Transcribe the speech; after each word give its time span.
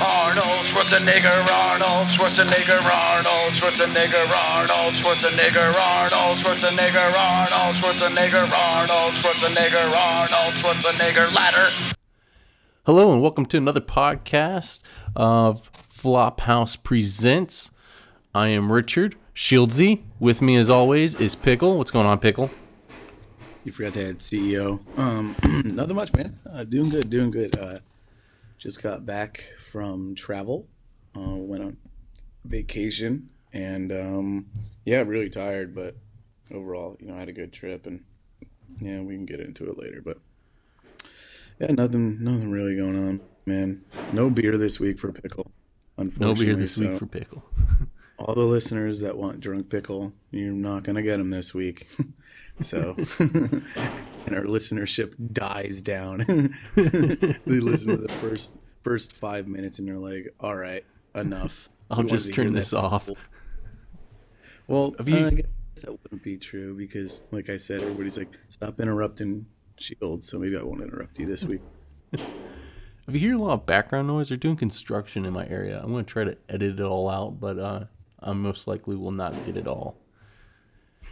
Arnold 0.00 0.66
Schwarzenegger, 0.66 1.46
Arnold 1.50 2.08
Schwarzenegger, 2.08 2.80
Arnold 2.82 3.54
Schwarzenegger, 3.54 4.26
Arnold 4.28 4.94
Schwarzenegger, 4.94 5.72
Arnold 5.78 6.38
Schwarzenegger, 6.38 7.14
Arnold 7.16 7.74
Schwarzenegger, 7.76 8.50
Arnold 8.52 9.14
Schwarzenegger, 9.14 9.92
Arnold 9.94 10.54
Schwarzenegger 10.54 11.32
ladder. 11.32 11.94
Hello 12.86 13.12
and 13.12 13.22
welcome 13.22 13.46
to 13.46 13.56
another 13.56 13.80
podcast 13.80 14.80
of 15.14 15.70
Flophouse 15.72 16.76
Presents. 16.82 17.70
I 18.34 18.48
am 18.48 18.72
Richard 18.72 19.14
Shieldsy. 19.32 20.02
With 20.18 20.42
me, 20.42 20.56
as 20.56 20.68
always, 20.68 21.14
is 21.14 21.36
Pickle. 21.36 21.78
What's 21.78 21.92
going 21.92 22.06
on, 22.06 22.18
Pickle? 22.18 22.50
You 23.62 23.70
forgot 23.70 23.94
to 23.94 24.08
add 24.08 24.18
CEO. 24.18 24.80
Um, 24.98 25.36
nothing 25.64 25.96
much, 25.96 26.12
man. 26.14 26.38
Uh, 26.50 26.64
doing 26.64 26.90
good, 26.90 27.08
doing 27.08 27.30
good. 27.30 27.56
Uh, 27.56 27.78
just 28.64 28.82
got 28.82 29.04
back 29.04 29.52
from 29.58 30.14
travel. 30.14 30.66
Uh, 31.14 31.36
went 31.36 31.62
on 31.62 31.76
vacation, 32.46 33.28
and 33.52 33.92
um, 33.92 34.46
yeah, 34.86 35.02
really 35.02 35.28
tired, 35.28 35.74
but 35.74 35.96
overall, 36.50 36.96
you 36.98 37.06
know, 37.06 37.14
I 37.14 37.18
had 37.18 37.28
a 37.28 37.32
good 37.32 37.52
trip, 37.52 37.86
and 37.86 38.02
yeah, 38.80 39.00
we 39.00 39.16
can 39.16 39.26
get 39.26 39.38
into 39.38 39.70
it 39.70 39.78
later. 39.78 40.00
But 40.02 40.18
yeah, 41.60 41.72
nothing, 41.72 42.24
nothing 42.24 42.50
really 42.50 42.74
going 42.74 42.96
on, 42.96 43.20
man. 43.44 43.84
No 44.14 44.30
beer 44.30 44.56
this 44.56 44.80
week 44.80 44.98
for 44.98 45.12
pickle. 45.12 45.52
Unfortunately, 45.98 46.46
No 46.46 46.52
beer 46.52 46.56
this 46.60 46.74
so 46.76 46.88
week 46.88 46.98
for 46.98 47.06
Pickle. 47.06 47.44
all 48.18 48.34
the 48.34 48.44
listeners 48.44 49.00
that 49.00 49.18
want 49.18 49.40
drunk 49.40 49.68
pickle, 49.68 50.14
you're 50.30 50.52
not 50.52 50.84
gonna 50.84 51.02
get 51.02 51.18
them 51.18 51.30
this 51.30 51.54
week. 51.54 51.86
so, 52.60 52.96
and 54.26 54.34
our 54.34 54.44
listenership 54.44 55.14
dies 55.32 55.82
down. 55.82 56.18
they 56.76 57.60
listen 57.60 57.96
to 57.96 58.02
the 58.02 58.12
first 58.20 58.60
first 58.82 59.14
five 59.14 59.48
minutes 59.48 59.78
and 59.78 59.88
they're 59.88 59.98
like, 59.98 60.34
"All 60.40 60.56
right, 60.56 60.84
enough." 61.14 61.68
I'll 61.90 62.02
We 62.02 62.10
just 62.10 62.32
turn 62.34 62.52
this 62.52 62.72
off. 62.72 63.10
Well, 64.66 64.94
Have 64.98 65.08
you- 65.08 65.16
uh, 65.16 65.26
I 65.26 65.30
guess 65.30 65.46
that 65.82 66.02
wouldn't 66.02 66.22
be 66.22 66.36
true 66.38 66.74
because, 66.76 67.24
like 67.30 67.50
I 67.50 67.56
said, 67.56 67.82
everybody's 67.82 68.18
like, 68.18 68.32
"Stop 68.48 68.80
interrupting." 68.80 69.46
Shield, 69.76 70.22
so 70.22 70.38
maybe 70.38 70.56
I 70.56 70.62
won't 70.62 70.82
interrupt 70.82 71.18
you 71.18 71.26
this 71.26 71.44
week. 71.44 71.60
If 72.12 73.12
you 73.12 73.18
hear 73.18 73.34
a 73.34 73.38
lot 73.38 73.54
of 73.54 73.66
background 73.66 74.06
noise, 74.06 74.28
they're 74.28 74.38
doing 74.38 74.56
construction 74.56 75.26
in 75.26 75.32
my 75.32 75.46
area. 75.48 75.80
I'm 75.82 75.90
going 75.90 76.04
to 76.04 76.10
try 76.10 76.22
to 76.22 76.36
edit 76.48 76.78
it 76.78 76.80
all 76.80 77.10
out, 77.10 77.40
but 77.40 77.58
uh, 77.58 77.84
I 78.22 78.32
most 78.34 78.68
likely 78.68 78.94
will 78.94 79.10
not 79.10 79.44
get 79.44 79.56
it 79.56 79.66
all. 79.66 79.98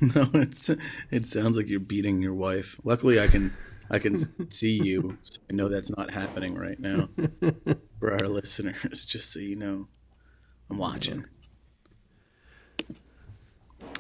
No, 0.15 0.29
it's 0.35 0.71
it 1.11 1.27
sounds 1.27 1.57
like 1.57 1.69
you're 1.69 1.79
beating 1.81 2.21
your 2.23 2.35
wife. 2.35 2.77
Luckily, 2.85 3.21
I 3.21 3.29
can 3.29 3.53
I 3.91 3.99
can 3.99 4.17
see 4.51 4.83
you, 4.83 5.19
so 5.23 5.41
I 5.51 5.55
know 5.55 5.69
that's 5.69 5.95
not 5.97 6.11
happening 6.11 6.55
right 6.57 6.79
now. 6.81 7.09
For 8.01 8.13
our 8.13 8.27
listeners, 8.27 9.05
just 9.07 9.33
so 9.33 9.39
you 9.41 9.55
know, 9.57 9.87
I'm 10.71 10.79
watching. 10.79 11.27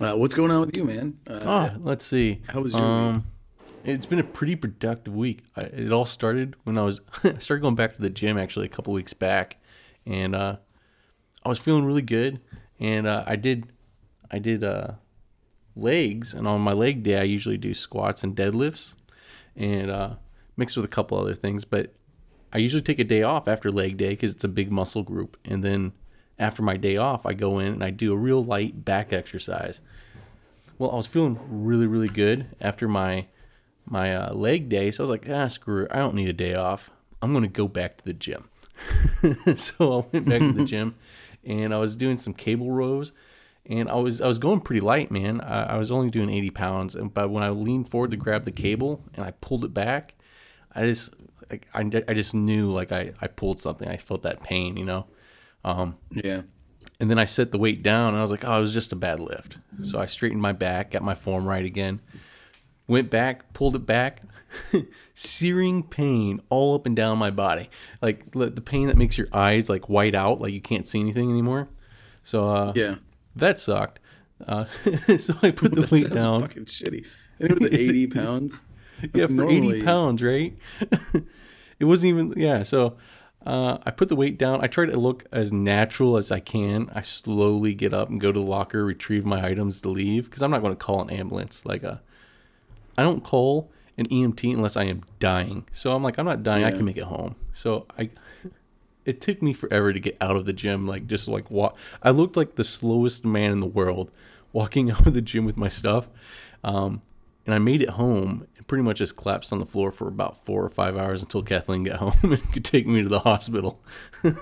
Uh, 0.00 0.14
what's 0.14 0.34
going 0.34 0.50
on 0.50 0.60
with 0.60 0.76
you, 0.76 0.84
man? 0.84 1.18
Uh, 1.26 1.40
Ah, 1.44 1.74
let's 1.80 2.04
see. 2.04 2.40
How 2.48 2.60
was 2.60 2.72
your 2.72 2.82
um, 2.82 3.24
It's 3.84 4.06
been 4.06 4.18
a 4.18 4.24
pretty 4.24 4.56
productive 4.56 5.14
week. 5.14 5.44
I, 5.56 5.60
it 5.66 5.92
all 5.92 6.06
started 6.06 6.56
when 6.64 6.78
I 6.78 6.82
was 6.82 7.00
I 7.22 7.38
started 7.38 7.60
going 7.62 7.74
back 7.76 7.94
to 7.94 8.00
the 8.00 8.10
gym 8.10 8.38
actually 8.38 8.66
a 8.66 8.70
couple 8.70 8.92
weeks 8.92 9.12
back, 9.12 9.58
and 10.06 10.34
uh, 10.34 10.56
I 11.44 11.48
was 11.48 11.58
feeling 11.58 11.84
really 11.84 12.02
good. 12.02 12.40
And 12.80 13.06
uh, 13.06 13.22
I 13.26 13.36
did 13.36 13.66
I 14.30 14.38
did 14.40 14.64
uh, 14.64 14.92
legs, 15.74 16.34
and 16.34 16.46
on 16.46 16.60
my 16.60 16.72
leg 16.72 17.02
day 17.02 17.18
I 17.18 17.24
usually 17.24 17.58
do 17.58 17.74
squats 17.74 18.22
and 18.22 18.36
deadlifts, 18.36 18.94
and 19.56 19.90
uh, 19.90 20.14
mixed 20.56 20.76
with 20.76 20.84
a 20.84 20.88
couple 20.88 21.18
other 21.18 21.34
things. 21.34 21.64
But 21.64 21.94
I 22.52 22.58
usually 22.58 22.82
take 22.82 22.98
a 22.98 23.04
day 23.04 23.22
off 23.22 23.48
after 23.48 23.70
leg 23.70 23.96
day 23.96 24.10
because 24.10 24.34
it's 24.34 24.44
a 24.44 24.48
big 24.48 24.70
muscle 24.70 25.02
group, 25.02 25.36
and 25.44 25.62
then 25.62 25.92
after 26.38 26.62
my 26.62 26.76
day 26.76 26.96
off 26.96 27.24
I 27.24 27.34
go 27.34 27.58
in 27.58 27.74
and 27.74 27.84
I 27.84 27.90
do 27.90 28.12
a 28.12 28.16
real 28.16 28.44
light 28.44 28.84
back 28.84 29.12
exercise. 29.12 29.80
Well, 30.78 30.90
I 30.90 30.96
was 30.96 31.06
feeling 31.06 31.38
really, 31.48 31.86
really 31.86 32.08
good 32.08 32.46
after 32.60 32.88
my 32.88 33.26
my 33.84 34.14
uh, 34.14 34.32
leg 34.32 34.68
day, 34.68 34.90
so 34.90 35.02
I 35.02 35.04
was 35.04 35.10
like, 35.10 35.28
ah, 35.28 35.48
screw 35.48 35.84
it, 35.84 35.90
I 35.92 35.98
don't 35.98 36.14
need 36.14 36.28
a 36.28 36.32
day 36.32 36.54
off. 36.54 36.90
I'm 37.20 37.32
gonna 37.32 37.48
go 37.48 37.68
back 37.68 37.98
to 37.98 38.04
the 38.04 38.12
gym. 38.12 38.48
so 39.56 40.00
I 40.00 40.06
went 40.12 40.28
back 40.28 40.40
to 40.40 40.52
the 40.52 40.64
gym, 40.66 40.94
and 41.44 41.74
I 41.74 41.78
was 41.78 41.96
doing 41.96 42.16
some 42.16 42.34
cable 42.34 42.70
rows, 42.70 43.12
and 43.66 43.88
I 43.88 43.94
was 43.94 44.20
I 44.20 44.26
was 44.26 44.38
going 44.38 44.60
pretty 44.60 44.80
light, 44.80 45.10
man. 45.10 45.40
I, 45.40 45.74
I 45.74 45.76
was 45.76 45.90
only 45.92 46.10
doing 46.10 46.30
80 46.30 46.50
pounds, 46.50 46.96
and 46.96 47.12
but 47.12 47.30
when 47.30 47.42
I 47.42 47.50
leaned 47.50 47.88
forward 47.88 48.10
to 48.10 48.16
grab 48.16 48.44
the 48.44 48.50
cable 48.50 49.04
and 49.14 49.24
I 49.24 49.32
pulled 49.32 49.64
it 49.64 49.72
back, 49.72 50.14
I 50.74 50.86
just 50.86 51.14
I, 51.50 51.60
I 51.74 52.14
just 52.14 52.34
knew 52.34 52.70
like 52.70 52.92
I 52.92 53.12
I 53.20 53.28
pulled 53.28 53.60
something. 53.60 53.88
I 53.88 53.96
felt 53.96 54.22
that 54.22 54.42
pain, 54.42 54.76
you 54.76 54.84
know. 54.84 55.06
yeah, 56.10 56.42
And 56.98 57.08
then 57.08 57.18
I 57.18 57.24
set 57.24 57.52
the 57.52 57.58
weight 57.58 57.84
down 57.84 58.08
and 58.08 58.18
I 58.18 58.22
was 58.22 58.32
like, 58.32 58.44
oh, 58.44 58.58
it 58.58 58.60
was 58.60 58.74
just 58.74 58.92
a 58.92 58.96
bad 58.96 59.20
lift. 59.20 59.58
So 59.82 60.00
I 60.00 60.06
straightened 60.06 60.42
my 60.42 60.52
back, 60.52 60.90
got 60.90 61.02
my 61.02 61.14
form 61.14 61.46
right 61.46 61.64
again, 61.64 62.00
went 62.88 63.10
back, 63.10 63.52
pulled 63.52 63.76
it 63.76 63.86
back. 63.86 64.22
Searing 65.14 65.82
pain 65.82 66.40
all 66.50 66.74
up 66.74 66.84
and 66.84 66.94
down 66.94 67.16
my 67.16 67.30
body. 67.30 67.70
Like 68.02 68.32
the 68.32 68.50
the 68.50 68.60
pain 68.60 68.88
that 68.88 68.96
makes 68.96 69.16
your 69.16 69.28
eyes 69.32 69.70
like 69.70 69.88
white 69.88 70.14
out, 70.14 70.40
like 70.40 70.52
you 70.52 70.60
can't 70.60 70.86
see 70.86 71.00
anything 71.00 71.30
anymore. 71.30 71.68
So 72.22 72.48
uh, 72.48 72.72
yeah. 72.74 72.96
That 73.36 73.58
sucked. 73.60 73.98
Uh, 74.46 74.64
so 75.18 75.34
I 75.42 75.50
put 75.52 75.74
the 75.74 75.88
weight 75.90 76.10
down. 76.12 76.42
fucking 76.42 76.64
shitty. 76.64 77.06
And 77.38 77.52
with 77.52 77.70
the 77.70 77.78
80 77.80 78.06
pounds. 78.08 78.64
yeah, 79.14 79.26
for 79.26 79.32
Normally- 79.32 79.78
80 79.78 79.84
pounds, 79.84 80.22
right? 80.22 80.56
it 81.78 81.84
wasn't 81.84 82.08
even, 82.10 82.34
yeah. 82.36 82.62
So 82.62 82.96
uh, 83.46 83.78
I 83.84 83.90
put 83.90 84.08
the 84.08 84.16
weight 84.16 84.38
down. 84.38 84.62
I 84.62 84.66
try 84.66 84.86
to 84.86 84.98
look 84.98 85.24
as 85.32 85.52
natural 85.52 86.16
as 86.16 86.30
I 86.30 86.40
can. 86.40 86.90
I 86.94 87.00
slowly 87.02 87.74
get 87.74 87.92
up 87.94 88.08
and 88.10 88.20
go 88.20 88.30
to 88.32 88.38
the 88.38 88.44
locker, 88.46 88.84
retrieve 88.84 89.24
my 89.24 89.44
items 89.44 89.80
to 89.82 89.88
leave 89.88 90.24
because 90.24 90.42
I'm 90.42 90.50
not 90.50 90.62
going 90.62 90.72
to 90.74 90.78
call 90.84 91.02
an 91.02 91.10
ambulance. 91.10 91.64
Like, 91.64 91.82
uh, 91.84 91.96
I 92.96 93.02
don't 93.02 93.24
call 93.24 93.70
an 93.98 94.06
EMT 94.06 94.54
unless 94.54 94.76
I 94.76 94.84
am 94.84 95.02
dying. 95.18 95.66
So 95.72 95.92
I'm 95.94 96.02
like, 96.02 96.18
I'm 96.18 96.24
not 96.26 96.42
dying. 96.42 96.64
I 96.64 96.70
can 96.70 96.84
make 96.84 96.96
it 96.96 97.04
home. 97.04 97.36
So 97.52 97.86
I. 97.98 98.10
It 99.04 99.20
took 99.20 99.42
me 99.42 99.52
forever 99.52 99.92
to 99.92 100.00
get 100.00 100.16
out 100.20 100.36
of 100.36 100.44
the 100.44 100.52
gym. 100.52 100.86
Like 100.86 101.06
just 101.06 101.28
like 101.28 101.50
walk. 101.50 101.76
I 102.02 102.10
looked 102.10 102.36
like 102.36 102.54
the 102.54 102.64
slowest 102.64 103.24
man 103.24 103.52
in 103.52 103.60
the 103.60 103.66
world 103.66 104.10
walking 104.52 104.90
out 104.92 105.06
of 105.06 105.14
the 105.14 105.22
gym 105.22 105.44
with 105.44 105.56
my 105.56 105.68
stuff. 105.68 106.08
Um, 106.64 107.02
and 107.44 107.54
I 107.54 107.58
made 107.58 107.82
it 107.82 107.90
home 107.90 108.46
and 108.56 108.66
pretty 108.68 108.82
much 108.82 108.98
just 108.98 109.16
collapsed 109.16 109.52
on 109.52 109.58
the 109.58 109.66
floor 109.66 109.90
for 109.90 110.06
about 110.06 110.44
four 110.44 110.64
or 110.64 110.68
five 110.68 110.96
hours 110.96 111.22
until 111.22 111.42
Kathleen 111.42 111.82
got 111.82 111.96
home 112.22 112.32
and 112.32 112.52
could 112.52 112.64
take 112.64 112.86
me 112.86 113.02
to 113.02 113.08
the 113.08 113.18
hospital. 113.20 113.80
yeah, 114.22 114.32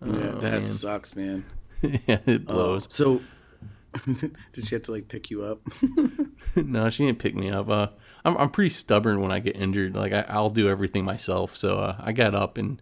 that 0.00 0.62
sucks, 0.66 1.14
man. 1.14 1.44
yeah, 1.82 2.18
it 2.26 2.46
blows. 2.46 2.86
So, 2.90 3.20
did 4.52 4.64
she 4.64 4.74
have 4.74 4.82
to 4.84 4.92
like 4.92 5.08
pick 5.08 5.30
you 5.30 5.42
up? 5.42 5.60
no, 6.56 6.90
she 6.90 7.06
didn't 7.06 7.18
pick 7.18 7.34
me 7.34 7.50
up. 7.50 7.68
Uh, 7.68 7.88
I'm 8.24 8.36
I'm 8.36 8.50
pretty 8.50 8.70
stubborn 8.70 9.20
when 9.20 9.32
I 9.32 9.40
get 9.40 9.56
injured. 9.56 9.94
Like 9.94 10.12
I, 10.12 10.24
I'll 10.28 10.50
do 10.50 10.68
everything 10.68 11.04
myself. 11.04 11.56
So 11.56 11.78
uh, 11.78 11.96
I 11.98 12.12
got 12.12 12.34
up 12.34 12.56
and 12.56 12.80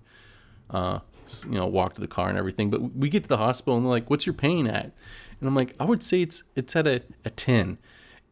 uh, 0.71 1.01
you 1.45 1.53
know 1.55 1.67
walked 1.67 1.97
to 1.97 2.01
the 2.01 2.09
car 2.09 2.29
and 2.29 2.39
everything. 2.39 2.71
But 2.71 2.95
we 2.95 3.09
get 3.09 3.23
to 3.23 3.29
the 3.29 3.39
hospital 3.39 3.77
and 3.77 3.85
they're 3.85 3.91
like, 3.91 4.11
"What's 4.11 4.27
your 4.27 4.35
pain 4.35 4.67
at?" 4.67 4.93
And 5.41 5.49
I'm 5.49 5.55
like, 5.55 5.75
"I 5.81 5.85
would 5.85 6.03
say 6.03 6.23
it's 6.23 6.43
it's 6.55 6.77
at 6.77 6.87
a, 6.87 7.03
a 7.25 7.31
ten." 7.31 7.79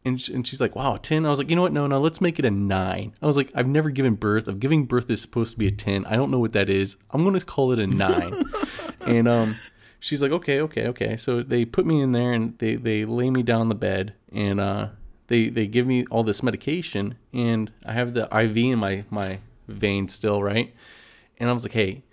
And, 0.05 0.21
sh- 0.21 0.29
and 0.29 0.47
she's 0.47 0.61
like, 0.61 0.73
wow, 0.73 0.95
a 0.95 0.99
10? 0.99 1.25
I 1.25 1.29
was 1.29 1.37
like, 1.37 1.49
you 1.49 1.57
know 1.57 1.63
what? 1.63 1.73
No, 1.73 1.85
no, 1.85 1.99
let's 1.99 2.21
make 2.21 2.39
it 2.39 2.45
a 2.45 2.51
9. 2.51 3.13
I 3.21 3.25
was 3.25 3.35
like, 3.35 3.51
I've 3.53 3.67
never 3.67 3.89
given 3.89 4.15
birth. 4.15 4.47
Of 4.47 4.61
giving 4.61 4.85
birth 4.85 5.09
is 5.09 5.19
supposed 5.19 5.51
to 5.51 5.57
be 5.57 5.67
a 5.67 5.71
10. 5.71 6.05
I 6.05 6.15
don't 6.15 6.31
know 6.31 6.39
what 6.39 6.53
that 6.53 6.69
is. 6.69 6.95
I'm 7.11 7.23
going 7.23 7.37
to 7.37 7.45
call 7.45 7.73
it 7.73 7.79
a 7.79 7.87
9. 7.87 8.43
and 9.05 9.27
um, 9.27 9.57
she's 9.99 10.21
like, 10.21 10.31
okay, 10.31 10.61
okay, 10.61 10.87
okay. 10.87 11.17
So 11.17 11.43
they 11.43 11.65
put 11.65 11.85
me 11.85 12.01
in 12.01 12.11
there 12.11 12.33
and 12.33 12.57
they, 12.57 12.75
they 12.75 13.05
lay 13.05 13.29
me 13.29 13.43
down 13.43 13.69
the 13.69 13.75
bed 13.75 14.13
and 14.31 14.59
uh, 14.59 14.89
they, 15.27 15.49
they 15.49 15.67
give 15.67 15.87
me 15.87 16.05
all 16.07 16.23
this 16.23 16.43
medication 16.43 17.17
and 17.33 17.71
I 17.85 17.93
have 17.93 18.13
the 18.13 18.23
IV 18.35 18.57
in 18.57 18.79
my, 18.79 19.05
my 19.09 19.39
vein 19.67 20.07
still, 20.07 20.41
right? 20.41 20.73
And 21.39 21.49
I 21.49 21.53
was 21.53 21.63
like, 21.63 21.73
hey, 21.73 22.03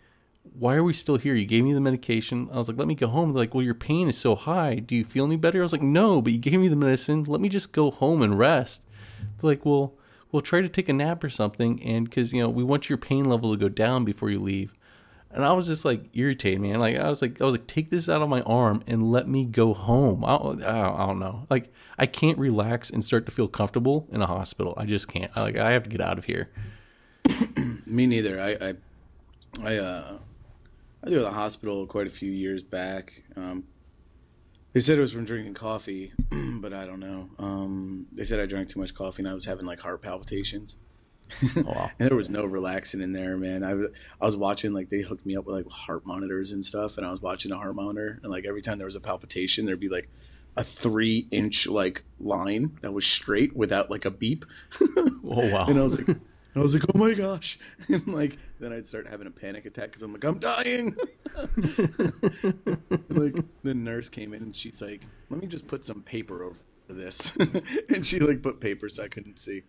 why 0.59 0.75
are 0.75 0.85
we 0.85 0.93
still 0.93 1.17
here? 1.17 1.35
You 1.35 1.47
gave 1.47 1.65
me 1.65 1.73
the 1.73 1.81
medication. 1.81 2.49
I 2.53 2.57
was 2.57 2.69
like, 2.69 2.79
let 2.79 2.87
me 2.87 2.95
go 2.95 3.09
home. 3.09 3.33
They're 3.33 3.43
like, 3.43 3.55
well, 3.55 3.65
your 3.65 3.75
pain 3.75 4.09
is 4.09 4.17
so 4.17 4.37
high. 4.37 4.77
Do 4.77 4.95
you 4.95 5.05
feel 5.05 5.25
any 5.25 5.37
better? 5.37 5.59
I 5.59 5.63
was 5.63 5.73
like, 5.73 5.83
no, 5.83 6.23
but 6.23 6.33
you 6.33 6.39
gave 6.39 6.61
me 6.61 6.69
the 6.69 6.77
medicine. 6.77 7.25
Let 7.25 7.41
me 7.41 7.49
just 7.49 7.73
go 7.73 7.91
home 7.91 8.23
and 8.23 8.39
rest. 8.39 8.83
They're 9.21 9.51
like, 9.51 9.65
well, 9.65 9.95
we'll 10.31 10.43
try 10.43 10.61
to 10.61 10.69
take 10.69 10.89
a 10.89 10.93
nap 10.93 11.25
or 11.25 11.29
something. 11.29 11.83
And 11.83 12.05
because, 12.05 12.33
you 12.33 12.43
know, 12.43 12.49
we 12.49 12.63
want 12.63 12.89
your 12.89 12.99
pain 12.99 13.25
level 13.25 13.53
to 13.53 13.59
go 13.59 13.69
down 13.69 14.05
before 14.05 14.31
you 14.31 14.41
leave. 14.41 14.75
And 15.35 15.45
I 15.45 15.53
was 15.53 15.67
just 15.67 15.85
like 15.85 16.05
irritated, 16.15 16.61
man. 16.61 16.79
Like 16.79 16.97
I 16.97 17.09
was 17.09 17.21
like, 17.21 17.41
I 17.41 17.45
was 17.45 17.55
like, 17.55 17.67
take 17.67 17.91
this 17.91 18.09
out 18.09 18.23
of 18.23 18.29
my 18.29 18.41
arm 18.43 18.85
and 18.87 19.11
let 19.11 19.29
me 19.29 19.45
go 19.45 19.75
home. 19.75 20.25
I 20.25 20.39
don't, 20.39 20.63
I 20.63 21.07
don't, 21.07 21.19
know. 21.19 21.47
Like 21.51 21.73
I 21.99 22.07
can't 22.07 22.39
relax 22.39 22.91
and 22.91 23.05
start 23.05 23.27
to 23.27 23.33
feel 23.33 23.49
comfortable 23.49 24.07
in 24.13 24.23
a 24.23 24.27
hospital. 24.27 24.75
I 24.77 24.87
just 24.87 25.09
can't. 25.09 25.33
I, 25.35 25.43
like 25.43 25.57
I 25.57 25.73
have 25.73 25.83
to 25.83 25.91
get 25.91 26.01
out 26.01 26.19
of 26.19 26.25
here. 26.25 26.51
Me 27.87 28.07
neither. 28.07 28.41
I, 28.41 28.51
I, 28.51 28.75
I, 29.65 29.77
uh, 29.79 30.19
I 31.03 31.11
was 31.11 31.15
at 31.15 31.23
the 31.23 31.31
hospital 31.33 31.87
quite 31.87 32.07
a 32.07 32.11
few 32.11 32.31
years 32.31 32.63
back. 32.63 33.25
Um, 33.37 33.65
they 34.73 34.81
said 34.81 34.99
it 34.99 35.01
was 35.01 35.13
from 35.13 35.25
drinking 35.25 35.55
coffee, 35.55 36.13
but 36.31 36.73
I 36.73 36.87
don't 36.87 37.01
know. 37.01 37.31
Um, 37.39 38.07
they 38.13 38.25
said 38.25 38.39
I 38.39 38.47
drank 38.47 38.69
too 38.69 38.81
much 38.81 38.95
coffee 38.95 39.23
and 39.23 39.29
I 39.29 39.35
was 39.35 39.47
having 39.47 39.67
like 39.67 39.81
heart 39.81 40.01
palpitations. 40.01 40.79
Oh, 41.57 41.63
wow. 41.63 41.91
and 41.99 42.09
there 42.09 42.17
was 42.17 42.31
no 42.31 42.45
relaxing 42.45 43.01
in 43.01 43.13
there, 43.13 43.37
man. 43.37 43.65
I 43.65 44.25
was 44.25 44.37
watching 44.37 44.73
like 44.73 44.89
they 44.89 45.01
hooked 45.01 45.27
me 45.27 45.37
up 45.37 45.47
with 45.47 45.57
like 45.57 45.69
heart 45.69 46.07
monitors 46.07 46.53
and 46.53 46.65
stuff, 46.65 46.97
and 46.97 47.07
I 47.07 47.11
was 47.11 47.21
watching 47.21 47.51
a 47.53 47.57
heart 47.57 47.75
monitor, 47.75 48.21
and 48.23 48.31
like 48.31 48.45
every 48.45 48.63
time 48.63 48.79
there 48.79 48.87
was 48.87 48.95
a 48.97 49.01
palpitation, 49.01 49.67
there'd 49.67 49.81
be 49.81 49.89
like 49.89 50.09
a 50.57 50.63
three 50.63 51.27
inch 51.33 51.67
like 51.67 52.05
line 52.21 52.79
that 52.83 52.93
was 52.93 53.05
straight 53.07 53.57
without 53.57 53.91
like 53.91 54.05
a 54.05 54.11
beep, 54.11 54.45
Oh 55.27 55.51
wow. 55.53 55.67
and 55.67 55.79
I 55.79 55.83
was 55.83 55.99
like, 55.99 56.17
I 56.55 56.61
was 56.61 56.75
like, 56.75 56.85
oh 56.95 56.99
my 56.99 57.15
gosh, 57.15 57.59
and 57.89 58.07
like 58.07 58.39
then 58.61 58.73
I'd 58.73 58.87
start 58.87 59.09
having 59.09 59.27
a 59.27 59.31
panic 59.33 59.67
attack 59.67 59.87
because 59.87 60.03
I'm 60.03 60.13
like, 60.13 60.25
I'm 60.25 60.39
dying. 60.39 60.95
like 63.09 63.35
the 63.63 63.75
nurse 63.75 64.09
came 64.09 64.33
in 64.35 64.43
and 64.43 64.55
she's 64.55 64.81
like, 64.81 65.03
let 65.31 65.41
me 65.41 65.47
just 65.49 65.67
put 65.67 65.85
some 65.85 66.03
paper 66.03 66.45
over 66.45 66.59
this, 66.89 67.37
and 67.89 68.05
she 68.07 68.21
like 68.21 68.43
put 68.43 68.61
paper 68.61 68.89
so 68.89 69.03
I 69.05 69.09
couldn't 69.09 69.39
see, 69.39 69.63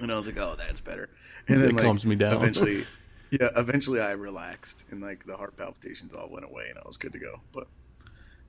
and 0.00 0.12
I 0.12 0.16
was 0.16 0.26
like, 0.26 0.38
oh, 0.38 0.54
that's 0.56 0.80
better. 0.80 1.10
And 1.48 1.60
then 1.60 1.68
That 1.68 1.76
like, 1.76 1.84
calms 1.84 2.04
me 2.04 2.16
down. 2.16 2.34
Eventually, 2.34 2.84
yeah, 3.30 3.48
eventually 3.56 4.00
I 4.00 4.12
relaxed 4.12 4.84
and 4.90 5.00
like 5.00 5.24
the 5.26 5.36
heart 5.36 5.56
palpitations 5.56 6.12
all 6.12 6.28
went 6.30 6.44
away 6.44 6.66
and 6.68 6.78
I 6.78 6.82
was 6.86 6.96
good 6.96 7.12
to 7.12 7.18
go. 7.18 7.40
But 7.52 7.66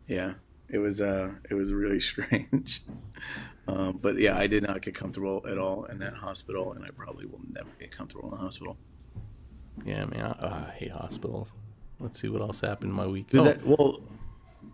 yeah, 0.08 0.34
it 0.70 0.80
was 0.80 1.02
uh, 1.02 1.32
it 1.50 1.54
was 1.54 1.74
really 1.74 2.00
strange. 2.12 2.82
Um, 3.68 4.00
but 4.02 4.18
yeah, 4.20 4.38
I 4.38 4.48
did 4.48 4.64
not 4.64 4.82
get 4.82 4.96
comfortable 4.96 5.46
at 5.50 5.58
all 5.58 5.86
in 5.86 6.00
that 6.00 6.14
hospital, 6.14 6.74
and 6.74 6.84
I 6.84 6.90
probably 6.90 7.26
will 7.26 7.42
never 7.52 7.70
get 7.80 7.92
comfortable 7.92 8.30
in 8.30 8.34
a 8.36 8.42
hospital. 8.42 8.78
Yeah, 9.86 10.06
man. 10.06 10.22
I, 10.22 10.30
uh, 10.30 10.66
I 10.68 10.72
hate 10.72 10.92
hospitals. 10.92 11.52
Let's 12.00 12.20
see 12.20 12.30
what 12.30 12.42
else 12.42 12.62
happened 12.62 12.92
in 12.92 12.96
my 12.96 13.08
week. 13.08 13.28
Oh, 13.36 13.44
that, 13.44 13.66
well, 13.66 14.02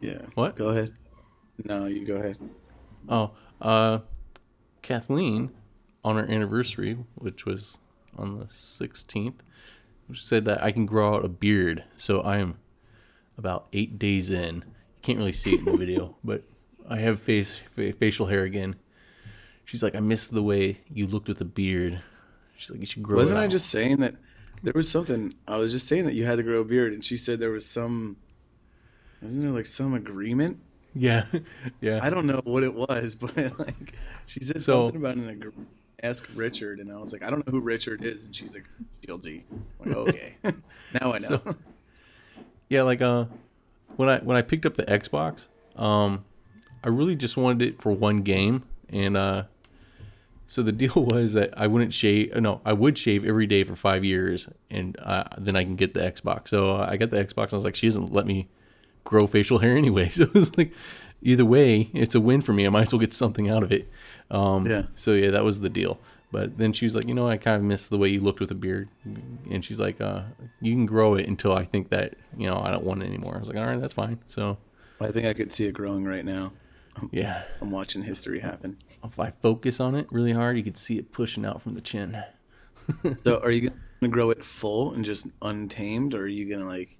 yeah. 0.02 0.22
What? 0.36 0.56
Go 0.56 0.68
ahead. 0.70 0.94
No, 1.64 1.86
you 1.86 2.06
go 2.06 2.16
ahead. 2.16 2.38
oh, 3.10 3.32
uh, 3.62 4.00
Kathleen, 4.82 5.52
on 6.06 6.16
our 6.18 6.24
anniversary, 6.30 6.98
which 7.16 7.46
was 7.46 7.80
on 8.16 8.38
the 8.40 8.46
16th, 8.46 9.34
said 10.14 10.46
that 10.46 10.64
I 10.64 10.72
can 10.72 10.86
grow 10.86 11.16
out 11.16 11.26
a 11.26 11.28
beard. 11.28 11.84
So 11.98 12.22
I 12.22 12.38
am 12.38 12.60
about 13.38 13.68
eight 13.74 13.98
days 13.98 14.30
in. 14.30 14.56
You 14.58 14.64
can't 15.02 15.18
really 15.18 15.32
see 15.34 15.56
it 15.56 15.60
in 15.60 15.66
the 15.66 15.76
video, 15.78 16.16
but 16.24 16.44
I 16.88 16.98
have 17.00 17.20
face 17.20 17.58
fa- 17.58 17.92
facial 17.94 18.28
hair 18.28 18.44
again. 18.44 18.76
She's 19.66 19.82
like, 19.82 19.96
I 19.96 20.00
miss 20.00 20.28
the 20.28 20.44
way 20.44 20.82
you 20.94 21.08
looked 21.08 21.28
with 21.28 21.42
a 21.42 21.46
beard. 21.46 22.00
She's 22.56 22.70
like, 22.70 22.80
you 22.80 22.86
should 22.86 23.02
grow. 23.02 23.18
Wasn't 23.18 23.40
I 23.40 23.46
out." 23.46 23.50
just 23.50 23.70
saying 23.72 23.98
that 23.98 24.14
there 24.62 24.74
was 24.76 24.88
something? 24.90 25.34
I 25.48 25.58
was 25.58 25.72
just 25.72 25.88
saying 25.88 26.06
that 26.06 26.14
you 26.14 26.26
had 26.26 26.38
to 26.38 26.44
grow 26.44 26.62
a 26.62 26.66
beard, 26.66 26.94
and 26.94 27.04
she 27.04 27.18
said 27.18 27.40
there 27.40 27.50
was 27.52 27.66
some. 27.66 28.18
Wasn't 29.24 29.44
there 29.44 29.52
like 29.52 29.66
some 29.66 29.96
agreement? 29.96 30.60
Yeah, 30.94 31.26
yeah. 31.82 32.00
I 32.04 32.12
don't 32.12 32.28
know 32.28 32.42
what 32.44 32.64
it 32.64 32.76
was, 32.76 33.16
but 33.22 33.36
like 33.60 33.94
she 34.28 34.42
said 34.42 34.62
So- 34.62 34.86
something 34.86 35.02
about 35.02 35.16
an 35.16 35.30
agreement. 35.30 35.68
Ask 36.04 36.30
Richard, 36.36 36.80
and 36.80 36.92
I 36.92 36.98
was 36.98 37.14
like, 37.14 37.24
I 37.26 37.30
don't 37.30 37.46
know 37.48 37.52
who 37.52 37.62
Richard 37.62 38.04
is, 38.04 38.26
and 38.26 38.36
she's 38.36 38.56
like. 38.56 38.66
I'm 39.08 39.20
like, 39.86 39.96
okay, 39.98 40.36
now 41.00 41.14
I 41.14 41.20
know. 41.20 41.28
So- 41.28 41.56
Yeah, 42.70 42.82
like 42.82 43.02
uh, 43.02 43.26
when 43.96 44.10
I 44.10 44.18
when 44.20 44.36
I 44.36 44.42
picked 44.42 44.66
up 44.66 44.74
the 44.76 44.84
Xbox, 44.86 45.46
um, 45.76 46.26
I 46.84 46.90
really 46.90 47.16
just 47.16 47.38
wanted 47.38 47.62
it 47.68 47.82
for 47.82 47.92
one 47.92 48.24
game, 48.24 48.64
and 48.90 49.16
uh, 49.16 49.44
so 50.48 50.64
the 50.64 50.72
deal 50.84 50.94
was 50.96 51.34
that 51.34 51.54
I 51.56 51.68
wouldn't 51.68 51.94
shave. 51.94 52.36
No, 52.36 52.62
I 52.66 52.74
would 52.74 52.98
shave 52.98 53.26
every 53.26 53.46
day 53.46 53.64
for 53.64 53.76
five 53.76 54.04
years, 54.04 54.50
and 54.72 54.98
uh, 55.00 55.26
then 55.38 55.56
I 55.56 55.64
can 55.64 55.76
get 55.76 55.94
the 55.94 56.00
Xbox. 56.02 56.48
So 56.50 56.72
uh, 56.76 56.88
I 56.90 56.98
got 56.98 57.12
the 57.12 57.24
Xbox. 57.24 57.44
And 57.46 57.54
I 57.54 57.58
was 57.58 57.64
like, 57.64 57.76
she 57.76 57.88
doesn't 57.88 58.12
let 58.12 58.26
me 58.26 58.48
grow 59.04 59.28
facial 59.28 59.60
hair 59.60 59.78
anyway. 59.78 60.10
So 60.16 60.24
it 60.24 60.34
was 60.34 60.58
like, 60.58 60.74
either 61.22 61.46
way, 61.46 61.92
it's 61.94 62.16
a 62.16 62.20
win 62.20 62.42
for 62.42 62.54
me. 62.54 62.66
I 62.66 62.70
might 62.70 62.84
as 62.84 62.94
well 62.94 63.00
get 63.00 63.14
something 63.14 63.50
out 63.50 63.62
of 63.64 63.72
it. 63.72 63.88
Um, 64.32 64.66
Yeah. 64.66 64.84
So 64.96 65.14
yeah, 65.14 65.32
that 65.32 65.44
was 65.44 65.62
the 65.62 65.70
deal. 65.70 66.00
But 66.32 66.58
then 66.58 66.74
she 66.74 66.86
was 66.86 66.96
like, 66.96 67.08
you 67.08 67.14
know, 67.14 67.28
I 67.30 67.38
kind 67.38 67.56
of 67.56 67.64
miss 67.64 67.88
the 67.88 67.98
way 67.98 68.10
you 68.10 68.20
looked 68.20 68.42
with 68.42 68.52
a 68.52 68.56
beard, 68.56 68.90
and 69.50 69.64
she's 69.64 69.80
like, 69.80 70.02
uh, 70.02 70.24
you 70.60 70.74
can 70.74 70.86
grow 70.86 71.14
it 71.16 71.28
until 71.28 71.54
I 71.54 71.64
think 71.64 71.90
that 71.92 72.16
you 72.36 72.46
know 72.46 72.60
I 72.60 72.72
don't 72.72 72.84
want 72.84 73.04
it 73.04 73.06
anymore. 73.06 73.36
I 73.36 73.40
was 73.40 73.48
like, 73.48 73.58
all 73.58 73.66
right, 73.66 73.80
that's 73.80 73.94
fine. 73.94 74.20
So 74.28 74.58
I 75.00 75.12
think 75.12 75.28
I 75.28 75.34
could 75.34 75.52
see 75.54 75.66
it 75.68 75.74
growing 75.74 76.04
right 76.04 76.26
now. 76.26 76.52
yeah, 77.12 77.44
I'm 77.62 77.72
watching 77.72 78.04
history 78.04 78.40
happen. 78.42 78.78
if 79.04 79.18
I 79.20 79.32
focus 79.32 79.80
on 79.80 79.96
it 79.96 80.08
really 80.12 80.34
hard, 80.34 80.58
you 80.58 80.64
could 80.64 80.78
see 80.78 80.98
it 80.98 81.12
pushing 81.14 81.46
out 81.46 81.62
from 81.62 81.76
the 81.76 81.82
chin. 81.82 82.22
So, 83.24 83.40
are 83.40 83.50
you 83.50 83.72
gonna 84.02 84.12
grow 84.12 84.30
it 84.30 84.44
full 84.46 84.94
and 84.94 85.04
just 85.04 85.32
untamed, 85.42 86.14
or 86.14 86.22
are 86.24 86.28
you 86.28 86.52
gonna 86.52 86.68
like 86.68 86.98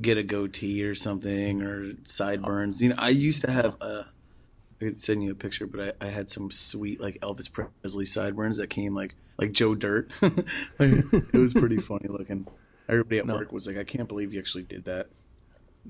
get 0.00 0.16
a 0.18 0.22
goatee 0.22 0.84
or 0.84 0.94
something, 0.94 1.62
or 1.62 1.92
sideburns? 2.04 2.80
You 2.82 2.90
know, 2.90 2.96
I 2.98 3.08
used 3.08 3.42
to 3.44 3.50
have 3.50 3.76
a. 3.80 4.06
I 4.80 4.84
could 4.84 4.98
send 4.98 5.24
you 5.24 5.32
a 5.32 5.34
picture, 5.34 5.66
but 5.66 5.96
I, 6.00 6.06
I 6.06 6.10
had 6.10 6.28
some 6.28 6.50
sweet 6.50 7.00
like 7.00 7.18
Elvis 7.20 7.52
Presley 7.52 8.04
sideburns 8.04 8.58
that 8.58 8.68
came 8.68 8.94
like 8.94 9.14
like 9.36 9.52
Joe 9.52 9.74
Dirt. 9.74 10.10
it 10.78 11.32
was 11.32 11.52
pretty 11.54 11.78
funny 11.78 12.08
looking. 12.08 12.46
Everybody 12.88 13.18
at 13.18 13.26
No. 13.26 13.34
work 13.34 13.52
was 13.52 13.66
like, 13.66 13.76
"I 13.76 13.84
can't 13.84 14.08
believe 14.08 14.32
you 14.32 14.38
actually 14.38 14.62
did 14.64 14.84
that." 14.84 15.08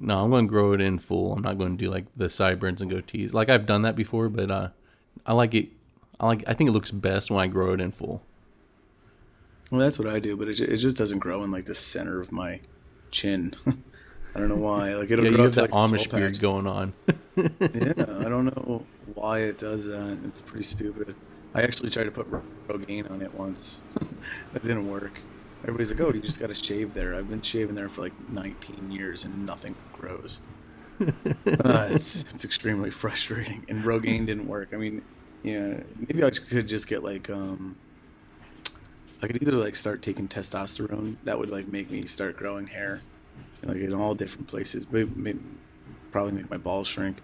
No, 0.01 0.23
I'm 0.23 0.31
going 0.31 0.47
to 0.47 0.49
grow 0.51 0.73
it 0.73 0.81
in 0.81 0.99
full. 0.99 1.33
I'm 1.33 1.43
not 1.43 1.59
going 1.59 1.77
to 1.77 1.85
do 1.85 1.91
like 1.91 2.07
the 2.17 2.29
sideburns 2.29 2.81
and 2.83 2.91
goatees. 2.91 3.33
Like 3.35 3.51
I've 3.51 3.67
done 3.67 3.83
that 3.83 3.97
before, 3.97 4.29
but 4.29 4.51
uh, 4.51 4.69
I 5.27 5.33
like 5.35 5.55
it. 5.55 5.69
I 6.19 6.27
like. 6.27 6.45
I 6.47 6.55
think 6.55 6.69
it 6.69 6.73
looks 6.73 6.91
best 6.91 7.31
when 7.31 7.41
I 7.41 7.47
grow 7.47 7.73
it 7.75 7.81
in 7.81 7.93
full. 7.93 8.23
Well, 9.71 9.81
that's 9.81 9.99
what 9.99 10.09
I 10.09 10.19
do, 10.19 10.35
but 10.37 10.49
it, 10.49 10.61
it 10.61 10.77
just 10.79 10.97
doesn't 10.97 11.19
grow 11.19 11.45
in 11.45 11.51
like 11.51 11.67
the 11.67 11.75
center 11.75 12.21
of 12.21 12.33
my 12.33 12.61
chin. 13.11 13.55
I 14.39 14.41
don't 14.41 14.51
know 14.51 14.57
why. 14.57 14.95
Like 14.95 15.11
it'll 15.11 15.25
Yeah, 15.25 15.33
you 15.33 15.43
have 15.43 15.55
that 15.57 15.73
like, 15.73 15.81
Amish 15.81 16.09
beard 16.13 16.35
patch. 16.35 16.41
going 16.41 16.69
on. 16.69 16.93
yeah, 17.37 17.93
I 18.25 18.29
don't 18.29 18.45
know 18.45 18.87
why 19.15 19.41
it 19.41 19.59
does 19.59 19.87
that. 19.87 20.17
It's 20.27 20.41
pretty 20.41 20.63
stupid. 20.63 21.17
I 21.55 21.63
actually 21.63 21.91
tried 21.91 22.05
to 22.05 22.13
put 22.13 22.31
Rogaine 22.69 23.11
on 23.11 23.21
it 23.21 23.35
once. 23.35 23.83
that 24.53 24.63
didn't 24.63 24.89
work. 24.89 25.21
Everybody's 25.63 25.93
like, 25.93 26.01
"Oh, 26.01 26.13
you 26.15 26.21
just 26.21 26.39
got 26.41 26.51
to 26.51 26.55
shave 26.55 26.95
there." 26.95 27.17
I've 27.17 27.29
been 27.29 27.43
shaving 27.43 27.75
there 27.75 27.89
for 27.89 28.03
like 28.03 28.13
19 28.31 28.93
years 28.93 29.25
and 29.25 29.45
nothing 29.45 29.75
grows. 29.93 30.41
uh, 31.01 31.89
it's 31.91 32.23
it's 32.33 32.45
extremely 32.45 32.91
frustrating. 32.91 33.67
And 33.69 33.83
Rogaine 33.83 34.25
didn't 34.25 34.47
work. 34.47 34.69
I 34.73 34.77
mean, 34.77 35.03
yeah, 35.43 35.81
maybe 35.97 36.23
I 36.23 36.31
could 36.31 36.69
just 36.69 36.89
get 36.89 37.03
like 37.03 37.29
um. 37.29 37.75
I 39.21 39.27
could 39.27 39.43
either 39.43 39.51
like 39.51 39.75
start 39.75 40.01
taking 40.01 40.29
testosterone. 40.29 41.17
That 41.25 41.41
would 41.41 41.51
like 41.51 41.67
make 41.67 41.91
me 41.91 42.07
start 42.07 42.37
growing 42.37 42.69
hair, 42.69 43.03
like 43.63 43.77
in 43.77 43.95
all 43.95 44.15
different 44.15 44.49
places. 44.49 44.87
But 44.87 45.17
maybe, 45.17 45.41
probably 46.11 46.33
make 46.33 46.51
my 46.51 46.57
balls 46.57 46.89
shrink 46.89 47.19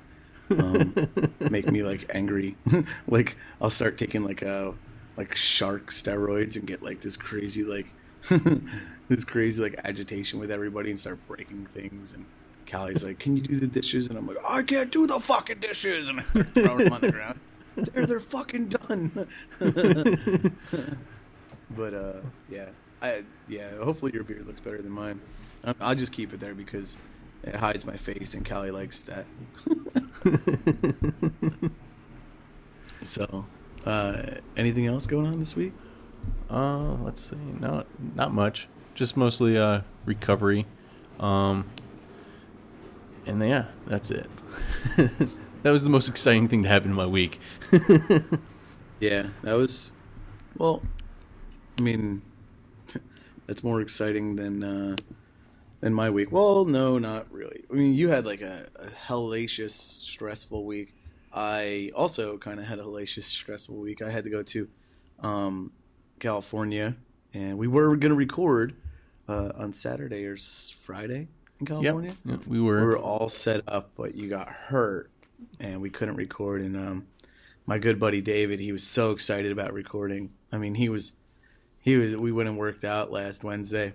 um, 0.50 0.94
make 1.50 1.70
me 1.70 1.82
like 1.82 2.06
angry. 2.14 2.56
like 3.08 3.36
I'll 3.60 3.70
start 3.70 3.98
taking 3.98 4.24
like 4.24 4.42
uh 4.42 4.72
like 5.16 5.34
shark 5.34 5.86
steroids 5.86 6.56
and 6.56 6.66
get 6.66 6.82
like 6.82 7.00
this 7.00 7.16
crazy 7.16 7.64
like 7.64 7.86
this 9.08 9.24
crazy 9.24 9.62
like 9.62 9.78
agitation 9.84 10.40
with 10.40 10.50
everybody 10.50 10.90
and 10.90 10.98
start 10.98 11.24
breaking 11.26 11.66
things. 11.66 12.14
And 12.14 12.24
Callie's 12.66 13.04
like, 13.04 13.18
"Can 13.18 13.36
you 13.36 13.42
do 13.42 13.56
the 13.56 13.66
dishes?" 13.66 14.08
And 14.08 14.18
I'm 14.18 14.26
like, 14.26 14.38
"I 14.46 14.62
can't 14.62 14.90
do 14.90 15.06
the 15.06 15.20
fucking 15.20 15.58
dishes!" 15.58 16.08
And 16.08 16.20
I 16.20 16.22
start 16.24 16.48
throwing 16.48 16.84
them 16.84 16.92
on 16.92 17.00
the 17.00 17.12
ground. 17.12 17.40
They're 17.76 18.06
they're 18.06 18.20
fucking 18.20 18.68
done. 18.68 19.28
but 21.70 21.94
uh, 21.94 22.20
yeah, 22.48 22.66
I 23.02 23.24
yeah. 23.48 23.76
Hopefully 23.82 24.12
your 24.14 24.24
beard 24.24 24.46
looks 24.46 24.60
better 24.60 24.80
than 24.80 24.92
mine. 24.92 25.20
I- 25.64 25.74
I'll 25.80 25.94
just 25.94 26.12
keep 26.12 26.32
it 26.32 26.40
there 26.40 26.54
because 26.54 26.98
it 27.42 27.56
hides 27.56 27.86
my 27.86 27.96
face, 27.96 28.34
and 28.34 28.48
Callie 28.48 28.70
likes 28.70 29.02
that. 29.04 29.26
so, 33.02 33.46
uh, 33.84 34.22
anything 34.56 34.86
else 34.86 35.06
going 35.06 35.26
on 35.26 35.38
this 35.38 35.56
week? 35.56 35.72
Uh, 36.50 36.94
let's 37.02 37.22
see. 37.22 37.36
No, 37.60 37.84
not 38.14 38.32
much. 38.32 38.68
Just 38.94 39.16
mostly 39.16 39.58
uh 39.58 39.80
recovery. 40.06 40.66
Um, 41.18 41.66
and 43.26 43.42
yeah, 43.42 43.66
that's 43.86 44.10
it. 44.10 44.28
that 44.96 45.70
was 45.70 45.84
the 45.84 45.90
most 45.90 46.08
exciting 46.08 46.48
thing 46.48 46.62
to 46.62 46.68
happen 46.68 46.90
in 46.90 46.96
my 46.96 47.06
week. 47.06 47.40
Yeah, 49.00 49.26
that 49.42 49.54
was. 49.54 49.92
Well, 50.56 50.80
I 51.78 51.82
mean, 51.82 52.22
that's 53.46 53.62
more 53.62 53.80
exciting 53.82 54.36
than 54.36 54.62
uh, 54.64 54.96
than 55.84 55.92
my 55.92 56.08
week. 56.08 56.32
Well, 56.32 56.64
no, 56.64 56.98
not 56.98 57.30
really. 57.30 57.62
I 57.70 57.74
mean, 57.74 57.92
you 57.92 58.08
had 58.08 58.24
like 58.24 58.40
a, 58.40 58.68
a 58.76 58.86
hellacious, 58.86 59.72
stressful 59.72 60.64
week. 60.64 60.94
I 61.30 61.90
also 61.94 62.38
kind 62.38 62.58
of 62.58 62.64
had 62.64 62.78
a 62.78 62.84
hellacious, 62.84 63.24
stressful 63.24 63.76
week. 63.76 64.00
I 64.00 64.08
had 64.08 64.24
to 64.24 64.30
go 64.30 64.42
to 64.42 64.68
um, 65.20 65.72
California, 66.20 66.96
and 67.34 67.58
we 67.58 67.68
were 67.68 67.96
going 67.96 68.12
to 68.12 68.16
record 68.16 68.74
uh, 69.28 69.52
on 69.58 69.74
Saturday 69.74 70.24
or 70.24 70.38
Friday 70.38 71.28
in 71.60 71.66
California. 71.66 72.14
Yeah, 72.24 72.36
we 72.46 72.60
We 72.60 72.60
were. 72.62 72.80
We 72.80 72.86
were 72.86 72.98
all 72.98 73.28
set 73.28 73.60
up, 73.68 73.90
but 73.94 74.14
you 74.14 74.30
got 74.30 74.48
hurt, 74.48 75.10
and 75.60 75.82
we 75.82 75.90
couldn't 75.90 76.16
record. 76.16 76.62
And 76.62 76.78
um, 76.78 77.06
my 77.66 77.76
good 77.76 78.00
buddy 78.00 78.22
David, 78.22 78.58
he 78.58 78.72
was 78.72 78.86
so 78.86 79.10
excited 79.10 79.52
about 79.52 79.74
recording. 79.74 80.30
I 80.50 80.56
mean, 80.56 80.76
he 80.76 80.88
was, 80.88 81.18
he 81.78 81.98
was. 81.98 82.16
We 82.16 82.32
went 82.32 82.48
and 82.48 82.56
worked 82.56 82.84
out 82.84 83.12
last 83.12 83.44
Wednesday, 83.44 83.92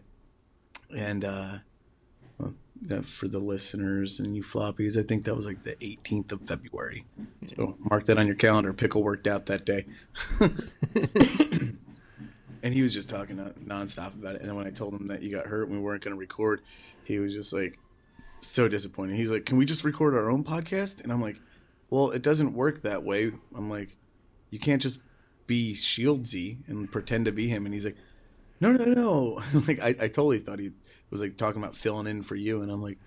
and 0.95 1.25
uh, 1.25 1.57
uh, 2.91 3.01
for 3.01 3.27
the 3.27 3.39
listeners 3.39 4.19
and 4.19 4.35
you 4.35 4.41
floppies, 4.41 4.97
I 4.97 5.03
think 5.03 5.25
that 5.25 5.35
was 5.35 5.45
like 5.45 5.63
the 5.63 5.75
18th 5.75 6.31
of 6.31 6.41
February. 6.41 7.05
So 7.45 7.77
mark 7.89 8.05
that 8.05 8.17
on 8.17 8.27
your 8.27 8.35
calendar. 8.35 8.73
Pickle 8.73 9.03
worked 9.03 9.27
out 9.27 9.45
that 9.47 9.65
day. 9.65 9.85
and 12.63 12.73
he 12.73 12.81
was 12.81 12.93
just 12.93 13.09
talking 13.09 13.37
non- 13.37 13.53
nonstop 13.65 14.13
about 14.15 14.35
it. 14.35 14.41
And 14.41 14.49
then 14.49 14.55
when 14.55 14.67
I 14.67 14.71
told 14.71 14.93
him 14.93 15.07
that 15.07 15.21
you 15.21 15.31
got 15.31 15.47
hurt, 15.47 15.67
and 15.67 15.77
we 15.77 15.83
weren't 15.83 16.03
going 16.03 16.15
to 16.15 16.19
record, 16.19 16.61
he 17.03 17.19
was 17.19 17.33
just 17.33 17.53
like 17.53 17.79
so 18.51 18.67
disappointed. 18.67 19.15
He's 19.15 19.31
like, 19.31 19.45
"Can 19.45 19.57
we 19.57 19.65
just 19.65 19.83
record 19.83 20.13
our 20.13 20.29
own 20.29 20.43
podcast?" 20.43 21.03
And 21.03 21.11
I'm 21.11 21.21
like, 21.21 21.39
"Well, 21.89 22.11
it 22.11 22.21
doesn't 22.21 22.53
work 22.53 22.81
that 22.81 23.03
way." 23.03 23.31
I'm 23.55 23.69
like, 23.69 23.97
"You 24.49 24.59
can't 24.59 24.81
just 24.81 25.03
be 25.47 25.73
Shieldsy 25.73 26.57
and 26.67 26.91
pretend 26.91 27.25
to 27.25 27.31
be 27.31 27.47
him." 27.47 27.65
And 27.65 27.73
he's 27.73 27.85
like, 27.85 27.97
"No, 28.59 28.71
no, 28.71 28.85
no." 28.85 29.41
like 29.67 29.79
I, 29.79 29.89
I 29.89 30.07
totally 30.07 30.39
thought 30.39 30.59
he 30.59 30.71
was 31.09 31.21
like 31.21 31.37
talking 31.37 31.61
about 31.61 31.75
filling 31.75 32.07
in 32.07 32.23
for 32.23 32.35
you, 32.35 32.61
and 32.61 32.71
I'm 32.71 32.81
like, 32.81 32.97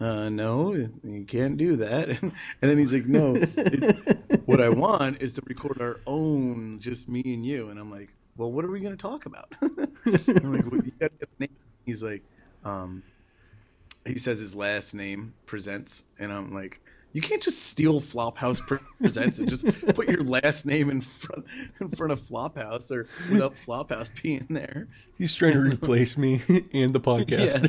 uh, 0.00 0.28
"No, 0.28 0.74
you 0.74 1.24
can't 1.26 1.56
do 1.56 1.76
that." 1.76 2.08
And, 2.22 2.32
then 2.60 2.78
he's 2.78 2.92
like, 2.92 3.06
"No, 3.06 3.34
it, 3.36 4.42
what 4.46 4.60
I 4.60 4.68
want 4.68 5.22
is 5.22 5.32
to 5.34 5.42
record 5.46 5.80
our 5.80 6.00
own, 6.06 6.78
just 6.80 7.08
me 7.08 7.22
and 7.26 7.44
you." 7.44 7.68
And 7.70 7.78
I'm 7.78 7.90
like, 7.90 8.10
"Well, 8.36 8.52
what 8.52 8.64
are 8.64 8.70
we 8.70 8.80
going 8.80 8.96
to 8.96 9.02
talk 9.02 9.26
about?" 9.26 9.52
I'm 9.62 10.52
like, 10.52 10.70
well. 10.70 10.80
He's 11.86 12.02
like, 12.04 12.22
um, 12.64 13.02
he 14.06 14.18
says 14.18 14.38
his 14.38 14.54
last 14.54 14.94
name 14.94 15.34
presents, 15.46 16.12
and 16.20 16.32
I'm 16.32 16.52
like, 16.52 16.80
you 17.12 17.20
can't 17.20 17.42
just 17.42 17.64
steal 17.64 18.00
Flophouse 18.00 18.60
presents 19.00 19.38
and 19.38 19.48
just 19.48 19.66
put 19.94 20.08
your 20.08 20.22
last 20.22 20.64
name 20.64 20.90
in 20.90 21.00
front 21.00 21.44
in 21.80 21.88
front 21.88 22.12
of 22.12 22.20
Flophouse 22.20 22.90
or 22.90 23.06
without 23.30 23.54
Flophouse 23.54 24.10
being 24.22 24.46
there. 24.48 24.88
He's 25.18 25.34
trying 25.34 25.52
to 25.52 25.60
replace 25.60 26.16
me 26.16 26.40
and 26.72 26.94
the 26.94 27.00
podcast. 27.00 27.68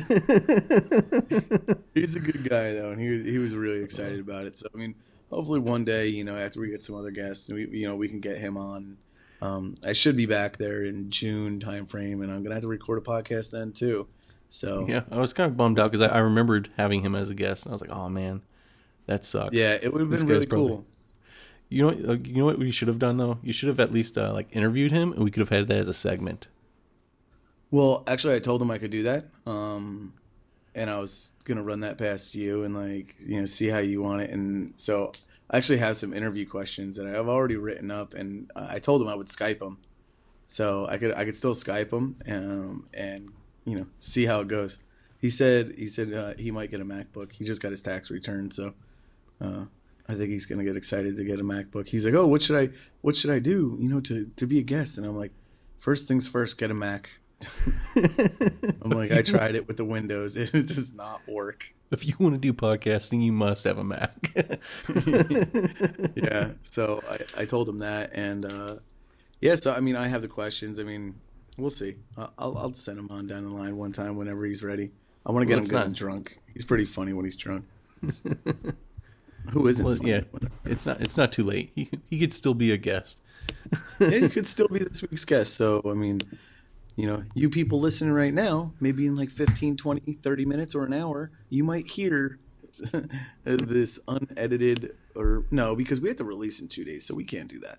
Yeah. 1.68 1.74
He's 1.94 2.16
a 2.16 2.20
good 2.20 2.48
guy 2.48 2.72
though, 2.72 2.92
and 2.92 3.00
he 3.00 3.30
he 3.30 3.38
was 3.38 3.54
really 3.54 3.82
excited 3.82 4.20
about 4.20 4.46
it. 4.46 4.58
So 4.58 4.68
I 4.74 4.78
mean, 4.78 4.94
hopefully 5.30 5.60
one 5.60 5.84
day, 5.84 6.08
you 6.08 6.24
know, 6.24 6.36
after 6.36 6.60
we 6.60 6.70
get 6.70 6.82
some 6.82 6.96
other 6.96 7.10
guests, 7.10 7.50
we 7.50 7.68
you 7.68 7.88
know 7.88 7.96
we 7.96 8.08
can 8.08 8.20
get 8.20 8.38
him 8.38 8.56
on. 8.56 8.96
Um, 9.40 9.74
I 9.84 9.92
should 9.92 10.16
be 10.16 10.26
back 10.26 10.56
there 10.56 10.84
in 10.84 11.10
June 11.10 11.58
timeframe, 11.58 12.22
and 12.22 12.30
I'm 12.30 12.44
gonna 12.44 12.54
have 12.54 12.62
to 12.62 12.68
record 12.68 12.98
a 12.98 13.02
podcast 13.02 13.50
then 13.50 13.72
too. 13.72 14.06
So 14.48 14.86
yeah, 14.88 15.02
I 15.10 15.18
was 15.18 15.32
kind 15.32 15.50
of 15.50 15.56
bummed 15.56 15.80
out 15.80 15.90
because 15.90 16.08
I, 16.08 16.14
I 16.14 16.18
remembered 16.18 16.70
having 16.78 17.02
him 17.02 17.16
as 17.16 17.28
a 17.28 17.34
guest, 17.34 17.66
and 17.66 17.72
I 17.72 17.74
was 17.74 17.80
like, 17.80 17.90
oh 17.90 18.08
man, 18.08 18.42
that 19.06 19.24
sucks. 19.24 19.54
Yeah, 19.54 19.78
it 19.80 19.92
would 19.92 20.00
have 20.00 20.10
been 20.10 20.26
really 20.26 20.46
probably, 20.46 20.68
cool. 20.68 20.84
You 21.68 21.82
know, 21.82 22.12
uh, 22.12 22.16
you 22.24 22.36
know 22.36 22.44
what 22.44 22.58
we 22.58 22.70
should 22.70 22.88
have 22.88 22.98
done 22.98 23.16
though. 23.16 23.38
You 23.42 23.52
should 23.52 23.68
have 23.68 23.80
at 23.80 23.92
least 23.92 24.18
uh, 24.18 24.32
like 24.32 24.54
interviewed 24.54 24.92
him, 24.92 25.12
and 25.12 25.24
we 25.24 25.30
could 25.30 25.40
have 25.40 25.48
had 25.48 25.68
that 25.68 25.78
as 25.78 25.88
a 25.88 25.94
segment. 25.94 26.48
Well, 27.70 28.04
actually, 28.06 28.34
I 28.34 28.38
told 28.38 28.60
him 28.60 28.70
I 28.70 28.78
could 28.78 28.90
do 28.90 29.02
that, 29.04 29.26
um, 29.46 30.12
and 30.74 30.90
I 30.90 30.98
was 30.98 31.32
gonna 31.44 31.62
run 31.62 31.80
that 31.80 31.96
past 31.96 32.34
you 32.34 32.64
and 32.64 32.74
like 32.74 33.16
you 33.18 33.40
know 33.40 33.46
see 33.46 33.68
how 33.68 33.78
you 33.78 34.02
want 34.02 34.22
it. 34.22 34.30
And 34.30 34.72
so 34.78 35.12
I 35.50 35.56
actually 35.56 35.78
have 35.78 35.96
some 35.96 36.12
interview 36.12 36.46
questions 36.46 36.96
that 36.96 37.06
I've 37.06 37.28
already 37.28 37.56
written 37.56 37.90
up, 37.90 38.14
and 38.14 38.50
I 38.54 38.78
told 38.78 39.02
him 39.02 39.08
I 39.08 39.14
would 39.14 39.28
Skype 39.28 39.62
him, 39.62 39.78
so 40.46 40.86
I 40.86 40.98
could 40.98 41.14
I 41.14 41.24
could 41.24 41.36
still 41.36 41.54
Skype 41.54 41.92
him 41.92 42.16
um, 42.28 42.86
and 42.92 43.30
you 43.64 43.78
know 43.78 43.86
see 43.98 44.26
how 44.26 44.40
it 44.40 44.48
goes. 44.48 44.82
He 45.18 45.30
said 45.30 45.74
he 45.78 45.86
said 45.86 46.12
uh, 46.12 46.34
he 46.36 46.50
might 46.50 46.70
get 46.70 46.80
a 46.80 46.84
MacBook. 46.84 47.32
He 47.32 47.44
just 47.44 47.62
got 47.62 47.70
his 47.70 47.80
tax 47.80 48.10
return, 48.10 48.50
so 48.50 48.74
uh, 49.42 49.64
I 50.08 50.14
think 50.14 50.30
he's 50.30 50.46
gonna 50.46 50.64
get 50.64 50.76
excited 50.76 51.16
to 51.16 51.24
get 51.24 51.40
a 51.40 51.44
MacBook. 51.44 51.88
He's 51.88 52.04
like, 52.04 52.14
oh, 52.14 52.26
what 52.26 52.42
should 52.42 52.56
I 52.56 52.72
what 53.00 53.16
should 53.16 53.30
I 53.30 53.38
do? 53.38 53.76
You 53.80 53.88
know, 53.88 54.00
to 54.00 54.30
to 54.36 54.46
be 54.46 54.58
a 54.58 54.62
guest. 54.62 54.98
And 54.98 55.06
I'm 55.06 55.16
like, 55.16 55.32
first 55.78 56.08
things 56.08 56.28
first, 56.28 56.58
get 56.58 56.70
a 56.70 56.74
Mac. 56.74 57.18
I'm 58.82 58.90
like, 58.90 59.10
I 59.10 59.22
tried 59.22 59.56
it 59.56 59.66
with 59.66 59.76
the 59.76 59.84
Windows. 59.84 60.36
It 60.54 60.68
does 60.68 60.96
not 60.96 61.26
work. 61.26 61.74
If 61.90 62.06
you 62.06 62.14
want 62.18 62.34
to 62.34 62.40
do 62.40 62.52
podcasting, 62.52 63.22
you 63.22 63.32
must 63.32 63.64
have 63.64 63.78
a 63.78 63.84
Mac. 63.84 64.32
yeah. 66.16 66.52
So 66.62 67.02
I, 67.08 67.42
I 67.42 67.44
told 67.44 67.68
him 67.68 67.80
that, 67.80 68.10
and 68.14 68.44
uh, 68.46 68.76
yeah. 69.40 69.56
So 69.56 69.74
I 69.74 69.80
mean, 69.80 69.96
I 69.96 70.08
have 70.08 70.22
the 70.22 70.28
questions. 70.28 70.80
I 70.80 70.84
mean, 70.84 71.16
we'll 71.58 71.70
see. 71.70 71.96
I'll 72.16 72.32
I'll 72.38 72.72
send 72.72 72.98
him 72.98 73.08
on 73.10 73.26
down 73.26 73.44
the 73.44 73.50
line 73.50 73.76
one 73.76 73.92
time 73.92 74.16
whenever 74.16 74.46
he's 74.46 74.62
ready. 74.62 74.90
I 75.26 75.32
want 75.32 75.42
to 75.42 75.46
get 75.46 75.60
well, 75.72 75.82
him 75.82 75.88
not... 75.90 75.96
drunk. 75.96 76.38
He's 76.52 76.64
pretty 76.64 76.84
funny 76.84 77.12
when 77.12 77.24
he's 77.24 77.36
drunk. 77.36 77.64
Who 79.50 79.66
isn't? 79.66 79.84
Well, 79.84 79.96
yeah, 79.98 80.22
it's 80.64 80.86
not. 80.86 81.00
It's 81.00 81.16
not 81.16 81.32
too 81.32 81.44
late. 81.44 81.72
He 81.74 81.90
he 82.08 82.18
could 82.18 82.32
still 82.32 82.54
be 82.54 82.72
a 82.72 82.76
guest. 82.76 83.18
yeah, 84.00 84.10
he 84.10 84.28
could 84.28 84.46
still 84.46 84.68
be 84.68 84.78
this 84.78 85.02
week's 85.02 85.24
guest. 85.24 85.54
So 85.54 85.82
I 85.84 85.94
mean, 85.94 86.20
you 86.96 87.06
know, 87.06 87.24
you 87.34 87.50
people 87.50 87.80
listening 87.80 88.12
right 88.12 88.32
now, 88.32 88.72
maybe 88.80 89.06
in 89.06 89.16
like 89.16 89.30
15, 89.30 89.76
20, 89.76 90.12
30 90.14 90.44
minutes 90.44 90.74
or 90.74 90.84
an 90.84 90.92
hour, 90.92 91.30
you 91.48 91.64
might 91.64 91.86
hear 91.86 92.38
this 93.44 94.00
unedited 94.08 94.96
or 95.14 95.44
no, 95.50 95.74
because 95.74 96.00
we 96.00 96.08
have 96.08 96.18
to 96.18 96.24
release 96.24 96.60
in 96.60 96.68
two 96.68 96.84
days, 96.84 97.04
so 97.04 97.14
we 97.14 97.24
can't 97.24 97.48
do 97.48 97.60
that. 97.60 97.78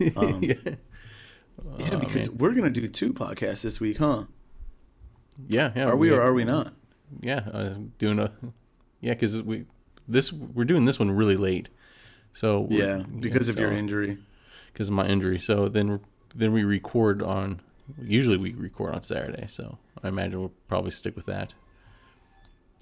Um, 0.16 0.44
yeah. 0.44 0.54
yeah, 0.64 0.74
oh, 1.90 1.98
because 1.98 2.30
we're 2.30 2.54
gonna 2.54 2.70
do 2.70 2.86
two 2.86 3.12
podcasts 3.12 3.64
this 3.64 3.80
week, 3.80 3.98
huh? 3.98 4.26
Yeah, 5.48 5.72
yeah. 5.74 5.86
Are 5.86 5.96
we, 5.96 6.10
we 6.10 6.16
or 6.16 6.22
are 6.22 6.32
we 6.32 6.44
not? 6.44 6.72
Yeah, 7.20 7.48
uh, 7.52 7.74
doing 7.98 8.20
a 8.20 8.30
yeah, 9.00 9.14
because 9.14 9.42
we 9.42 9.66
this 10.08 10.32
we're 10.32 10.64
doing 10.64 10.84
this 10.84 10.98
one 10.98 11.10
really 11.10 11.36
late. 11.36 11.68
So 12.32 12.66
yeah, 12.70 13.02
because 13.20 13.48
of 13.48 13.56
so, 13.56 13.62
your 13.62 13.72
injury. 13.72 14.18
Because 14.72 14.88
of 14.88 14.94
my 14.94 15.06
injury, 15.06 15.38
so 15.38 15.68
then 15.68 16.00
then 16.34 16.52
we 16.52 16.64
record 16.64 17.22
on. 17.22 17.60
Usually 18.00 18.36
we 18.36 18.52
record 18.52 18.94
on 18.94 19.02
Saturday, 19.02 19.46
so 19.48 19.78
I 20.02 20.08
imagine 20.08 20.40
we'll 20.40 20.52
probably 20.68 20.90
stick 20.90 21.16
with 21.16 21.26
that. 21.26 21.54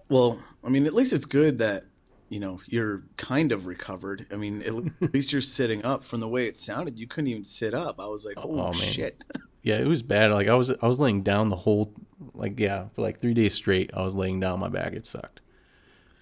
Well, 0.08 0.42
I 0.64 0.68
mean, 0.68 0.84
at 0.86 0.94
least 0.94 1.12
it's 1.12 1.24
good 1.24 1.58
that 1.58 1.84
you 2.28 2.40
know 2.40 2.60
you're 2.66 3.02
kind 3.16 3.52
of 3.52 3.66
recovered. 3.66 4.26
I 4.32 4.36
mean, 4.36 4.62
at 4.62 4.74
least 5.14 5.32
you're 5.32 5.42
sitting 5.42 5.84
up. 5.84 6.04
From 6.04 6.20
the 6.20 6.28
way 6.28 6.46
it 6.46 6.58
sounded, 6.58 6.98
you 6.98 7.06
couldn't 7.06 7.28
even 7.28 7.44
sit 7.44 7.74
up. 7.74 8.00
I 8.00 8.06
was 8.06 8.26
like, 8.26 8.36
oh, 8.38 8.60
oh 8.60 8.72
man. 8.72 8.94
shit. 8.94 9.22
Yeah, 9.62 9.78
it 9.78 9.88
was 9.88 10.00
bad. 10.00 10.30
Like 10.30 10.46
I 10.46 10.54
was, 10.54 10.70
I 10.70 10.86
was 10.86 11.00
laying 11.00 11.24
down 11.24 11.48
the 11.48 11.56
whole, 11.56 11.92
like 12.34 12.60
yeah, 12.60 12.84
for 12.94 13.02
like 13.02 13.18
three 13.18 13.34
days 13.34 13.52
straight. 13.52 13.90
I 13.92 14.04
was 14.04 14.14
laying 14.14 14.38
down 14.38 14.60
my 14.60 14.68
back. 14.68 14.92
It 14.92 15.06
sucked. 15.06 15.40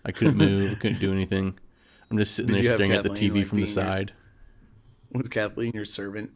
I 0.05 0.13
couldn't 0.13 0.37
move. 0.39 0.73
I 0.73 0.75
couldn't 0.75 1.01
do 1.01 1.13
anything. 1.13 1.59
I'm 2.11 2.19
just 2.19 2.35
sitting 2.35 2.55
Did 2.55 2.65
there 2.65 2.75
staring 2.75 2.93
at 2.93 3.03
the 3.03 3.11
TV 3.11 3.39
like 3.39 3.47
from 3.47 3.61
the 3.61 3.67
side. 3.67 4.13
Your, 5.13 5.19
was 5.19 5.29
Kathleen 5.29 5.73
your 5.75 5.85
servant? 5.85 6.31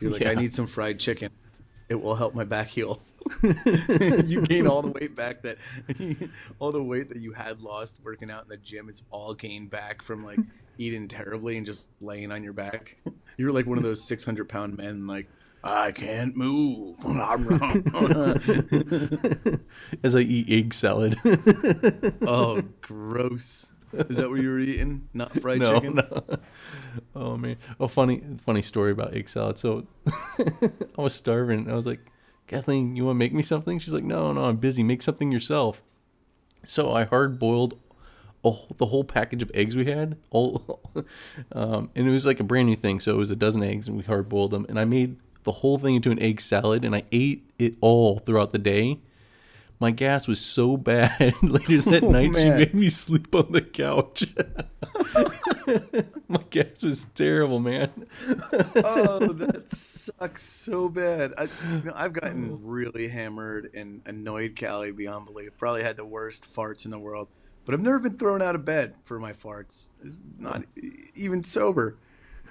You're 0.00 0.12
like, 0.12 0.22
yeah. 0.22 0.30
I 0.30 0.34
need 0.34 0.52
some 0.52 0.66
fried 0.66 0.98
chicken. 0.98 1.30
It 1.88 2.00
will 2.00 2.14
help 2.14 2.34
my 2.34 2.44
back 2.44 2.68
heal. 2.68 3.00
you 3.42 4.42
gain 4.42 4.68
all 4.68 4.82
the 4.82 4.92
weight 4.92 5.16
back 5.16 5.42
that 5.42 5.58
all 6.60 6.70
the 6.70 6.82
weight 6.82 7.08
that 7.08 7.18
you 7.18 7.32
had 7.32 7.60
lost 7.60 8.00
working 8.04 8.30
out 8.30 8.44
in 8.44 8.48
the 8.48 8.56
gym 8.56 8.88
is 8.88 9.04
all 9.10 9.34
gained 9.34 9.68
back 9.70 10.00
from 10.00 10.24
like 10.24 10.38
eating 10.78 11.08
terribly 11.08 11.56
and 11.56 11.66
just 11.66 11.90
laying 12.00 12.30
on 12.30 12.44
your 12.44 12.52
back. 12.52 12.96
You're 13.36 13.52
like 13.52 13.66
one 13.66 13.78
of 13.78 13.84
those 13.84 14.06
600 14.06 14.48
pound 14.48 14.76
men 14.76 15.06
like 15.08 15.28
I 15.66 15.90
can't 15.90 16.36
move. 16.36 16.98
As 20.04 20.14
I 20.14 20.20
eat 20.20 20.48
egg 20.48 20.72
salad. 20.72 21.16
oh, 22.22 22.62
gross. 22.80 23.74
Is 23.92 24.18
that 24.18 24.30
what 24.30 24.40
you 24.40 24.48
were 24.48 24.60
eating? 24.60 25.08
Not 25.12 25.32
fried 25.40 25.58
no, 25.60 25.74
chicken? 25.74 25.96
No. 25.96 26.24
Oh 27.14 27.36
man. 27.36 27.56
Oh 27.80 27.88
funny 27.88 28.22
funny 28.44 28.62
story 28.62 28.92
about 28.92 29.14
egg 29.14 29.28
salad. 29.28 29.58
So 29.58 29.88
I 30.06 31.02
was 31.02 31.14
starving. 31.14 31.68
I 31.70 31.74
was 31.74 31.86
like, 31.86 32.00
Kathleen, 32.46 32.94
you 32.94 33.04
wanna 33.04 33.18
make 33.18 33.34
me 33.34 33.42
something? 33.42 33.78
She's 33.78 33.94
like, 33.94 34.04
No, 34.04 34.32
no, 34.32 34.44
I'm 34.44 34.56
busy. 34.56 34.82
Make 34.84 35.02
something 35.02 35.32
yourself. 35.32 35.82
So 36.64 36.92
I 36.92 37.04
hard 37.04 37.38
boiled 37.38 37.78
the 38.76 38.86
whole 38.86 39.02
package 39.02 39.42
of 39.42 39.50
eggs 39.54 39.74
we 39.74 39.86
had, 39.86 40.16
all, 40.30 40.80
um, 41.50 41.90
and 41.96 42.06
it 42.06 42.10
was 42.12 42.24
like 42.24 42.38
a 42.38 42.44
brand 42.44 42.68
new 42.68 42.76
thing. 42.76 43.00
So 43.00 43.12
it 43.12 43.18
was 43.18 43.32
a 43.32 43.36
dozen 43.36 43.64
eggs, 43.64 43.88
and 43.88 43.96
we 43.96 44.04
hard 44.04 44.28
boiled 44.28 44.52
them. 44.52 44.66
And 44.68 44.78
I 44.78 44.84
made 44.84 45.16
the 45.46 45.52
whole 45.52 45.78
thing 45.78 45.94
into 45.94 46.10
an 46.10 46.18
egg 46.18 46.40
salad 46.40 46.84
and 46.84 46.94
I 46.94 47.04
ate 47.12 47.48
it 47.58 47.76
all 47.80 48.18
throughout 48.18 48.52
the 48.52 48.58
day. 48.58 48.98
My 49.78 49.92
gas 49.92 50.26
was 50.26 50.40
so 50.40 50.76
bad 50.76 51.20
later 51.42 51.78
that 51.82 52.02
oh, 52.02 52.10
night 52.10 52.32
man. 52.32 52.42
she 52.42 52.50
made 52.50 52.74
me 52.74 52.88
sleep 52.88 53.32
on 53.34 53.52
the 53.52 53.62
couch. 53.62 54.24
My 56.28 56.42
gas 56.50 56.82
was 56.82 57.04
terrible, 57.04 57.60
man. 57.60 57.90
oh, 58.76 59.32
that 59.34 59.66
sucks 59.72 60.42
so 60.42 60.88
bad. 60.88 61.32
I, 61.38 61.44
you 61.44 61.82
know, 61.84 61.92
I've 61.94 62.12
gotten 62.12 62.52
oh. 62.52 62.66
really 62.66 63.08
hammered 63.08 63.70
and 63.74 64.02
annoyed 64.04 64.58
Callie 64.58 64.92
beyond 64.92 65.26
belief. 65.26 65.50
Probably 65.58 65.82
had 65.82 65.96
the 65.96 66.06
worst 66.06 66.44
farts 66.44 66.84
in 66.84 66.90
the 66.90 66.98
world, 66.98 67.28
but 67.64 67.74
I've 67.74 67.82
never 67.82 68.00
been 68.00 68.16
thrown 68.16 68.42
out 68.42 68.56
of 68.56 68.64
bed 68.64 68.94
for 69.04 69.20
my 69.20 69.32
farts. 69.32 69.90
It's 70.02 70.20
not 70.38 70.64
oh. 70.64 70.88
even 71.14 71.44
sober. 71.44 71.98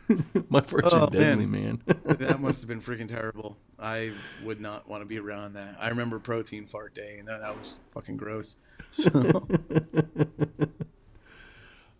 My 0.49 0.61
farts 0.61 0.89
oh, 0.93 1.07
deadly, 1.07 1.45
man. 1.45 1.81
man. 1.85 1.99
that 2.05 2.39
must 2.39 2.61
have 2.61 2.69
been 2.69 2.81
freaking 2.81 3.07
terrible. 3.07 3.57
I 3.79 4.11
would 4.43 4.61
not 4.61 4.87
want 4.87 5.01
to 5.01 5.05
be 5.05 5.17
around 5.19 5.53
that. 5.53 5.77
I 5.79 5.89
remember 5.89 6.19
protein 6.19 6.65
fart 6.65 6.93
day, 6.93 7.17
and 7.19 7.27
that, 7.27 7.41
that 7.41 7.57
was 7.57 7.79
fucking 7.93 8.17
gross. 8.17 8.59
So. 8.91 9.11
oh, 9.13 10.67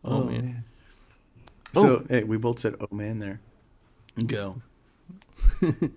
oh, 0.03 0.23
man. 0.23 0.45
man. 0.45 0.63
So 1.73 1.97
oh. 1.97 2.05
hey, 2.07 2.23
we 2.23 2.37
both 2.37 2.59
said 2.59 2.75
"oh 2.79 2.93
man" 2.93 3.19
there. 3.19 3.41
Go. 4.25 4.61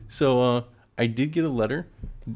so 0.09 0.43
uh, 0.43 0.63
I 0.97 1.07
did 1.07 1.31
get 1.31 1.45
a 1.45 1.51
letter. 1.51 1.87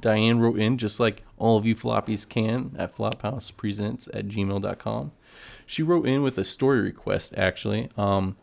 Diane 0.00 0.38
wrote 0.38 0.58
in, 0.58 0.78
just 0.78 1.00
like 1.00 1.22
all 1.36 1.58
of 1.58 1.66
you 1.66 1.74
floppies 1.74 2.28
can, 2.28 2.74
at 2.78 2.96
flophousepresents 2.96 4.08
at 4.14 4.28
gmail.com. 4.28 5.12
She 5.66 5.82
wrote 5.82 6.06
in 6.06 6.22
with 6.22 6.38
a 6.38 6.44
story 6.44 6.80
request, 6.80 7.34
actually. 7.36 7.90
Um, 7.96 8.36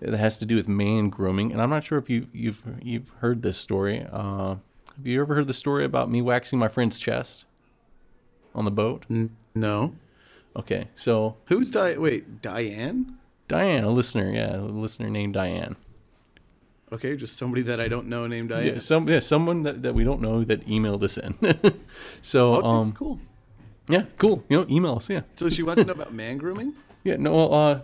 it 0.00 0.14
has 0.14 0.38
to 0.38 0.46
do 0.46 0.56
with 0.56 0.68
man 0.68 1.08
grooming, 1.10 1.52
and 1.52 1.60
I'm 1.60 1.70
not 1.70 1.84
sure 1.84 1.98
if 1.98 2.08
you 2.10 2.26
you've 2.32 2.62
you've 2.82 3.08
heard 3.20 3.42
this 3.42 3.58
story. 3.58 4.06
Uh, 4.10 4.56
Have 4.96 5.06
you 5.06 5.20
ever 5.20 5.34
heard 5.34 5.46
the 5.46 5.54
story 5.54 5.84
about 5.84 6.10
me 6.10 6.22
waxing 6.22 6.58
my 6.58 6.68
friend's 6.68 6.98
chest 6.98 7.44
on 8.54 8.64
the 8.64 8.70
boat? 8.70 9.04
No. 9.54 9.94
Okay, 10.56 10.88
so 10.94 11.36
Who's 11.46 11.70
Di? 11.70 11.96
Wait, 11.96 12.42
Diane? 12.42 13.16
Diane, 13.46 13.84
a 13.84 13.90
listener, 13.90 14.30
yeah, 14.32 14.56
a 14.56 14.62
listener 14.62 15.08
named 15.10 15.34
Diane. 15.34 15.76
Okay, 16.92 17.14
just 17.16 17.36
somebody 17.36 17.62
that 17.62 17.80
I 17.80 17.86
don't 17.86 18.08
know 18.08 18.26
named 18.26 18.48
Diane. 18.48 18.66
Yeah, 18.66 18.78
some 18.78 19.08
yeah, 19.08 19.20
someone 19.20 19.62
that, 19.62 19.82
that 19.84 19.94
we 19.94 20.02
don't 20.02 20.20
know 20.20 20.42
that 20.44 20.66
emailed 20.66 21.02
us 21.04 21.16
in. 21.18 21.36
so 22.22 22.54
Okay, 22.56 22.66
um 22.66 22.92
cool. 22.92 23.20
yeah, 23.88 24.04
cool. 24.18 24.42
You 24.48 24.58
know, 24.58 24.66
email 24.68 24.96
us, 24.96 25.08
yeah. 25.08 25.22
So 25.36 25.48
she 25.48 25.62
wants 25.62 25.82
to 25.82 25.86
know 25.86 25.92
about 25.94 26.12
man 26.12 26.38
grooming. 26.38 26.74
Yeah, 27.02 27.16
no, 27.16 27.32
well, 27.34 27.54
uh, 27.54 27.80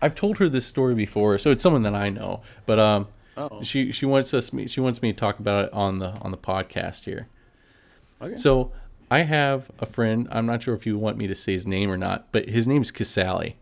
I've 0.00 0.14
told 0.14 0.38
her 0.38 0.48
this 0.48 0.66
story 0.66 0.94
before, 0.94 1.38
so 1.38 1.50
it's 1.50 1.62
someone 1.62 1.82
that 1.82 1.94
I 1.94 2.08
know. 2.10 2.42
But 2.66 2.78
um, 2.78 3.08
Oh. 3.36 3.62
she 3.62 3.92
she 3.92 4.04
wants 4.04 4.34
us 4.34 4.52
me 4.52 4.66
she 4.66 4.80
wants 4.80 5.00
me 5.00 5.12
to 5.12 5.16
talk 5.18 5.38
about 5.38 5.66
it 5.66 5.72
on 5.72 6.00
the 6.00 6.08
on 6.22 6.32
the 6.32 6.36
podcast 6.36 7.04
here. 7.04 7.28
Okay. 8.20 8.36
So 8.36 8.72
I 9.12 9.20
have 9.22 9.70
a 9.78 9.86
friend. 9.86 10.26
I'm 10.32 10.44
not 10.44 10.62
sure 10.64 10.74
if 10.74 10.86
you 10.86 10.98
want 10.98 11.16
me 11.18 11.28
to 11.28 11.36
say 11.36 11.52
his 11.52 11.64
name 11.66 11.88
or 11.88 11.96
not, 11.96 12.32
but 12.32 12.48
his 12.48 12.66
name's 12.66 12.90
Casali. 12.90 13.54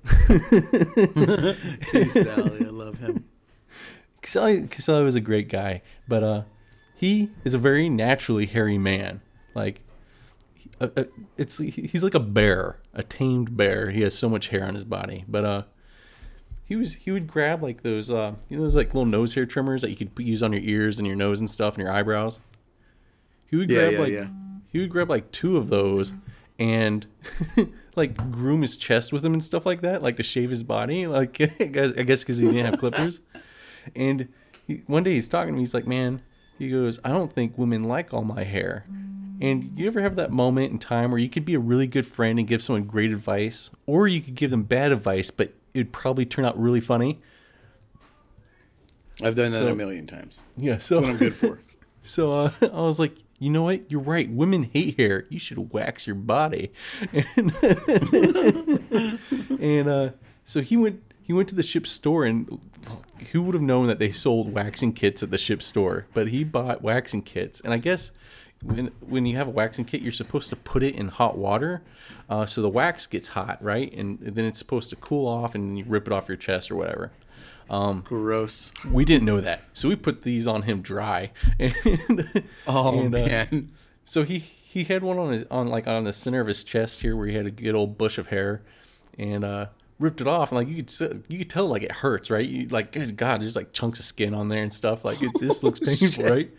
Hey, 1.90 2.04
Sally, 2.08 2.64
I 2.66 2.70
love 2.70 2.98
him. 2.98 3.24
Casali 4.22 4.66
Casali 4.68 5.04
was 5.04 5.14
a 5.14 5.20
great 5.20 5.48
guy, 5.48 5.82
but 6.08 6.22
uh, 6.22 6.42
he 6.94 7.30
is 7.44 7.54
a 7.54 7.58
very 7.58 7.88
naturally 7.88 8.46
hairy 8.46 8.78
man. 8.78 9.20
Like, 9.54 9.82
uh, 10.80 10.88
uh, 10.96 11.04
it's 11.36 11.58
he's 11.58 12.02
like 12.02 12.14
a 12.14 12.20
bear, 12.20 12.80
a 12.94 13.02
tamed 13.02 13.56
bear. 13.56 13.90
He 13.90 14.00
has 14.00 14.16
so 14.16 14.28
much 14.28 14.48
hair 14.48 14.64
on 14.64 14.74
his 14.74 14.84
body, 14.84 15.24
but 15.28 15.44
uh, 15.44 15.62
he 16.66 16.76
was 16.76 16.94
he 16.94 17.10
would 17.12 17.26
grab 17.26 17.62
like 17.62 17.82
those 17.82 18.10
uh, 18.10 18.34
you 18.48 18.56
know 18.56 18.64
those 18.64 18.74
like 18.76 18.88
little 18.88 19.06
nose 19.06 19.34
hair 19.34 19.46
trimmers 19.46 19.82
that 19.82 19.90
you 19.90 19.96
could 19.96 20.10
use 20.18 20.42
on 20.42 20.52
your 20.52 20.62
ears 20.62 20.98
and 20.98 21.06
your 21.06 21.16
nose 21.16 21.38
and 21.40 21.48
stuff 21.48 21.74
and 21.74 21.84
your 21.84 21.92
eyebrows. 21.92 22.40
He 23.48 23.56
would 23.56 23.70
Yeah, 23.70 23.78
grab 23.78 23.92
yeah, 23.92 23.98
like 24.00 24.12
yeah. 24.12 24.28
he 24.72 24.80
would 24.80 24.90
grab 24.90 25.08
like 25.08 25.30
two 25.32 25.56
of 25.56 25.68
those 25.68 26.14
and 26.58 27.06
like 27.96 28.16
groom 28.32 28.62
his 28.62 28.76
chest 28.76 29.12
with 29.12 29.22
them 29.22 29.32
and 29.32 29.42
stuff 29.42 29.64
like 29.64 29.82
that, 29.82 30.02
like 30.02 30.16
to 30.16 30.22
shave 30.22 30.50
his 30.50 30.62
body. 30.64 31.06
Like 31.06 31.40
I 31.60 31.66
guess 31.66 32.22
because 32.24 32.38
he 32.38 32.46
didn't 32.46 32.66
have 32.66 32.78
clippers. 32.80 33.20
And 33.94 34.28
he, 34.66 34.82
one 34.86 35.04
day 35.04 35.14
he's 35.14 35.28
talking 35.28 35.52
to 35.52 35.54
me. 35.54 35.60
He's 35.60 35.74
like, 35.74 35.86
"Man," 35.86 36.22
he 36.58 36.68
goes, 36.68 36.98
"I 37.04 37.10
don't 37.10 37.32
think 37.32 37.56
women 37.56 37.84
like 37.84 38.12
all 38.12 38.24
my 38.24 38.42
hair." 38.42 38.84
And 39.40 39.78
you 39.78 39.86
ever 39.86 40.00
have 40.00 40.16
that 40.16 40.32
moment 40.32 40.72
in 40.72 40.78
time 40.78 41.10
where 41.10 41.20
you 41.20 41.28
could 41.28 41.44
be 41.44 41.54
a 41.54 41.58
really 41.60 41.86
good 41.86 42.06
friend 42.06 42.38
and 42.38 42.48
give 42.48 42.62
someone 42.62 42.84
great 42.84 43.12
advice, 43.12 43.70
or 43.84 44.08
you 44.08 44.20
could 44.22 44.34
give 44.34 44.50
them 44.50 44.62
bad 44.62 44.92
advice, 44.92 45.30
but 45.30 45.52
it'd 45.76 45.92
probably 45.92 46.26
turn 46.26 46.44
out 46.44 46.58
really 46.58 46.80
funny. 46.80 47.20
I've 49.22 49.34
done 49.34 49.52
that 49.52 49.62
So- 49.62 49.68
a 49.68 49.74
million 49.74 50.06
times. 50.06 50.44
Yeah. 50.56 50.78
So 50.78 50.96
That's 50.96 51.06
what 51.06 51.12
I'm 51.12 51.18
good 51.18 51.34
for. 51.34 51.58
So 52.02 52.32
uh, 52.32 52.50
I 52.62 52.66
was 52.82 53.00
like, 53.00 53.16
you 53.40 53.50
know 53.50 53.64
what? 53.64 53.90
You're 53.90 54.00
right. 54.00 54.30
Women 54.30 54.70
hate 54.72 54.96
hair. 54.96 55.26
You 55.28 55.40
should 55.40 55.72
wax 55.72 56.06
your 56.06 56.14
body. 56.14 56.70
And, 57.12 57.52
and 59.60 59.88
uh, 59.88 60.10
so 60.44 60.60
he 60.60 60.76
went. 60.76 61.02
He 61.20 61.32
went 61.32 61.48
to 61.48 61.56
the 61.56 61.64
ship 61.64 61.88
store, 61.88 62.24
and 62.24 62.60
who 63.32 63.42
would 63.42 63.54
have 63.54 63.62
known 63.62 63.88
that 63.88 63.98
they 63.98 64.12
sold 64.12 64.52
waxing 64.52 64.92
kits 64.92 65.20
at 65.24 65.32
the 65.32 65.38
ship 65.38 65.60
store? 65.60 66.06
But 66.14 66.28
he 66.28 66.44
bought 66.44 66.80
waxing 66.82 67.22
kits, 67.22 67.60
and 67.60 67.74
I 67.74 67.78
guess 67.78 68.12
when 68.66 68.90
when 69.00 69.26
you 69.26 69.36
have 69.36 69.48
a 69.48 69.50
waxing 69.50 69.84
kit, 69.84 70.02
you're 70.02 70.12
supposed 70.12 70.48
to 70.50 70.56
put 70.56 70.82
it 70.82 70.94
in 70.94 71.08
hot 71.08 71.38
water, 71.38 71.82
uh, 72.28 72.46
so 72.46 72.60
the 72.62 72.68
wax 72.68 73.06
gets 73.06 73.28
hot, 73.28 73.62
right? 73.62 73.92
And 73.92 74.18
then 74.20 74.44
it's 74.44 74.58
supposed 74.58 74.90
to 74.90 74.96
cool 74.96 75.26
off, 75.28 75.54
and 75.54 75.78
you 75.78 75.84
rip 75.86 76.06
it 76.06 76.12
off 76.12 76.28
your 76.28 76.36
chest 76.36 76.70
or 76.70 76.76
whatever. 76.76 77.12
Gross. 78.04 78.72
We 78.90 79.04
didn't 79.04 79.24
know 79.24 79.40
that, 79.40 79.62
so 79.72 79.88
we 79.88 79.96
put 79.96 80.22
these 80.22 80.46
on 80.46 80.62
him 80.62 80.82
dry. 80.82 81.30
And, 81.58 82.44
Oh 82.66 82.98
and, 83.00 83.14
uh, 83.14 83.18
man. 83.26 83.70
so 84.04 84.22
he 84.22 84.38
he 84.38 84.84
had 84.84 85.02
one 85.02 85.18
on 85.18 85.32
his 85.32 85.44
on 85.50 85.68
like 85.68 85.86
on 85.86 86.04
the 86.04 86.12
center 86.12 86.40
of 86.40 86.46
his 86.46 86.62
chest 86.62 87.02
here 87.02 87.16
where 87.16 87.26
he 87.26 87.34
had 87.34 87.46
a 87.46 87.50
good 87.50 87.74
old 87.74 87.96
bush 87.98 88.18
of 88.18 88.28
hair, 88.28 88.62
and 89.18 89.44
uh, 89.44 89.66
ripped 89.98 90.20
it 90.20 90.26
off. 90.26 90.50
And 90.50 90.58
like 90.58 90.68
you 90.68 90.82
could 90.82 91.24
you 91.28 91.38
could 91.38 91.50
tell 91.50 91.66
like 91.66 91.82
it 91.82 91.92
hurts, 91.92 92.30
right? 92.30 92.46
You 92.46 92.68
like 92.68 92.92
good 92.92 93.16
God, 93.16 93.42
there's 93.42 93.56
like 93.56 93.72
chunks 93.72 93.98
of 93.98 94.04
skin 94.04 94.34
on 94.34 94.48
there 94.48 94.62
and 94.62 94.72
stuff. 94.72 95.04
Like 95.04 95.22
it 95.22 95.32
just 95.38 95.62
looks 95.62 95.78
painful, 95.80 96.06
shit. 96.08 96.30
right? 96.30 96.50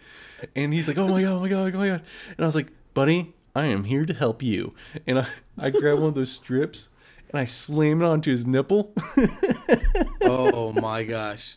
And 0.55 0.73
he's 0.73 0.87
like, 0.87 0.97
oh 0.97 1.07
my 1.07 1.21
god, 1.21 1.31
oh 1.33 1.39
my 1.39 1.49
god, 1.49 1.73
oh 1.73 1.77
my 1.77 1.87
god. 1.87 2.01
And 2.37 2.39
I 2.39 2.45
was 2.45 2.55
like, 2.55 2.67
buddy, 2.93 3.33
I 3.55 3.65
am 3.65 3.85
here 3.85 4.05
to 4.05 4.13
help 4.13 4.41
you. 4.43 4.73
And 5.05 5.19
I 5.19 5.27
I 5.57 5.69
grabbed 5.69 5.99
one 6.01 6.09
of 6.09 6.15
those 6.15 6.31
strips 6.31 6.89
and 7.31 7.39
I 7.39 7.43
slammed 7.45 8.01
it 8.01 8.05
onto 8.05 8.31
his 8.31 8.45
nipple. 8.47 8.93
Oh 10.29 10.73
my 10.73 11.03
gosh. 11.03 11.55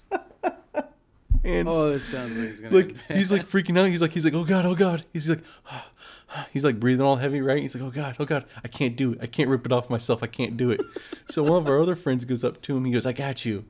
And 1.45 1.69
Oh, 1.69 1.91
this 1.91 2.05
sounds 2.05 2.39
like 2.39 2.49
it's 2.51 2.61
gonna. 2.61 2.75
like 2.77 2.97
he's 3.09 3.31
like 3.33 3.43
freaking 3.47 3.79
out. 3.79 3.89
He's 3.89 4.03
like 4.03 4.13
he's 4.13 4.25
like 4.25 4.35
oh 4.35 4.45
god, 4.45 4.65
oh 4.67 4.75
god. 4.75 5.05
He's 5.13 5.29
like 5.29 5.41
he's 6.53 6.65
like 6.65 6.79
breathing 6.81 7.05
all 7.05 7.17
heavy, 7.17 7.41
right? 7.41 7.61
He's 7.63 7.75
like 7.75 7.85
oh 7.85 7.91
god, 7.91 8.17
oh 8.19 8.25
god, 8.25 8.45
I 8.65 8.69
can't 8.69 8.97
do 8.97 9.13
it. 9.13 9.19
I 9.23 9.27
can't 9.27 9.49
rip 9.49 9.67
it 9.67 9.73
off 9.73 9.91
myself. 9.91 10.23
I 10.23 10.27
can't 10.27 10.57
do 10.57 10.71
it. 10.71 10.81
so 11.29 11.43
one 11.43 11.63
of 11.63 11.69
our 11.69 11.81
other 11.81 11.97
friends 11.97 12.25
goes 12.25 12.45
up 12.45 12.61
to 12.63 12.77
him. 12.77 12.85
He 12.85 12.93
goes, 12.93 13.07
I 13.07 13.13
got 13.13 13.45
you, 13.45 13.65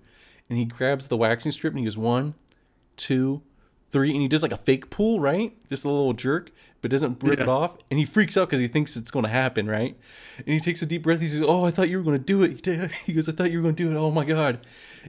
and 0.48 0.58
he 0.58 0.64
grabs 0.64 1.08
the 1.08 1.16
waxing 1.16 1.52
strip 1.52 1.72
and 1.72 1.78
he 1.78 1.84
goes 1.84 1.96
one, 1.98 2.34
two, 2.96 3.42
three, 3.90 4.10
and 4.10 4.20
he 4.20 4.28
does 4.28 4.42
like 4.42 4.52
a 4.52 4.56
fake 4.56 4.90
pull, 4.90 5.20
right? 5.20 5.56
Just 5.68 5.84
a 5.84 5.88
little 5.88 6.12
jerk. 6.12 6.50
But 6.82 6.90
doesn't 6.90 7.22
rip 7.22 7.40
it 7.40 7.48
off, 7.48 7.76
and 7.90 7.98
he 7.98 8.06
freaks 8.06 8.38
out 8.38 8.48
because 8.48 8.58
he 8.60 8.66
thinks 8.66 8.96
it's 8.96 9.10
going 9.10 9.26
to 9.26 9.30
happen, 9.30 9.66
right? 9.68 9.94
And 10.38 10.46
he 10.48 10.60
takes 10.60 10.80
a 10.80 10.86
deep 10.86 11.02
breath. 11.02 11.20
He 11.20 11.26
says, 11.26 11.42
"Oh, 11.42 11.66
I 11.66 11.70
thought 11.70 11.90
you 11.90 11.98
were 11.98 12.02
going 12.02 12.18
to 12.18 12.24
do 12.24 12.42
it." 12.42 12.90
He 13.04 13.12
goes, 13.12 13.28
"I 13.28 13.32
thought 13.32 13.50
you 13.50 13.58
were 13.58 13.62
going 13.64 13.74
to 13.76 13.82
do 13.84 13.90
it." 13.90 13.96
Oh 14.00 14.10
my 14.10 14.24
god! 14.24 14.60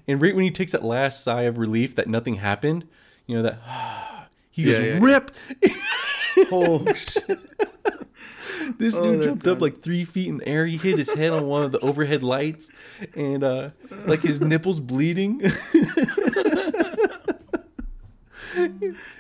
And 0.05 0.21
right 0.21 0.36
when 0.36 0.43
he 0.43 0.51
takes 0.51 0.73
that 0.73 0.84
last 0.84 1.23
sigh 1.23 1.43
of 1.43 1.57
relief 1.57 1.95
that 1.95 2.07
nothing 2.10 2.36
happened, 2.36 2.88
you 3.25 3.38
know 3.38 3.43
that 3.43 4.27
he 4.51 4.65
goes, 4.65 4.79
Yeah, 4.79 4.86
yeah. 4.95 4.99
"Rip!" 5.01 5.31
oh 6.51 6.86
shit. 6.93 7.39
This 8.77 8.97
Oh, 8.99 9.03
dude 9.03 9.23
jumped 9.23 9.47
up 9.47 9.60
like 9.62 9.75
three 9.81 10.03
feet 10.03 10.27
in 10.27 10.38
the 10.38 10.47
air. 10.47 10.65
He 10.65 10.77
hit 10.77 10.97
his 10.97 11.12
head 11.13 11.31
on 11.31 11.47
one 11.47 11.63
of 11.63 11.71
the 11.71 11.79
overhead 11.79 12.21
lights, 12.21 12.69
and 13.15 13.43
uh, 13.43 13.69
like 14.05 14.21
his 14.21 14.39
nipples 14.41 14.79
bleeding. 14.81 15.41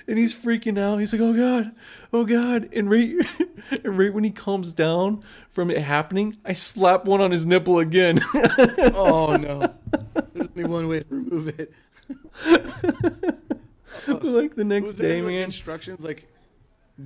and 0.07 0.17
he's 0.17 0.33
freaking 0.35 0.77
out. 0.77 0.97
He's 0.97 1.11
like, 1.13 1.21
"Oh 1.21 1.33
god, 1.33 1.71
oh 2.13 2.25
god!" 2.25 2.69
And 2.73 2.89
right, 2.89 3.13
and 3.83 3.97
right 3.97 4.13
when 4.13 4.23
he 4.23 4.31
calms 4.31 4.73
down 4.73 5.23
from 5.51 5.69
it 5.71 5.79
happening, 5.81 6.37
I 6.45 6.53
slap 6.53 7.05
one 7.05 7.21
on 7.21 7.31
his 7.31 7.45
nipple 7.45 7.79
again. 7.79 8.19
Oh 8.93 9.35
no. 9.37 9.73
There's 10.33 10.49
only 10.49 10.63
one 10.65 10.87
way 10.87 10.99
to 11.01 11.05
remove 11.09 11.47
it. 11.59 11.73
like 14.23 14.55
the 14.55 14.63
next 14.65 14.95
day, 14.95 15.13
any, 15.13 15.21
like, 15.21 15.31
man. 15.33 15.43
instructions 15.43 16.03
like, 16.05 16.27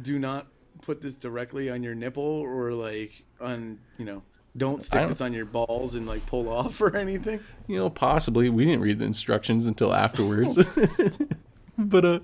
do 0.01 0.17
not 0.19 0.47
put 0.81 1.01
this 1.01 1.15
directly 1.15 1.69
on 1.69 1.83
your 1.83 1.95
nipple 1.95 2.23
or 2.23 2.71
like 2.73 3.23
on 3.41 3.79
you 3.97 4.05
know, 4.05 4.21
don't 4.57 4.81
stick 4.83 5.01
don't- 5.01 5.07
this 5.09 5.21
on 5.21 5.33
your 5.33 5.45
balls 5.45 5.95
and 5.95 6.07
like 6.07 6.25
pull 6.25 6.47
off 6.49 6.79
or 6.81 6.95
anything. 6.95 7.39
You 7.67 7.77
know, 7.77 7.89
possibly 7.89 8.49
we 8.49 8.65
didn't 8.65 8.81
read 8.81 8.99
the 8.99 9.05
instructions 9.05 9.65
until 9.65 9.93
afterwards. 9.93 10.57
but 11.77 12.05
uh, 12.05 12.19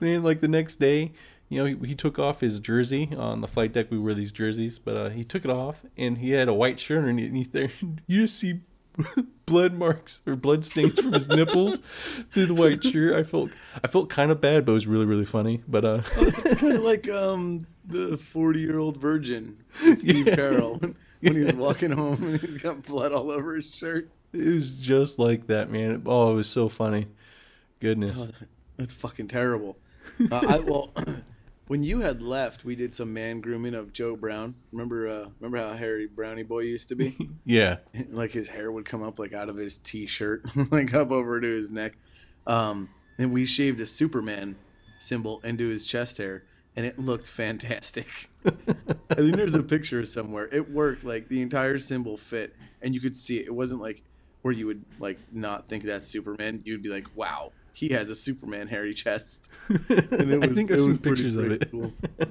then 0.00 0.22
like 0.22 0.40
the 0.40 0.48
next 0.48 0.76
day, 0.76 1.12
you 1.48 1.58
know, 1.58 1.64
he, 1.66 1.88
he 1.88 1.94
took 1.94 2.18
off 2.18 2.40
his 2.40 2.58
jersey 2.60 3.10
on 3.16 3.40
the 3.40 3.48
flight 3.48 3.72
deck. 3.72 3.90
We 3.90 3.98
wear 3.98 4.14
these 4.14 4.32
jerseys, 4.32 4.78
but 4.78 4.96
uh, 4.96 5.08
he 5.10 5.24
took 5.24 5.44
it 5.44 5.50
off 5.50 5.84
and 5.96 6.18
he 6.18 6.30
had 6.30 6.48
a 6.48 6.54
white 6.54 6.80
shirt 6.80 6.98
underneath 7.04 7.52
there. 7.52 7.70
You 8.06 8.22
just 8.22 8.38
see 8.38 8.60
blood 9.46 9.72
marks 9.74 10.20
or 10.26 10.36
blood 10.36 10.64
stains 10.64 11.00
from 11.00 11.12
his 11.12 11.28
nipples 11.28 11.78
through 12.32 12.46
the 12.46 12.54
white 12.54 12.82
shirt. 12.84 13.14
I 13.14 13.22
felt 13.22 13.50
I 13.82 13.86
felt 13.86 14.08
kind 14.10 14.30
of 14.30 14.40
bad, 14.40 14.64
but 14.66 14.72
it 14.72 14.74
was 14.74 14.86
really 14.86 15.06
really 15.06 15.24
funny. 15.24 15.62
But 15.66 15.84
uh, 15.84 16.02
It's 16.16 16.60
kind 16.60 16.74
of 16.74 16.82
like 16.82 17.08
um 17.08 17.66
the 17.84 18.16
40 18.16 18.60
year 18.60 18.78
old 18.78 18.98
virgin, 18.98 19.58
Steve 19.94 20.26
Yeah. 20.28 20.36
Carell, 20.36 20.80
when, 20.80 20.96
when 21.20 21.36
he 21.36 21.42
was 21.42 21.56
walking 21.56 21.90
home 21.90 22.22
and 22.22 22.40
he's 22.40 22.54
got 22.62 22.82
blood 22.82 23.12
all 23.12 23.30
over 23.30 23.56
his 23.56 23.74
shirt. 23.74 24.08
it 24.32 24.54
was 24.54 24.72
just 24.72 25.18
like 25.18 25.46
that, 25.48 25.70
man. 25.70 26.02
Oh, 26.06 26.32
it 26.32 26.36
was 26.36 26.48
so 26.48 26.68
funny. 26.68 27.06
Goodness. 27.80 28.30
That's 28.76 28.92
fucking 28.92 29.28
terrible. 29.28 29.76
Uh, 30.30 30.40
I 30.48 30.58
well, 30.66 30.92
when 31.68 31.84
you 31.84 32.00
had 32.00 32.22
left, 32.22 32.64
we 32.64 32.74
did 32.76 32.94
some 32.94 33.14
man 33.14 33.40
grooming 33.40 33.74
of 33.74 33.92
Joe 33.92 34.16
Brown. 34.16 34.54
Remember, 34.72 35.08
uh, 35.08 35.28
remember 35.40 35.58
how 35.58 35.74
hairy 35.74 36.06
Brownie 36.06 36.42
Boy 36.42 36.60
used 36.60 36.88
to 36.88 36.94
be? 36.94 37.16
Yeah. 37.44 37.78
like 38.10 38.30
his 38.30 38.48
hair 38.48 38.70
would 38.70 38.84
come 38.84 39.02
up 39.02 39.18
like 39.18 39.32
out 39.32 39.48
of 39.48 39.56
his 39.56 39.76
t-shirt, 39.76 40.44
like 40.70 40.94
up 40.94 41.10
over 41.10 41.40
to 41.40 41.46
his 41.46 41.72
neck. 41.72 41.94
Um, 42.46 42.88
and 43.18 43.32
we 43.32 43.44
shaved 43.44 43.80
a 43.80 43.86
Superman 43.86 44.56
symbol 44.96 45.40
into 45.42 45.68
his 45.68 45.84
chest 45.84 46.18
hair, 46.18 46.44
and 46.76 46.86
it 46.86 46.98
looked 46.98 47.26
fantastic. 47.26 48.28
I 48.44 49.14
think 49.14 49.36
there's 49.36 49.56
a 49.56 49.62
picture 49.62 50.04
somewhere. 50.04 50.48
It 50.52 50.70
worked. 50.70 51.04
Like 51.04 51.28
the 51.28 51.42
entire 51.42 51.78
symbol 51.78 52.16
fit, 52.16 52.54
and 52.80 52.94
you 52.94 53.00
could 53.00 53.16
see 53.16 53.38
it. 53.38 53.46
It 53.46 53.54
wasn't 53.54 53.80
like 53.80 54.02
where 54.42 54.54
you 54.54 54.66
would 54.66 54.84
like 54.98 55.18
not 55.32 55.68
think 55.68 55.84
that's 55.84 56.06
Superman. 56.06 56.62
You'd 56.64 56.82
be 56.82 56.88
like, 56.90 57.06
"Wow, 57.14 57.52
he 57.72 57.88
has 57.90 58.10
a 58.10 58.14
Superman 58.14 58.68
hairy 58.68 58.94
chest." 58.94 59.48
And 59.68 59.90
it 60.32 60.42
I 60.44 60.46
think 60.48 60.70
I've 60.70 60.80
seen 60.80 60.88
was 60.90 60.98
pretty 60.98 61.22
pictures 61.22 61.36
of 61.36 61.50
it. 61.52 61.70
cool. 61.70 61.92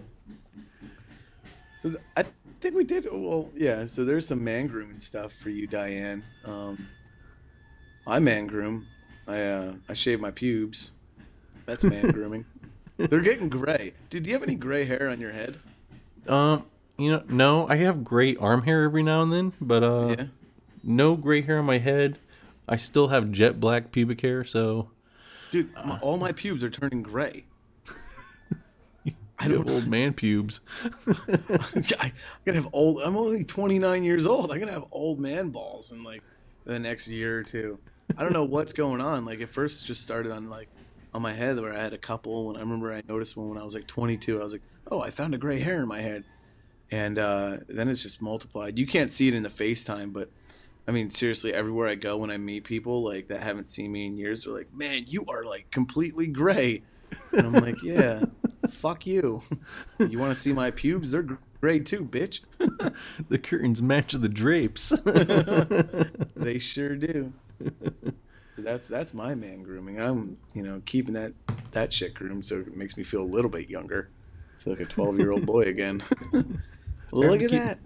So 1.79 1.89
th- 1.89 2.01
I 2.15 2.21
th- 2.23 2.35
think 2.59 2.75
we 2.75 2.83
did. 2.83 3.07
Well, 3.11 3.49
yeah. 3.53 3.85
So 3.87 4.05
there's 4.05 4.27
some 4.27 4.43
man 4.43 4.67
grooming 4.67 4.99
stuff 4.99 5.33
for 5.33 5.49
you, 5.49 5.65
Diane. 5.65 6.23
Um, 6.45 6.87
I 8.05 8.19
man 8.19 8.45
groom. 8.47 8.85
I 9.27 9.41
uh, 9.41 9.73
I 9.89 9.93
shave 9.93 10.19
my 10.21 10.29
pubes. 10.31 10.91
That's 11.65 11.83
man 11.83 12.11
grooming. 12.11 12.45
They're 12.97 13.21
getting 13.21 13.49
gray. 13.49 13.93
Dude, 14.11 14.23
do 14.23 14.29
you 14.29 14.35
have 14.35 14.43
any 14.43 14.55
gray 14.55 14.85
hair 14.85 15.09
on 15.09 15.19
your 15.19 15.31
head? 15.31 15.57
Um, 16.27 16.65
you 16.99 17.09
know, 17.11 17.23
no, 17.27 17.67
I 17.67 17.77
have 17.77 18.03
gray 18.03 18.35
arm 18.35 18.61
hair 18.63 18.83
every 18.83 19.01
now 19.01 19.23
and 19.23 19.33
then, 19.33 19.53
but 19.59 19.83
uh, 19.83 20.15
Yeah. 20.19 20.25
no 20.83 21.15
gray 21.15 21.41
hair 21.41 21.57
on 21.57 21.65
my 21.65 21.79
head. 21.79 22.19
I 22.69 22.75
still 22.75 23.07
have 23.07 23.31
jet 23.31 23.59
black 23.59 23.91
pubic 23.91 24.21
hair, 24.21 24.43
so 24.43 24.91
Dude, 25.51 25.69
my- 25.75 25.99
all 25.99 26.17
my 26.17 26.31
pubes 26.31 26.63
are 26.63 26.69
turning 26.69 27.03
gray. 27.03 27.45
I 29.39 29.43
have 29.43 29.51
don't 29.51 29.69
old 29.69 29.87
man 29.87 30.13
pubes. 30.13 30.61
I, 31.99 32.05
I'm 32.05 32.11
gonna 32.45 32.61
have 32.61 32.69
old. 32.73 33.01
I'm 33.03 33.17
only 33.17 33.43
29 33.43 34.03
years 34.03 34.25
old. 34.25 34.51
I'm 34.51 34.59
gonna 34.59 34.71
have 34.71 34.85
old 34.91 35.19
man 35.19 35.49
balls 35.49 35.91
in 35.91 36.03
like 36.03 36.23
the 36.63 36.79
next 36.79 37.07
year 37.09 37.39
or 37.39 37.43
two. 37.43 37.79
I 38.17 38.23
don't 38.23 38.33
know 38.33 38.43
what's 38.43 38.73
going 38.73 39.01
on. 39.01 39.25
Like 39.25 39.41
at 39.41 39.49
first, 39.49 39.83
it 39.83 39.87
just 39.87 40.03
started 40.03 40.31
on 40.31 40.49
like 40.49 40.69
on 41.13 41.21
my 41.21 41.33
head 41.33 41.59
where 41.59 41.73
I 41.73 41.81
had 41.81 41.93
a 41.93 41.97
couple. 41.97 42.49
And 42.49 42.57
I 42.57 42.61
remember 42.61 42.93
I 42.93 43.03
noticed 43.07 43.35
one 43.35 43.49
when 43.49 43.57
I 43.57 43.63
was 43.63 43.75
like 43.75 43.87
22. 43.87 44.39
I 44.39 44.43
was 44.43 44.53
like, 44.53 44.61
oh, 44.89 45.01
I 45.01 45.09
found 45.09 45.33
a 45.33 45.37
gray 45.37 45.59
hair 45.59 45.81
in 45.81 45.87
my 45.87 46.01
head, 46.01 46.23
and 46.91 47.19
uh, 47.19 47.57
then 47.67 47.89
it's 47.89 48.03
just 48.03 48.21
multiplied. 48.21 48.79
You 48.79 48.85
can't 48.85 49.11
see 49.11 49.27
it 49.27 49.33
in 49.33 49.43
the 49.43 49.49
FaceTime, 49.49 50.13
but 50.13 50.29
I 50.87 50.91
mean, 50.91 51.09
seriously, 51.09 51.53
everywhere 51.53 51.87
I 51.87 51.95
go 51.95 52.17
when 52.17 52.31
I 52.31 52.37
meet 52.37 52.63
people 52.63 53.03
like 53.03 53.27
that 53.27 53.41
haven't 53.41 53.69
seen 53.69 53.91
me 53.91 54.05
in 54.07 54.17
years, 54.17 54.43
they're 54.45 54.53
like, 54.53 54.73
man, 54.73 55.03
you 55.07 55.25
are 55.29 55.45
like 55.45 55.69
completely 55.71 56.27
gray. 56.27 56.81
And 57.31 57.47
I'm 57.47 57.53
like, 57.53 57.81
yeah, 57.83 58.23
fuck 58.69 59.05
you. 59.05 59.43
You 59.99 60.17
want 60.19 60.31
to 60.31 60.39
see 60.39 60.53
my 60.53 60.71
pubes? 60.71 61.11
They're 61.11 61.37
gray 61.61 61.79
too, 61.79 62.03
bitch. 62.05 62.43
the 63.29 63.37
curtains 63.37 63.81
match 63.81 64.13
the 64.13 64.29
drapes. 64.29 64.91
They 66.35 66.57
sure 66.57 66.95
do. 66.95 67.33
That's 68.57 68.87
that's 68.87 69.13
my 69.13 69.35
man 69.35 69.61
grooming. 69.61 70.01
I'm 70.01 70.37
you 70.55 70.63
know 70.63 70.81
keeping 70.85 71.13
that 71.13 71.33
that 71.71 71.93
shit 71.93 72.15
groomed 72.15 72.45
so 72.45 72.55
it 72.55 72.75
makes 72.75 72.97
me 72.97 73.03
feel 73.03 73.21
a 73.21 73.23
little 73.23 73.49
bit 73.51 73.69
younger. 73.69 74.09
I 74.59 74.63
feel 74.63 74.73
like 74.73 74.81
a 74.81 74.85
12 74.85 75.19
year 75.19 75.31
old 75.31 75.45
boy 75.45 75.61
again. 75.63 76.01
Look 77.11 77.41
at 77.43 77.49
keep- 77.49 77.59
that. 77.59 77.79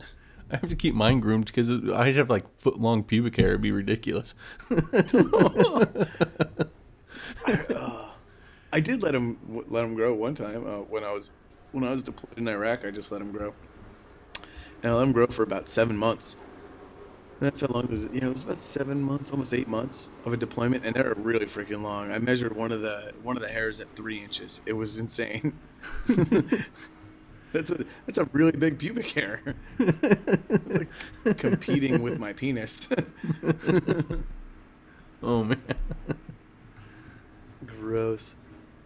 I 0.56 0.60
have 0.60 0.70
to 0.70 0.76
keep 0.76 0.96
mine 0.96 1.20
groomed 1.20 1.48
because 1.48 1.70
I'd 1.70 2.16
have 2.16 2.30
like 2.30 2.46
foot 2.58 2.80
long 2.80 3.04
pubic 3.04 3.36
hair. 3.36 3.50
It'd 3.50 3.62
be 3.62 3.74
ridiculous. 3.74 4.34
I 8.72 8.80
did 8.80 9.04
let 9.04 9.14
him 9.14 9.66
let 9.68 9.84
him 9.84 9.96
grow 9.96 10.14
one 10.14 10.34
time 10.34 10.66
uh, 10.66 10.78
when 10.84 11.04
I 11.04 11.12
was 11.12 11.34
when 11.74 11.84
I 11.84 11.92
was 11.92 12.04
deployed 12.04 12.38
in 12.38 12.48
Iraq. 12.48 12.86
I 12.86 12.92
just 12.92 13.12
let 13.12 13.20
him 13.20 13.34
grow, 13.34 13.54
and 14.82 14.94
I 14.94 14.96
let 14.96 15.04
him 15.04 15.12
grow 15.12 15.28
for 15.28 15.44
about 15.44 15.68
seven 15.68 15.98
months. 15.98 16.42
That's 17.42 17.60
how 17.60 17.68
long 17.68 17.84
it 17.84 17.90
was. 17.90 18.06
Know, 18.06 18.30
it 18.30 18.32
was 18.32 18.44
about 18.44 18.62
seven 18.62 19.02
months, 19.02 19.32
almost 19.32 19.54
eight 19.54 19.68
months 19.68 20.14
of 20.24 20.32
a 20.32 20.38
deployment, 20.38 20.86
and 20.86 20.96
they're 20.96 21.16
really 21.18 21.48
freaking 21.48 21.82
long. 21.82 22.14
I 22.14 22.20
measured 22.20 22.56
one 22.56 22.72
of 22.72 22.82
the 22.82 23.12
one 23.24 23.36
of 23.36 23.44
the 23.44 23.50
hairs 23.50 23.82
at 23.82 23.94
three 23.94 24.24
inches. 24.24 24.62
It 24.66 24.74
was 24.74 25.00
insane. 25.00 25.60
that's 27.56 27.72
a 27.72 27.86
that's 28.06 28.18
a 28.18 28.26
really 28.34 28.52
big 28.52 28.78
pubic 28.78 29.12
hair. 29.12 29.42
it's 29.80 30.86
like 31.26 31.38
competing 31.38 32.02
with 32.02 32.20
my 32.20 32.34
penis. 32.34 32.92
Oh 35.24 35.44
man. 35.44 35.58
Gross. 37.66 38.36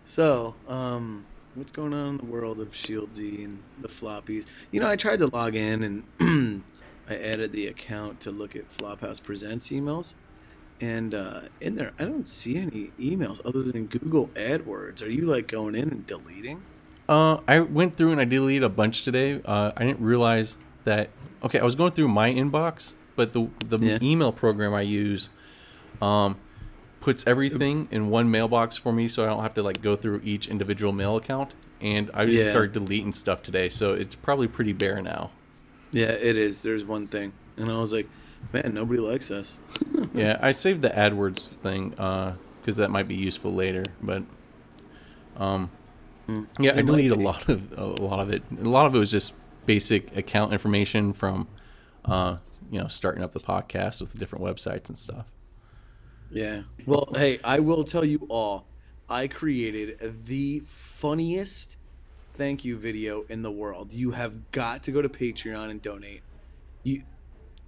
So, 0.05 0.55
um, 0.69 1.25
what's 1.53 1.73
going 1.73 1.93
on 1.93 2.07
in 2.07 2.17
the 2.17 2.25
world 2.25 2.61
of 2.61 2.69
Shieldsy 2.69 3.43
and 3.43 3.59
the 3.81 3.89
floppies? 3.89 4.45
You 4.71 4.79
know, 4.79 4.87
I 4.87 4.95
tried 4.95 5.19
to 5.19 5.27
log 5.27 5.53
in 5.53 6.05
and 6.19 6.63
I 7.09 7.15
added 7.15 7.51
the 7.51 7.67
account 7.67 8.21
to 8.21 8.31
look 8.31 8.55
at 8.55 8.69
Flophouse 8.69 9.21
Presents 9.21 9.69
emails. 9.69 10.15
And 10.79 11.13
uh, 11.13 11.41
in 11.59 11.75
there, 11.75 11.91
I 11.99 12.05
don't 12.05 12.27
see 12.27 12.55
any 12.55 12.91
emails 12.97 13.41
other 13.43 13.61
than 13.61 13.87
Google 13.87 14.27
AdWords. 14.29 15.05
Are 15.05 15.11
you 15.11 15.25
like 15.25 15.47
going 15.47 15.75
in 15.75 15.89
and 15.89 16.07
deleting? 16.07 16.61
Uh, 17.09 17.41
I 17.47 17.59
went 17.59 17.97
through 17.97 18.11
and 18.11 18.21
I 18.21 18.25
deleted 18.25 18.61
a 18.63 18.69
bunch 18.69 19.03
today. 19.03 19.41
Uh, 19.43 19.71
I 19.75 19.83
didn't 19.83 19.99
realize 19.99 20.57
that. 20.85 21.09
Okay, 21.43 21.59
I 21.59 21.63
was 21.63 21.73
going 21.73 21.91
through 21.93 22.09
my 22.09 22.31
inbox, 22.31 22.93
but 23.15 23.33
the 23.33 23.49
the 23.65 23.79
Yeah. 23.79 23.97
email 24.01 24.31
program 24.31 24.75
I 24.75 24.81
use, 24.81 25.31
um, 26.03 26.37
puts 27.01 27.25
everything 27.25 27.87
in 27.89 28.09
one 28.09 28.29
mailbox 28.29 28.75
for 28.77 28.91
me, 28.93 29.07
so 29.07 29.23
I 29.23 29.25
don't 29.25 29.41
have 29.41 29.55
to 29.55 29.63
like 29.63 29.81
go 29.81 29.95
through 29.95 30.21
each 30.23 30.47
individual 30.47 30.93
mail 30.93 31.17
account. 31.17 31.55
And 31.81 32.11
I 32.13 32.25
just 32.25 32.43
Yeah. 32.45 32.49
started 32.51 32.73
deleting 32.73 33.13
stuff 33.13 33.41
today, 33.41 33.69
so 33.69 33.93
it's 33.93 34.13
probably 34.13 34.47
pretty 34.47 34.73
bare 34.73 35.01
now. 35.01 35.31
Yeah, 35.91 36.11
it 36.11 36.37
is. 36.37 36.61
There's 36.61 36.85
one 36.85 37.07
thing. 37.07 37.31
And 37.57 37.71
I 37.71 37.77
was 37.79 37.91
like, 37.91 38.07
man, 38.53 38.73
nobody 38.75 38.99
likes 38.99 39.31
us. 39.31 39.59
yeah, 40.13 40.37
I 40.41 40.51
saved 40.51 40.83
the 40.83 40.89
AdWords 40.91 41.53
thing 41.55 41.89
because 41.89 42.75
that 42.75 42.91
might 42.91 43.07
be 43.07 43.15
useful 43.15 43.51
later. 43.51 43.83
But 44.03 44.23
um, 45.37 45.71
yeah, 46.59 46.71
I 46.75 46.81
deleted 46.81 47.11
a 47.11 47.15
lot 47.15 47.47
of 47.49 47.77
a 47.77 47.85
lot 47.85 48.19
of 48.19 48.29
it. 48.31 48.43
A 48.61 48.67
lot 48.69 48.85
of 48.85 48.95
it 48.95 48.99
was 48.99 49.11
just 49.11 49.33
basic 49.65 50.15
account 50.17 50.53
information 50.53 51.13
from 51.13 51.47
uh, 52.05 52.37
you 52.71 52.79
know 52.79 52.87
starting 52.87 53.23
up 53.23 53.31
the 53.31 53.39
podcast 53.39 54.01
with 54.01 54.11
the 54.13 54.17
different 54.19 54.43
websites 54.43 54.89
and 54.89 54.97
stuff. 54.97 55.25
Yeah. 56.31 56.63
Well, 56.85 57.09
hey, 57.15 57.39
I 57.43 57.59
will 57.59 57.83
tell 57.83 58.05
you 58.05 58.25
all. 58.29 58.65
I 59.09 59.27
created 59.27 59.97
the 60.25 60.59
funniest 60.65 61.77
thank 62.33 62.63
you 62.63 62.77
video 62.77 63.25
in 63.27 63.41
the 63.41 63.51
world. 63.51 63.91
You 63.91 64.11
have 64.11 64.51
got 64.51 64.83
to 64.83 64.91
go 64.91 65.01
to 65.01 65.09
Patreon 65.09 65.71
and 65.71 65.81
donate. 65.81 66.21
You, 66.83 67.03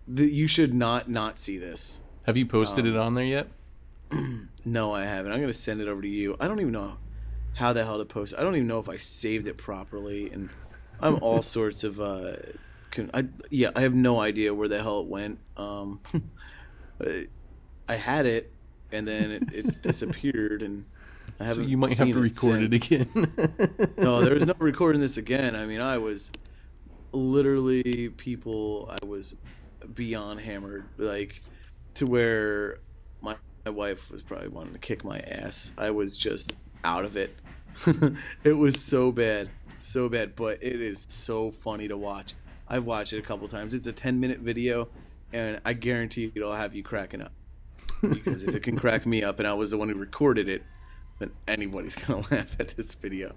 the, 0.07 0.25
you 0.25 0.45
should 0.47 0.73
not 0.73 1.09
not 1.09 1.39
see 1.39 1.57
this. 1.57 2.03
Have 2.27 2.37
you 2.37 2.45
posted 2.45 2.85
Um, 2.85 2.91
it 2.93 2.97
on 2.97 3.15
there 3.15 3.25
yet? 3.25 3.47
No, 4.63 4.93
I 4.93 5.05
haven't. 5.05 5.31
I'm 5.31 5.39
gonna 5.39 5.53
send 5.53 5.81
it 5.81 5.87
over 5.87 6.03
to 6.03 6.07
you. 6.07 6.37
I 6.39 6.47
don't 6.47 6.59
even 6.59 6.73
know 6.73 6.97
how 7.55 7.73
the 7.73 7.83
hell 7.85 7.97
to 7.97 8.05
post. 8.05 8.33
I 8.37 8.41
don't 8.43 8.55
even 8.55 8.67
know 8.67 8.79
if 8.79 8.89
I 8.89 8.97
saved 8.97 9.47
it 9.47 9.57
properly, 9.57 10.31
and 10.31 10.49
I'm 10.99 11.19
all 11.21 11.41
sorts 11.57 11.83
of. 11.83 11.99
Uh, 11.99 12.33
con- 12.91 13.11
I, 13.13 13.25
yeah, 13.49 13.69
I 13.75 13.81
have 13.81 13.93
no 13.93 14.19
idea 14.19 14.53
where 14.53 14.67
the 14.67 14.81
hell 14.81 15.01
it 15.01 15.07
went. 15.07 15.39
Um, 15.57 15.99
I- 17.01 17.27
had 17.95 18.25
it, 18.25 18.51
and 18.91 19.05
then 19.07 19.31
it, 19.31 19.53
it 19.53 19.81
disappeared, 19.83 20.61
and 20.61 20.85
I 21.39 21.43
haven't. 21.45 21.67
you 21.67 21.77
might 21.77 21.97
have 21.97 22.07
to 22.07 22.19
record 22.21 22.61
it 22.61 22.81
since. 22.83 23.13
again. 23.15 23.91
no, 23.97 24.21
there 24.21 24.33
was 24.33 24.45
no 24.45 24.53
recording 24.59 25.01
this 25.01 25.17
again. 25.17 25.55
I 25.55 25.65
mean, 25.65 25.81
I 25.81 25.97
was 25.97 26.31
literally 27.11 28.09
people. 28.09 28.89
I 29.01 29.05
was 29.05 29.35
beyond 29.93 30.39
hammered, 30.39 30.85
like 30.97 31.41
to 31.95 32.05
where 32.05 32.77
my 33.21 33.35
my 33.65 33.71
wife 33.71 34.09
was 34.11 34.21
probably 34.21 34.47
wanting 34.47 34.73
to 34.73 34.79
kick 34.79 35.03
my 35.03 35.19
ass. 35.19 35.73
I 35.77 35.89
was 35.91 36.17
just 36.17 36.57
out 36.83 37.03
of 37.05 37.17
it. 37.17 37.35
it 38.43 38.53
was 38.53 38.83
so 38.83 39.11
bad, 39.11 39.49
so 39.79 40.09
bad, 40.09 40.35
but 40.35 40.61
it 40.61 40.81
is 40.81 41.05
so 41.09 41.51
funny 41.51 41.87
to 41.87 41.97
watch. 41.97 42.33
I've 42.67 42.85
watched 42.85 43.13
it 43.13 43.19
a 43.19 43.21
couple 43.21 43.47
times. 43.47 43.73
It's 43.73 43.87
a 43.87 43.93
ten 43.93 44.19
minute 44.19 44.39
video, 44.39 44.89
and 45.33 45.59
I 45.65 45.73
guarantee 45.73 46.31
it'll 46.33 46.53
have 46.53 46.75
you 46.75 46.83
cracking 46.83 47.21
up. 47.21 47.33
Because 48.01 48.43
if 48.43 48.55
it 48.55 48.63
can 48.63 48.77
crack 48.77 49.05
me 49.05 49.23
up, 49.23 49.39
and 49.39 49.47
I 49.47 49.53
was 49.53 49.71
the 49.71 49.77
one 49.77 49.89
who 49.89 49.95
recorded 49.95 50.47
it, 50.49 50.63
then 51.19 51.31
anybody's 51.47 51.95
gonna 52.03 52.21
laugh 52.31 52.59
at 52.59 52.69
this 52.69 52.93
video. 52.93 53.35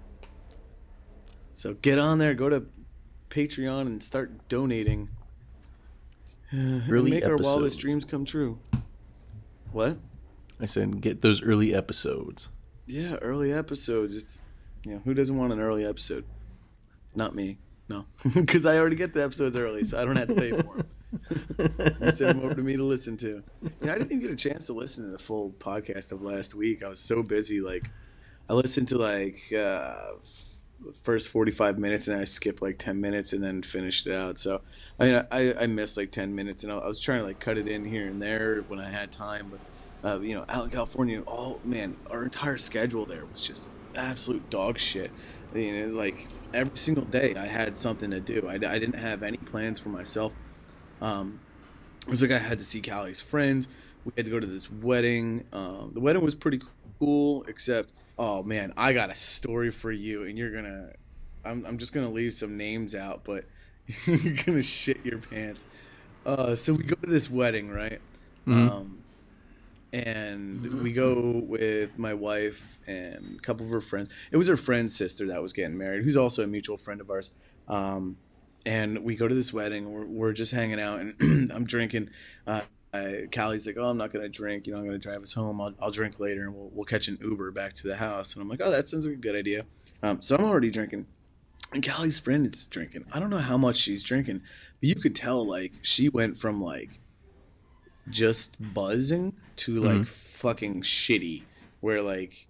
So 1.53 1.73
get 1.73 1.99
on 1.99 2.17
there, 2.17 2.33
go 2.33 2.49
to 2.49 2.65
Patreon, 3.29 3.81
and 3.81 4.03
start 4.03 4.47
donating. 4.49 5.09
early 6.53 7.11
Make 7.11 7.25
our 7.25 7.33
episodes. 7.33 7.45
wildest 7.45 7.79
dreams 7.79 8.05
come 8.05 8.25
true. 8.25 8.59
What? 9.71 9.97
I 10.59 10.65
said 10.65 11.01
get 11.01 11.21
those 11.21 11.41
early 11.41 11.75
episodes. 11.75 12.49
Yeah, 12.87 13.15
early 13.15 13.51
episodes. 13.51 14.15
It's 14.15 14.41
you 14.83 14.93
know 14.93 15.01
who 15.03 15.13
doesn't 15.13 15.37
want 15.37 15.53
an 15.53 15.59
early 15.59 15.85
episode? 15.85 16.25
Not 17.15 17.35
me. 17.35 17.57
No, 17.87 18.05
because 18.33 18.65
I 18.65 18.77
already 18.77 18.95
get 18.95 19.13
the 19.13 19.23
episodes 19.23 19.55
early, 19.55 19.83
so 19.83 20.01
I 20.01 20.05
don't 20.05 20.15
have 20.15 20.27
to 20.27 20.35
pay 20.35 20.51
for 20.51 20.63
them. 20.63 21.95
you 22.01 22.11
send 22.11 22.39
them 22.39 22.45
over 22.45 22.55
to 22.55 22.61
me 22.61 22.75
to 22.75 22.83
listen 22.83 23.15
to. 23.17 23.43
You 23.61 23.71
know, 23.81 23.93
I 23.93 23.97
didn't 23.97 24.11
even 24.11 24.21
get 24.21 24.31
a 24.31 24.35
chance 24.35 24.67
to 24.67 24.73
listen 24.73 25.05
to 25.05 25.11
the 25.11 25.19
full 25.19 25.51
podcast 25.59 26.11
of 26.11 26.21
last 26.21 26.55
week. 26.55 26.83
I 26.83 26.89
was 26.89 26.99
so 26.99 27.21
busy. 27.21 27.61
Like, 27.61 27.89
I 28.49 28.53
listened 28.53 28.87
to 28.89 28.97
like 28.97 29.53
uh, 29.53 29.95
first 31.03 31.29
forty-five 31.29 31.77
minutes, 31.77 32.07
and 32.07 32.19
I 32.19 32.23
skipped 32.23 32.61
like 32.61 32.79
ten 32.79 33.01
minutes, 33.01 33.33
and 33.33 33.43
then 33.43 33.61
finished 33.61 34.07
it 34.07 34.13
out. 34.13 34.39
So, 34.39 34.61
I 34.99 35.05
mean, 35.05 35.25
I, 35.31 35.53
I 35.61 35.67
missed 35.67 35.95
like 35.95 36.11
ten 36.11 36.33
minutes, 36.33 36.63
and 36.63 36.73
I 36.73 36.77
was 36.77 36.99
trying 36.99 37.19
to 37.19 37.25
like 37.25 37.39
cut 37.39 37.57
it 37.57 37.67
in 37.67 37.85
here 37.85 38.07
and 38.07 38.19
there 38.21 38.61
when 38.63 38.79
I 38.79 38.89
had 38.89 39.11
time, 39.11 39.47
but 39.51 39.59
uh, 40.05 40.19
you 40.19 40.35
know, 40.35 40.45
out 40.47 40.65
in 40.65 40.69
California, 40.69 41.23
oh 41.27 41.59
man, 41.63 41.97
our 42.11 42.23
entire 42.23 42.57
schedule 42.57 43.05
there 43.05 43.25
was 43.25 43.41
just 43.41 43.73
absolute 43.95 44.49
dog 44.49 44.77
shit. 44.77 45.09
You 45.53 45.87
know, 45.87 45.95
like 45.95 46.27
every 46.53 46.77
single 46.77 47.05
day 47.05 47.33
I 47.35 47.47
had 47.47 47.77
something 47.77 48.11
to 48.11 48.19
do. 48.19 48.47
I, 48.47 48.53
I 48.53 48.57
didn't 48.57 48.99
have 48.99 49.23
any 49.23 49.37
plans 49.37 49.79
for 49.79 49.89
myself. 49.89 50.31
Um, 51.01 51.39
it 52.05 52.11
was 52.11 52.21
like 52.21 52.31
I 52.31 52.37
had 52.37 52.59
to 52.59 52.63
see 52.63 52.81
Callie's 52.81 53.19
friends. 53.19 53.67
We 54.03 54.11
had 54.15 54.25
to 54.25 54.31
go 54.31 54.39
to 54.39 54.45
this 54.45 54.71
wedding. 54.71 55.45
Um, 55.51 55.91
the 55.93 56.01
wedding 56.01 56.23
was 56.23 56.35
pretty 56.35 56.61
cool, 56.99 57.43
except, 57.47 57.93
oh 58.19 58.43
man, 58.43 58.73
I 58.77 58.93
got 58.93 59.09
a 59.09 59.15
story 59.15 59.71
for 59.71 59.91
you, 59.91 60.23
and 60.23 60.37
you're 60.37 60.51
gonna. 60.51 60.91
I'm, 61.43 61.65
I'm 61.65 61.77
just 61.77 61.93
gonna 61.93 62.11
leave 62.11 62.33
some 62.33 62.57
names 62.57 62.93
out, 62.93 63.23
but 63.23 63.45
you're 64.05 64.35
gonna 64.45 64.61
shit 64.61 65.03
your 65.03 65.17
pants. 65.19 65.65
Uh, 66.25 66.55
so 66.55 66.73
we 66.73 66.83
go 66.83 66.95
to 66.95 67.09
this 67.09 67.29
wedding, 67.29 67.71
right? 67.71 68.01
Um, 68.47 68.99
and 69.95 70.83
we 70.83 70.91
go 70.91 71.41
with 71.47 71.97
my 71.97 72.13
wife 72.13 72.79
and 72.85 73.37
a 73.37 73.41
couple 73.41 73.65
of 73.65 73.71
her 73.71 73.79
friends. 73.79 74.09
It 74.29 74.35
was 74.35 74.49
her 74.49 74.57
friend's 74.57 74.93
sister 74.93 75.25
that 75.27 75.41
was 75.41 75.53
getting 75.53 75.77
married, 75.77 76.03
who's 76.03 76.17
also 76.17 76.43
a 76.43 76.47
mutual 76.47 76.77
friend 76.77 76.99
of 76.99 77.09
ours. 77.09 77.33
Um, 77.69 78.17
and 78.65 79.05
we 79.05 79.15
go 79.15 79.29
to 79.29 79.33
this 79.33 79.53
wedding. 79.53 79.93
We're, 79.93 80.05
we're 80.05 80.33
just 80.33 80.51
hanging 80.51 80.81
out, 80.81 80.99
and 80.99 81.51
I'm 81.51 81.63
drinking. 81.63 82.09
Uh, 82.45 82.61
I, 82.93 83.27
Callie's 83.31 83.65
like, 83.67 83.77
"Oh, 83.79 83.85
I'm 83.85 83.97
not 83.97 84.11
gonna 84.11 84.27
drink. 84.27 84.67
You 84.67 84.73
know, 84.73 84.79
I'm 84.79 84.85
gonna 84.85 84.97
drive 84.97 85.21
us 85.21 85.33
home. 85.33 85.61
I'll, 85.61 85.73
I'll 85.81 85.91
drink 85.91 86.19
later, 86.19 86.43
and 86.43 86.53
we'll, 86.53 86.71
we'll 86.73 86.85
catch 86.85 87.07
an 87.07 87.17
Uber 87.21 87.51
back 87.51 87.71
to 87.73 87.87
the 87.87 87.95
house." 87.95 88.33
And 88.33 88.41
I'm 88.41 88.49
like, 88.49 88.61
"Oh, 88.61 88.71
that 88.71 88.89
sounds 88.89 89.07
like 89.07 89.15
a 89.15 89.19
good 89.19 89.35
idea." 89.35 89.65
Um, 90.03 90.21
so 90.21 90.35
I'm 90.35 90.43
already 90.43 90.71
drinking, 90.71 91.05
and 91.73 91.85
Callie's 91.85 92.19
friend 92.19 92.45
is 92.45 92.65
drinking. 92.65 93.05
I 93.13 93.21
don't 93.21 93.29
know 93.29 93.37
how 93.37 93.57
much 93.57 93.77
she's 93.77 94.03
drinking, 94.03 94.41
but 94.81 94.89
you 94.89 94.95
could 94.95 95.15
tell 95.15 95.45
like 95.45 95.73
she 95.83 96.09
went 96.09 96.35
from 96.35 96.61
like 96.61 96.99
just 98.09 98.73
buzzing 98.73 99.33
to 99.57 99.79
like 99.79 100.07
fucking 100.07 100.81
shitty, 100.81 101.43
where 101.79 102.01
like 102.01 102.47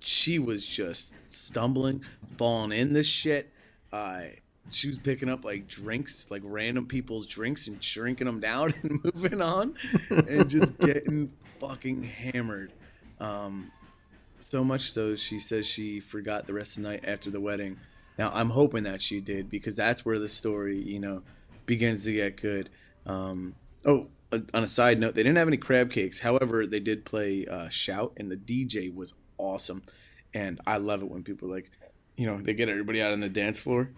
she 0.00 0.38
was 0.38 0.66
just 0.66 1.16
stumbling, 1.28 2.02
falling 2.36 2.72
in 2.72 2.92
this 2.92 3.06
shit. 3.06 3.52
Uh, 3.92 4.22
she 4.70 4.88
was 4.88 4.98
picking 4.98 5.28
up 5.28 5.44
like 5.44 5.68
drinks, 5.68 6.30
like 6.30 6.42
random 6.44 6.86
people's 6.86 7.26
drinks, 7.26 7.66
and 7.66 7.80
drinking 7.80 8.26
them 8.26 8.40
down 8.40 8.74
and 8.82 9.04
moving 9.04 9.40
on, 9.40 9.74
and 10.10 10.48
just 10.48 10.78
getting 10.80 11.32
fucking 11.58 12.02
hammered. 12.04 12.72
Um, 13.20 13.70
so 14.38 14.62
much 14.62 14.90
so, 14.90 15.14
she 15.14 15.38
says 15.38 15.66
she 15.66 16.00
forgot 16.00 16.46
the 16.46 16.52
rest 16.52 16.76
of 16.76 16.82
the 16.82 16.90
night 16.90 17.04
after 17.06 17.30
the 17.30 17.40
wedding. 17.40 17.78
Now 18.18 18.30
I'm 18.32 18.50
hoping 18.50 18.84
that 18.84 19.02
she 19.02 19.20
did 19.20 19.50
because 19.50 19.76
that's 19.76 20.04
where 20.04 20.18
the 20.18 20.28
story, 20.28 20.78
you 20.80 20.98
know, 20.98 21.22
begins 21.66 22.04
to 22.04 22.12
get 22.12 22.40
good. 22.40 22.70
Um, 23.06 23.54
oh, 23.84 24.08
on 24.32 24.62
a 24.62 24.66
side 24.66 24.98
note, 24.98 25.14
they 25.14 25.22
didn't 25.22 25.36
have 25.38 25.48
any 25.48 25.56
crab 25.56 25.90
cakes. 25.90 26.20
However, 26.20 26.66
they 26.66 26.80
did 26.80 27.04
play 27.04 27.46
uh, 27.46 27.68
Shout, 27.68 28.12
and 28.16 28.30
the 28.30 28.36
DJ 28.36 28.94
was 28.94 29.14
awesome. 29.38 29.82
And 30.34 30.60
I 30.66 30.78
love 30.78 31.02
it 31.02 31.10
when 31.10 31.22
people 31.22 31.48
like, 31.48 31.70
you 32.16 32.26
know, 32.26 32.40
they 32.40 32.54
get 32.54 32.68
everybody 32.68 33.02
out 33.02 33.12
on 33.12 33.20
the 33.20 33.28
dance 33.28 33.58
floor 33.58 33.90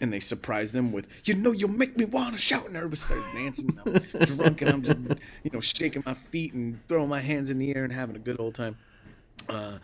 and 0.00 0.12
they 0.12 0.20
surprise 0.20 0.72
them 0.72 0.92
with, 0.92 1.08
you 1.24 1.34
know, 1.34 1.52
you'll 1.52 1.70
make 1.70 1.96
me 1.96 2.04
want 2.04 2.34
to 2.34 2.40
shout. 2.40 2.66
And 2.66 2.76
everybody 2.76 2.96
starts 2.96 3.32
dancing. 3.32 3.78
And 3.84 4.06
I'm 4.14 4.24
drunk 4.36 4.62
and 4.62 4.70
I'm 4.70 4.82
just, 4.82 4.98
you 5.42 5.50
know, 5.52 5.60
shaking 5.60 6.02
my 6.04 6.14
feet 6.14 6.54
and 6.54 6.80
throwing 6.88 7.08
my 7.08 7.20
hands 7.20 7.50
in 7.50 7.58
the 7.58 7.74
air 7.74 7.84
and 7.84 7.92
having 7.92 8.16
a 8.16 8.20
good 8.20 8.40
old 8.40 8.54
time. 8.54 8.76
Uh, 9.48 9.78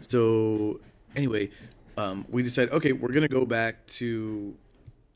so 0.00 0.80
anyway, 1.16 1.50
um, 1.96 2.24
we 2.30 2.42
decided, 2.42 2.72
okay, 2.72 2.92
we're 2.92 3.12
gonna 3.12 3.28
go 3.28 3.44
back 3.44 3.84
to, 3.86 4.54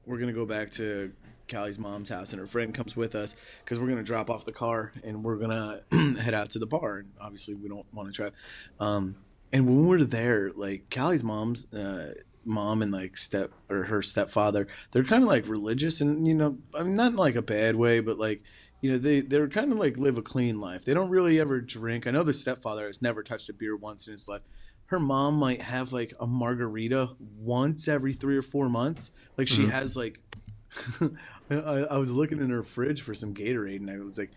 we're 0.06 0.18
gonna 0.18 0.32
go 0.32 0.44
back 0.44 0.70
to 0.72 1.12
Callie's 1.48 1.78
mom's 1.78 2.08
house, 2.08 2.32
and 2.32 2.40
her 2.40 2.46
friend 2.46 2.74
comes 2.74 2.96
with 2.96 3.14
us 3.14 3.36
because 3.64 3.78
we're 3.78 3.88
gonna 3.88 4.02
drop 4.02 4.30
off 4.30 4.44
the 4.44 4.52
car 4.52 4.92
and 5.04 5.24
we're 5.24 5.36
gonna 5.36 5.80
head 6.20 6.34
out 6.34 6.50
to 6.50 6.58
the 6.58 6.66
bar. 6.66 6.98
And 6.98 7.12
obviously, 7.20 7.54
we 7.54 7.68
don't 7.68 7.86
want 7.92 8.08
to 8.08 8.12
drive. 8.12 8.32
Um, 8.80 9.16
and 9.52 9.66
when 9.66 9.86
we're 9.86 10.04
there, 10.04 10.50
like 10.54 10.90
Callie's 10.90 11.22
mom's 11.22 11.72
uh, 11.74 12.14
mom 12.44 12.82
and 12.82 12.90
like 12.90 13.16
step 13.16 13.52
or 13.68 13.84
her 13.84 14.02
stepfather, 14.02 14.66
they're 14.92 15.04
kind 15.04 15.22
of 15.22 15.28
like 15.28 15.48
religious, 15.48 16.00
and 16.00 16.26
you 16.26 16.34
know, 16.34 16.58
I 16.74 16.82
mean, 16.82 16.96
not 16.96 17.12
in 17.12 17.16
like 17.16 17.36
a 17.36 17.42
bad 17.42 17.76
way, 17.76 18.00
but 18.00 18.18
like 18.18 18.42
you 18.82 18.90
know, 18.90 18.98
they 18.98 19.20
they're 19.20 19.48
kind 19.48 19.72
of 19.72 19.78
like 19.78 19.96
live 19.96 20.18
a 20.18 20.22
clean 20.22 20.60
life. 20.60 20.84
They 20.84 20.92
don't 20.92 21.08
really 21.08 21.38
ever 21.40 21.60
drink. 21.60 22.06
I 22.06 22.10
know 22.10 22.24
the 22.24 22.34
stepfather 22.34 22.88
has 22.88 23.00
never 23.00 23.22
touched 23.22 23.48
a 23.48 23.54
beer 23.54 23.76
once 23.76 24.06
in 24.06 24.12
his 24.12 24.28
life. 24.28 24.42
Her 24.86 24.98
mom 24.98 25.36
might 25.36 25.62
have 25.62 25.92
like 25.92 26.12
a 26.20 26.26
margarita 26.26 27.10
once 27.38 27.88
every 27.88 28.12
three 28.12 28.36
or 28.36 28.42
four 28.42 28.68
months. 28.68 29.12
Like 29.38 29.48
she 29.48 29.66
has 29.68 29.96
like, 29.96 30.20
I, 31.50 31.54
I 31.54 31.98
was 31.98 32.12
looking 32.12 32.38
in 32.38 32.50
her 32.50 32.62
fridge 32.62 33.02
for 33.02 33.14
some 33.14 33.34
Gatorade, 33.34 33.76
and 33.76 33.90
I 33.90 33.98
was 33.98 34.18
like, 34.18 34.30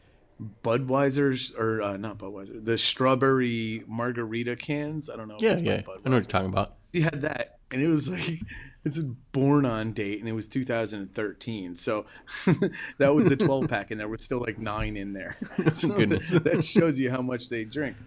Budweiser's 0.63 1.55
or 1.55 1.81
uh, 1.81 1.97
not 1.97 2.17
Budweiser, 2.17 2.63
the 2.63 2.77
strawberry 2.77 3.83
margarita 3.87 4.55
cans. 4.55 5.09
I 5.09 5.15
don't 5.15 5.27
know. 5.27 5.37
if 5.39 5.41
Yeah, 5.41 5.57
yeah. 5.61 5.73
I 5.73 5.77
know 5.77 5.85
what 5.85 6.11
you're 6.11 6.21
talking 6.23 6.49
about. 6.49 6.75
she 6.93 7.01
had 7.01 7.21
that 7.21 7.55
and 7.71 7.81
it 7.81 7.87
was 7.87 8.09
like 8.09 8.41
it's 8.85 8.99
a 8.99 9.03
born 9.31 9.65
on 9.65 9.91
date 9.91 10.19
and 10.19 10.29
it 10.29 10.33
was 10.33 10.47
2013 10.47 11.75
so 11.75 12.05
that 12.97 13.13
was 13.13 13.27
the 13.27 13.35
12 13.35 13.67
pack 13.69 13.91
and 13.91 13.99
there 13.99 14.07
was 14.07 14.23
still 14.23 14.39
like 14.39 14.57
nine 14.57 14.95
in 14.95 15.13
there 15.13 15.37
so 15.71 15.89
Goodness. 15.89 16.29
that 16.31 16.63
shows 16.63 16.99
you 16.99 17.11
how 17.11 17.21
much 17.21 17.49
they 17.49 17.65
drink 17.65 17.97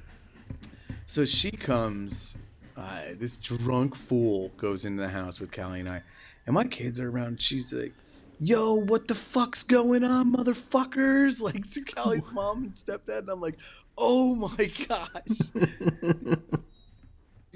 so 1.06 1.24
she 1.24 1.50
comes 1.50 2.38
uh, 2.76 3.00
this 3.16 3.36
drunk 3.36 3.96
fool 3.96 4.52
goes 4.56 4.84
into 4.84 5.02
the 5.02 5.08
house 5.08 5.40
with 5.40 5.50
callie 5.50 5.80
and 5.80 5.88
i 5.88 6.02
and 6.46 6.54
my 6.54 6.64
kids 6.64 7.00
are 7.00 7.10
around 7.10 7.40
she's 7.40 7.72
like 7.72 7.92
yo 8.40 8.74
what 8.74 9.09
the 9.09 9.14
fuck's 9.14 9.62
going 9.62 10.05
on 10.05 10.33
motherfuckers 10.33 11.42
like 11.42 11.68
to 11.70 11.83
callie's 11.83 12.31
mom 12.33 12.64
and 12.64 12.72
stepdad 12.74 13.20
and 13.20 13.31
i'm 13.31 13.40
like 13.40 13.59
oh 13.96 14.35
my 14.35 14.70
gosh 14.87 16.37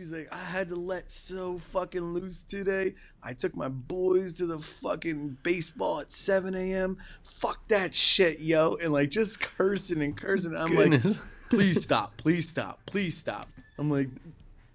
She's 0.02 0.12
like, 0.12 0.32
I 0.32 0.38
had 0.38 0.68
to 0.70 0.74
let 0.74 1.12
so 1.12 1.58
fucking 1.58 2.02
loose 2.02 2.42
today. 2.42 2.94
I 3.22 3.34
took 3.34 3.54
my 3.54 3.68
boys 3.68 4.32
to 4.34 4.46
the 4.46 4.58
fucking 4.58 5.36
baseball 5.44 6.00
at 6.00 6.10
7 6.10 6.56
a.m. 6.56 6.96
Fuck 7.22 7.68
that 7.68 7.94
shit, 7.94 8.40
yo. 8.40 8.76
And 8.82 8.92
like 8.92 9.10
just 9.10 9.40
cursing 9.40 10.02
and 10.02 10.16
cursing. 10.16 10.56
I'm 10.56 10.74
Goodness. 10.74 11.04
like, 11.04 11.16
please 11.50 11.84
stop, 11.84 12.16
please 12.16 12.48
stop, 12.48 12.80
please 12.86 13.16
stop. 13.16 13.48
I'm 13.78 13.90
like, 13.90 14.08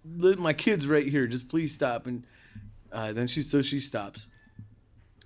my 0.06 0.54
kid's 0.54 0.88
right 0.88 1.04
here. 1.04 1.28
Just 1.28 1.50
please 1.50 1.74
stop. 1.74 2.08
And 2.08 2.24
uh, 2.92 3.12
then 3.12 3.28
she, 3.28 3.42
so 3.42 3.62
she 3.62 3.82
stops. 3.82 4.30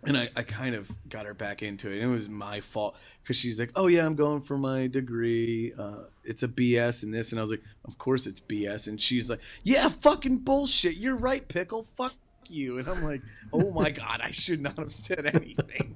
And 0.03 0.17
I, 0.17 0.29
I 0.35 0.41
kind 0.41 0.73
of 0.73 0.89
got 1.09 1.27
her 1.27 1.33
back 1.35 1.61
into 1.61 1.89
it. 1.91 2.01
And 2.01 2.09
it 2.11 2.13
was 2.13 2.27
my 2.27 2.59
fault 2.59 2.97
because 3.21 3.35
she's 3.35 3.59
like, 3.59 3.71
"Oh 3.75 3.87
yeah, 3.87 4.05
I'm 4.05 4.15
going 4.15 4.41
for 4.41 4.57
my 4.57 4.87
degree. 4.87 5.73
Uh, 5.77 6.05
it's 6.23 6.41
a 6.41 6.47
BS 6.47 7.03
and 7.03 7.13
this." 7.13 7.31
And 7.31 7.39
I 7.39 7.43
was 7.43 7.51
like, 7.51 7.63
"Of 7.85 7.97
course 7.97 8.25
it's 8.25 8.39
BS." 8.39 8.87
And 8.87 8.99
she's 8.99 9.29
like, 9.29 9.39
"Yeah, 9.63 9.87
fucking 9.89 10.39
bullshit. 10.39 10.97
You're 10.97 11.17
right, 11.17 11.47
pickle. 11.47 11.83
Fuck 11.83 12.15
you." 12.49 12.79
And 12.79 12.87
I'm 12.87 13.03
like, 13.03 13.21
"Oh 13.53 13.71
my 13.71 13.89
god, 14.03 14.21
I 14.23 14.31
should 14.31 14.61
not 14.61 14.77
have 14.77 14.91
said 14.91 15.27
anything." 15.27 15.95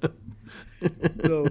so 1.23 1.47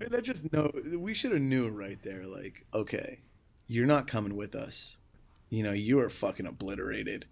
that 0.00 0.24
just 0.24 0.52
no, 0.52 0.70
we 0.98 1.14
should 1.14 1.32
have 1.32 1.40
knew 1.40 1.68
right 1.68 2.02
there. 2.02 2.26
Like, 2.26 2.66
okay, 2.74 3.20
you're 3.68 3.86
not 3.86 4.06
coming 4.06 4.34
with 4.36 4.54
us. 4.54 4.98
You 5.50 5.62
know, 5.62 5.72
you 5.72 6.00
are 6.00 6.08
fucking 6.08 6.46
obliterated. 6.46 7.26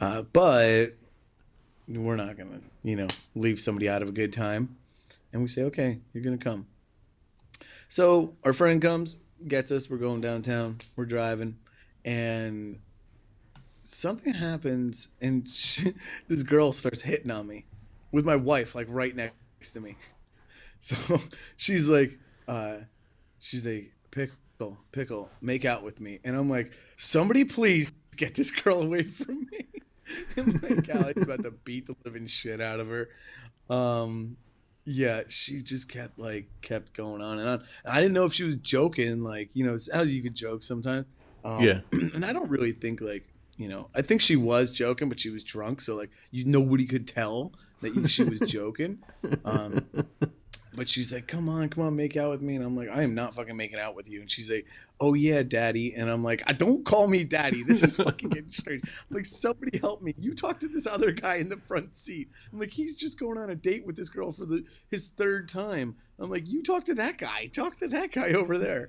Uh, 0.00 0.22
but 0.22 0.96
we're 1.98 2.16
not 2.16 2.36
gonna, 2.36 2.60
you 2.82 2.96
know, 2.96 3.08
leave 3.34 3.60
somebody 3.60 3.88
out 3.88 4.02
of 4.02 4.08
a 4.08 4.12
good 4.12 4.32
time. 4.32 4.76
And 5.32 5.42
we 5.42 5.48
say, 5.48 5.62
okay, 5.64 5.98
you're 6.12 6.24
gonna 6.24 6.38
come. 6.38 6.66
So 7.88 8.34
our 8.44 8.52
friend 8.52 8.80
comes, 8.80 9.18
gets 9.46 9.70
us. 9.70 9.90
We're 9.90 9.98
going 9.98 10.20
downtown. 10.20 10.78
We're 10.96 11.06
driving, 11.06 11.58
and 12.04 12.78
something 13.82 14.34
happens, 14.34 15.16
and 15.20 15.48
she, 15.48 15.92
this 16.28 16.42
girl 16.42 16.72
starts 16.72 17.02
hitting 17.02 17.30
on 17.30 17.46
me 17.46 17.66
with 18.12 18.24
my 18.24 18.36
wife, 18.36 18.74
like 18.74 18.86
right 18.88 19.14
next 19.14 19.72
to 19.72 19.80
me. 19.80 19.96
So 20.82 21.20
she's 21.58 21.90
like, 21.90 22.18
uh, 22.48 22.78
she's 23.38 23.66
like, 23.66 23.92
pickle, 24.10 24.78
pickle, 24.92 25.28
make 25.42 25.66
out 25.66 25.82
with 25.82 26.00
me, 26.00 26.20
and 26.24 26.34
I'm 26.34 26.48
like, 26.48 26.72
somebody 26.96 27.44
please 27.44 27.92
get 28.16 28.34
this 28.34 28.50
girl 28.50 28.80
away 28.80 29.02
from 29.02 29.46
me. 29.52 29.66
and 30.36 30.62
like 30.62 30.88
Callie's 30.88 31.22
about 31.22 31.42
to 31.44 31.50
beat 31.50 31.86
the 31.86 31.96
living 32.04 32.26
shit 32.26 32.60
out 32.60 32.80
of 32.80 32.88
her. 32.88 33.08
Um, 33.68 34.36
yeah, 34.84 35.22
she 35.28 35.62
just 35.62 35.90
kept 35.90 36.18
like 36.18 36.48
kept 36.62 36.94
going 36.94 37.22
on 37.22 37.38
and 37.38 37.48
on. 37.48 37.64
And 37.84 37.92
I 37.92 38.00
didn't 38.00 38.14
know 38.14 38.24
if 38.24 38.32
she 38.32 38.44
was 38.44 38.56
joking, 38.56 39.20
like 39.20 39.50
you 39.52 39.64
know, 39.64 39.76
how 39.92 40.02
you 40.02 40.22
could 40.22 40.34
joke 40.34 40.62
sometimes. 40.62 41.06
Um, 41.44 41.62
Yeah. 41.62 41.80
and 41.92 42.24
I 42.24 42.32
don't 42.32 42.50
really 42.50 42.72
think 42.72 43.00
like 43.00 43.26
you 43.56 43.68
know, 43.68 43.88
I 43.94 44.00
think 44.02 44.22
she 44.22 44.36
was 44.36 44.72
joking, 44.72 45.08
but 45.10 45.20
she 45.20 45.30
was 45.30 45.44
drunk, 45.44 45.82
so 45.82 45.94
like 45.94 46.10
you 46.30 46.44
nobody 46.46 46.86
could 46.86 47.06
tell 47.06 47.52
that 47.82 48.08
she 48.08 48.24
was 48.24 48.40
joking. 48.46 48.98
Um, 49.44 49.86
but 50.80 50.88
she's 50.88 51.12
like, 51.12 51.26
"Come 51.26 51.50
on, 51.50 51.68
come 51.68 51.84
on, 51.84 51.94
make 51.94 52.16
out 52.16 52.30
with 52.30 52.40
me," 52.40 52.56
and 52.56 52.64
I'm 52.64 52.74
like, 52.74 52.88
"I 52.88 53.02
am 53.02 53.14
not 53.14 53.34
fucking 53.34 53.54
making 53.54 53.78
out 53.78 53.94
with 53.94 54.08
you." 54.08 54.22
And 54.22 54.30
she's 54.30 54.50
like, 54.50 54.64
"Oh 54.98 55.12
yeah, 55.12 55.42
daddy," 55.42 55.94
and 55.94 56.08
I'm 56.08 56.24
like, 56.24 56.42
"I 56.46 56.54
don't 56.54 56.86
call 56.86 57.06
me 57.06 57.22
daddy. 57.22 57.62
This 57.62 57.82
is 57.82 57.96
fucking 57.96 58.28
getting 58.30 58.50
strange." 58.50 58.84
I'm 58.86 59.14
like, 59.14 59.26
somebody 59.26 59.76
help 59.76 60.00
me. 60.00 60.14
You 60.16 60.34
talk 60.34 60.58
to 60.60 60.68
this 60.68 60.86
other 60.86 61.12
guy 61.12 61.34
in 61.34 61.50
the 61.50 61.58
front 61.58 61.98
seat. 61.98 62.30
I'm 62.50 62.58
like, 62.58 62.70
he's 62.70 62.96
just 62.96 63.20
going 63.20 63.36
on 63.36 63.50
a 63.50 63.54
date 63.54 63.84
with 63.84 63.96
this 63.96 64.08
girl 64.08 64.32
for 64.32 64.46
the 64.46 64.64
his 64.90 65.10
third 65.10 65.50
time. 65.50 65.96
I'm 66.18 66.30
like, 66.30 66.48
you 66.48 66.62
talk 66.62 66.84
to 66.84 66.94
that 66.94 67.18
guy. 67.18 67.50
Talk 67.52 67.76
to 67.76 67.88
that 67.88 68.12
guy 68.12 68.30
over 68.30 68.56
there. 68.56 68.88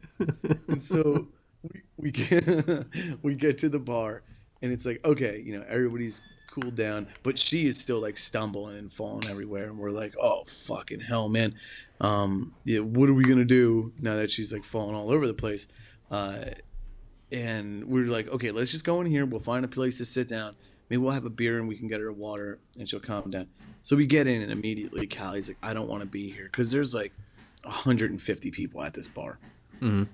and 0.70 0.82
so 0.82 1.28
we 1.62 1.82
we 1.98 2.12
get 2.12 2.86
we 3.22 3.36
get 3.36 3.58
to 3.58 3.68
the 3.68 3.80
bar, 3.80 4.24
and 4.62 4.72
it's 4.72 4.86
like, 4.86 5.04
okay, 5.04 5.42
you 5.42 5.60
know, 5.60 5.66
everybody's 5.68 6.26
cooled 6.52 6.76
down, 6.76 7.08
but 7.24 7.40
she 7.40 7.66
is 7.66 7.80
still 7.80 8.00
like 8.00 8.18
stumbling 8.18 8.78
and 8.78 8.92
falling 8.92 9.28
everywhere, 9.30 9.66
and 9.66 9.78
we're 9.80 9.90
like, 9.90 10.14
oh 10.22 10.44
fucking 10.46 11.00
hell, 11.00 11.30
man. 11.30 11.56
Um, 12.00 12.54
yeah, 12.66 12.80
what 12.80 13.10
are 13.10 13.14
we 13.14 13.24
gonna 13.24 13.46
do 13.46 13.94
now 14.00 14.16
that 14.18 14.30
she's 14.30 14.54
like 14.54 14.66
falling 14.66 14.96
all 14.96 15.12
over 15.12 15.26
the 15.26 15.34
place? 15.34 15.68
Uh, 16.10 16.46
and 17.32 17.86
we 17.86 18.02
are 18.02 18.08
like, 18.08 18.28
okay, 18.30 18.52
let's 18.52 18.72
just 18.72 18.86
go 18.86 19.00
in 19.02 19.08
here. 19.08 19.26
We'll 19.26 19.40
find 19.40 19.64
a 19.64 19.70
place 19.70 19.98
to 20.00 20.06
sit 20.06 20.28
down. 20.28 20.54
Maybe 20.90 21.02
we'll 21.02 21.14
have 21.14 21.26
a 21.26 21.30
beer 21.30 21.58
and 21.58 21.70
we 21.70 21.78
can 21.78 21.88
get 21.88 22.02
her 22.02 22.12
water 22.12 22.60
and 22.78 22.90
she'll 22.90 23.00
calm 23.00 23.32
down. 23.32 23.48
So 23.84 23.96
we 23.96 24.06
get 24.06 24.28
in 24.28 24.42
and 24.42 24.52
immediately 24.52 25.08
Callie's 25.08 25.48
like, 25.48 25.58
I 25.64 25.74
don't 25.74 25.88
want 25.88 26.02
to 26.02 26.08
be 26.08 26.30
here 26.30 26.46
because 26.46 26.70
there's 26.70 26.94
like 26.94 27.14
150 27.64 28.52
people 28.52 28.82
at 28.84 28.94
this 28.94 29.08
bar. 29.08 29.40
And 29.80 30.08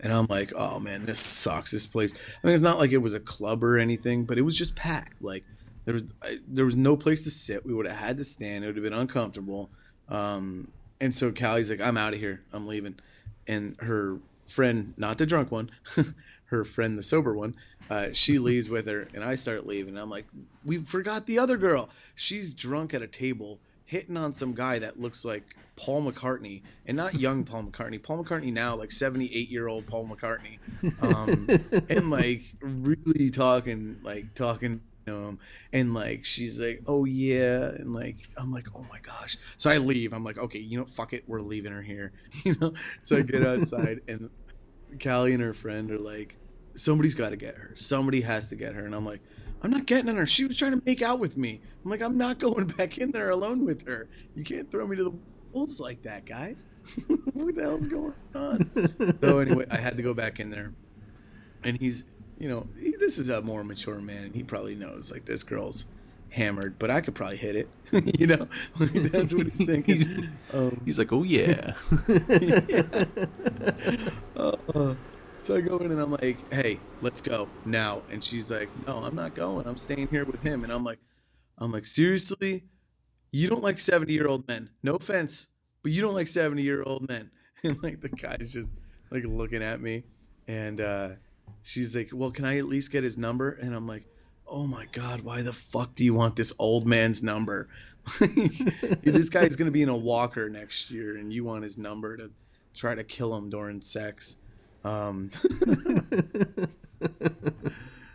And 0.00 0.12
I'm 0.12 0.26
like, 0.28 0.52
oh 0.56 0.80
man, 0.80 1.04
this 1.04 1.20
sucks. 1.20 1.70
This 1.70 1.86
place. 1.86 2.14
I 2.14 2.46
mean, 2.46 2.54
it's 2.54 2.62
not 2.62 2.78
like 2.78 2.92
it 2.92 2.98
was 2.98 3.14
a 3.14 3.20
club 3.20 3.62
or 3.62 3.78
anything, 3.78 4.24
but 4.24 4.38
it 4.38 4.42
was 4.42 4.56
just 4.56 4.74
packed. 4.74 5.22
Like 5.22 5.44
there 5.84 5.94
was 5.94 6.04
I, 6.22 6.38
there 6.46 6.64
was 6.64 6.76
no 6.76 6.96
place 6.96 7.24
to 7.24 7.30
sit. 7.30 7.64
We 7.64 7.74
would 7.74 7.86
have 7.86 7.98
had 7.98 8.16
to 8.18 8.24
stand. 8.24 8.64
It 8.64 8.68
would 8.68 8.76
have 8.76 8.84
been 8.84 8.92
uncomfortable. 8.92 9.70
Um, 10.08 10.68
and 11.00 11.14
so 11.14 11.32
Callie's 11.32 11.70
like, 11.70 11.80
I'm 11.80 11.96
out 11.96 12.14
of 12.14 12.20
here. 12.20 12.40
I'm 12.52 12.66
leaving. 12.66 12.96
And 13.46 13.76
her 13.80 14.18
friend, 14.46 14.94
not 14.96 15.18
the 15.18 15.26
drunk 15.26 15.50
one, 15.50 15.70
her 16.46 16.64
friend, 16.64 16.96
the 16.96 17.02
sober 17.02 17.34
one, 17.34 17.54
uh, 17.90 18.08
she 18.12 18.38
leaves 18.38 18.68
with 18.68 18.86
her, 18.86 19.08
and 19.14 19.24
I 19.24 19.34
start 19.34 19.66
leaving. 19.66 19.98
I'm 19.98 20.10
like, 20.10 20.26
we 20.64 20.78
forgot 20.78 21.26
the 21.26 21.38
other 21.38 21.56
girl. 21.56 21.88
She's 22.14 22.54
drunk 22.54 22.94
at 22.94 23.02
a 23.02 23.06
table, 23.06 23.60
hitting 23.84 24.16
on 24.16 24.32
some 24.32 24.54
guy 24.54 24.78
that 24.78 24.98
looks 24.98 25.24
like 25.24 25.56
Paul 25.76 26.10
McCartney, 26.10 26.62
and 26.86 26.96
not 26.96 27.14
young 27.14 27.44
Paul 27.44 27.64
McCartney. 27.64 28.02
Paul 28.02 28.24
McCartney 28.24 28.52
now, 28.52 28.76
like 28.76 28.92
78 28.92 29.50
year 29.50 29.68
old 29.68 29.86
Paul 29.86 30.08
McCartney, 30.08 30.58
um, 31.02 31.48
and 31.90 32.10
like 32.10 32.42
really 32.60 33.30
talking, 33.30 33.98
like 34.02 34.34
talking 34.34 34.80
him, 35.12 35.38
and 35.72 35.94
like 35.94 36.24
she's 36.24 36.60
like, 36.60 36.82
oh 36.86 37.04
yeah, 37.04 37.70
and 37.70 37.92
like 37.94 38.16
I'm 38.36 38.52
like, 38.52 38.68
oh 38.74 38.86
my 38.90 38.98
gosh. 39.00 39.36
So 39.56 39.70
I 39.70 39.78
leave. 39.78 40.12
I'm 40.12 40.24
like, 40.24 40.38
okay, 40.38 40.58
you 40.58 40.78
know, 40.78 40.86
fuck 40.86 41.12
it, 41.12 41.24
we're 41.26 41.40
leaving 41.40 41.72
her 41.72 41.82
here, 41.82 42.12
you 42.44 42.54
know. 42.60 42.74
So 43.02 43.16
I 43.16 43.22
get 43.22 43.46
outside, 43.46 44.00
and 44.08 44.30
Callie 45.02 45.34
and 45.34 45.42
her 45.42 45.54
friend 45.54 45.90
are 45.90 45.98
like, 45.98 46.36
somebody's 46.74 47.14
got 47.14 47.30
to 47.30 47.36
get 47.36 47.56
her. 47.56 47.72
Somebody 47.74 48.22
has 48.22 48.48
to 48.48 48.56
get 48.56 48.74
her, 48.74 48.84
and 48.86 48.94
I'm 48.94 49.06
like. 49.06 49.20
I'm 49.62 49.70
not 49.70 49.86
getting 49.86 50.10
on 50.10 50.16
her. 50.16 50.26
She 50.26 50.44
was 50.44 50.58
trying 50.58 50.78
to 50.78 50.82
make 50.84 51.00
out 51.00 51.20
with 51.20 51.38
me. 51.38 51.62
I'm 51.82 51.90
like, 51.90 52.02
I'm 52.02 52.18
not 52.18 52.38
going 52.38 52.66
back 52.76 52.98
in 52.98 53.12
there 53.12 53.30
alone 53.30 53.64
with 53.64 53.86
her. 53.86 54.10
You 54.34 54.44
can't 54.44 54.70
throw 54.70 54.86
me 54.86 54.94
to 54.96 55.04
the 55.04 55.14
wolves 55.54 55.80
like 55.80 56.02
that, 56.02 56.26
guys. 56.26 56.68
what 57.32 57.54
the 57.54 57.62
hell's 57.62 57.86
going 57.86 58.12
on? 58.34 59.18
so 59.22 59.38
anyway, 59.38 59.64
I 59.70 59.78
had 59.78 59.96
to 59.96 60.02
go 60.02 60.12
back 60.12 60.38
in 60.38 60.50
there, 60.50 60.74
and 61.62 61.78
he's, 61.78 62.04
you 62.38 62.48
know, 62.48 62.66
he, 62.80 62.92
this 62.98 63.18
is 63.18 63.28
a 63.28 63.42
more 63.42 63.64
mature 63.64 64.00
man. 64.00 64.32
He 64.34 64.42
probably 64.42 64.74
knows 64.74 65.12
like 65.12 65.24
this 65.26 65.42
girl's 65.42 65.90
hammered, 66.30 66.78
but 66.78 66.90
I 66.90 67.00
could 67.00 67.14
probably 67.14 67.36
hit 67.36 67.56
it. 67.56 67.68
you 68.18 68.26
know, 68.26 68.48
like, 68.78 68.92
that's 68.92 69.32
what 69.34 69.46
he's 69.46 69.64
thinking. 69.64 70.28
Um, 70.52 70.80
He's 70.84 70.98
like, 70.98 71.12
oh 71.12 71.24
yeah. 71.24 71.72
uh, 74.36 74.94
so 75.38 75.56
I 75.56 75.60
go 75.62 75.78
in 75.78 75.90
and 75.90 76.00
I'm 76.00 76.12
like, 76.12 76.52
hey, 76.52 76.78
let's 77.00 77.20
go 77.20 77.48
now. 77.64 78.02
And 78.08 78.22
she's 78.22 78.52
like, 78.52 78.68
no, 78.86 78.98
I'm 78.98 79.16
not 79.16 79.34
going. 79.34 79.66
I'm 79.66 79.76
staying 79.76 80.08
here 80.08 80.24
with 80.24 80.42
him. 80.42 80.62
And 80.62 80.72
I'm 80.72 80.84
like, 80.84 81.00
I'm 81.58 81.72
like, 81.72 81.86
seriously? 81.86 82.64
You 83.32 83.48
don't 83.48 83.64
like 83.64 83.80
70 83.80 84.12
year 84.12 84.28
old 84.28 84.46
men. 84.46 84.70
No 84.84 84.94
offense, 84.94 85.48
but 85.82 85.90
you 85.90 86.02
don't 86.02 86.14
like 86.14 86.28
70 86.28 86.62
year 86.62 86.84
old 86.84 87.08
men. 87.08 87.30
And 87.64 87.82
like 87.82 88.00
the 88.00 88.10
guy's 88.10 88.52
just 88.52 88.70
like 89.10 89.24
looking 89.24 89.62
at 89.62 89.80
me. 89.80 90.04
And 90.46 90.80
uh, 90.80 91.08
she's 91.64 91.96
like, 91.96 92.10
well, 92.12 92.30
can 92.30 92.44
I 92.44 92.58
at 92.58 92.66
least 92.66 92.92
get 92.92 93.02
his 93.02 93.18
number? 93.18 93.50
And 93.50 93.74
I'm 93.74 93.88
like, 93.88 94.04
oh 94.46 94.68
my 94.68 94.86
God, 94.92 95.22
why 95.22 95.42
the 95.42 95.52
fuck 95.52 95.96
do 95.96 96.04
you 96.04 96.14
want 96.14 96.36
this 96.36 96.54
old 96.60 96.86
man's 96.86 97.24
number? 97.24 97.68
this 99.02 99.30
guy's 99.30 99.56
to 99.56 99.70
be 99.70 99.82
in 99.82 99.88
a 99.88 99.96
walker 99.96 100.48
next 100.50 100.90
year 100.90 101.16
and 101.16 101.32
you 101.32 101.42
want 101.42 101.64
his 101.64 101.78
number 101.78 102.16
to 102.18 102.30
try 102.74 102.94
to 102.94 103.02
kill 103.02 103.34
him 103.34 103.48
during 103.48 103.80
sex. 103.80 104.42
Um, 104.84 105.30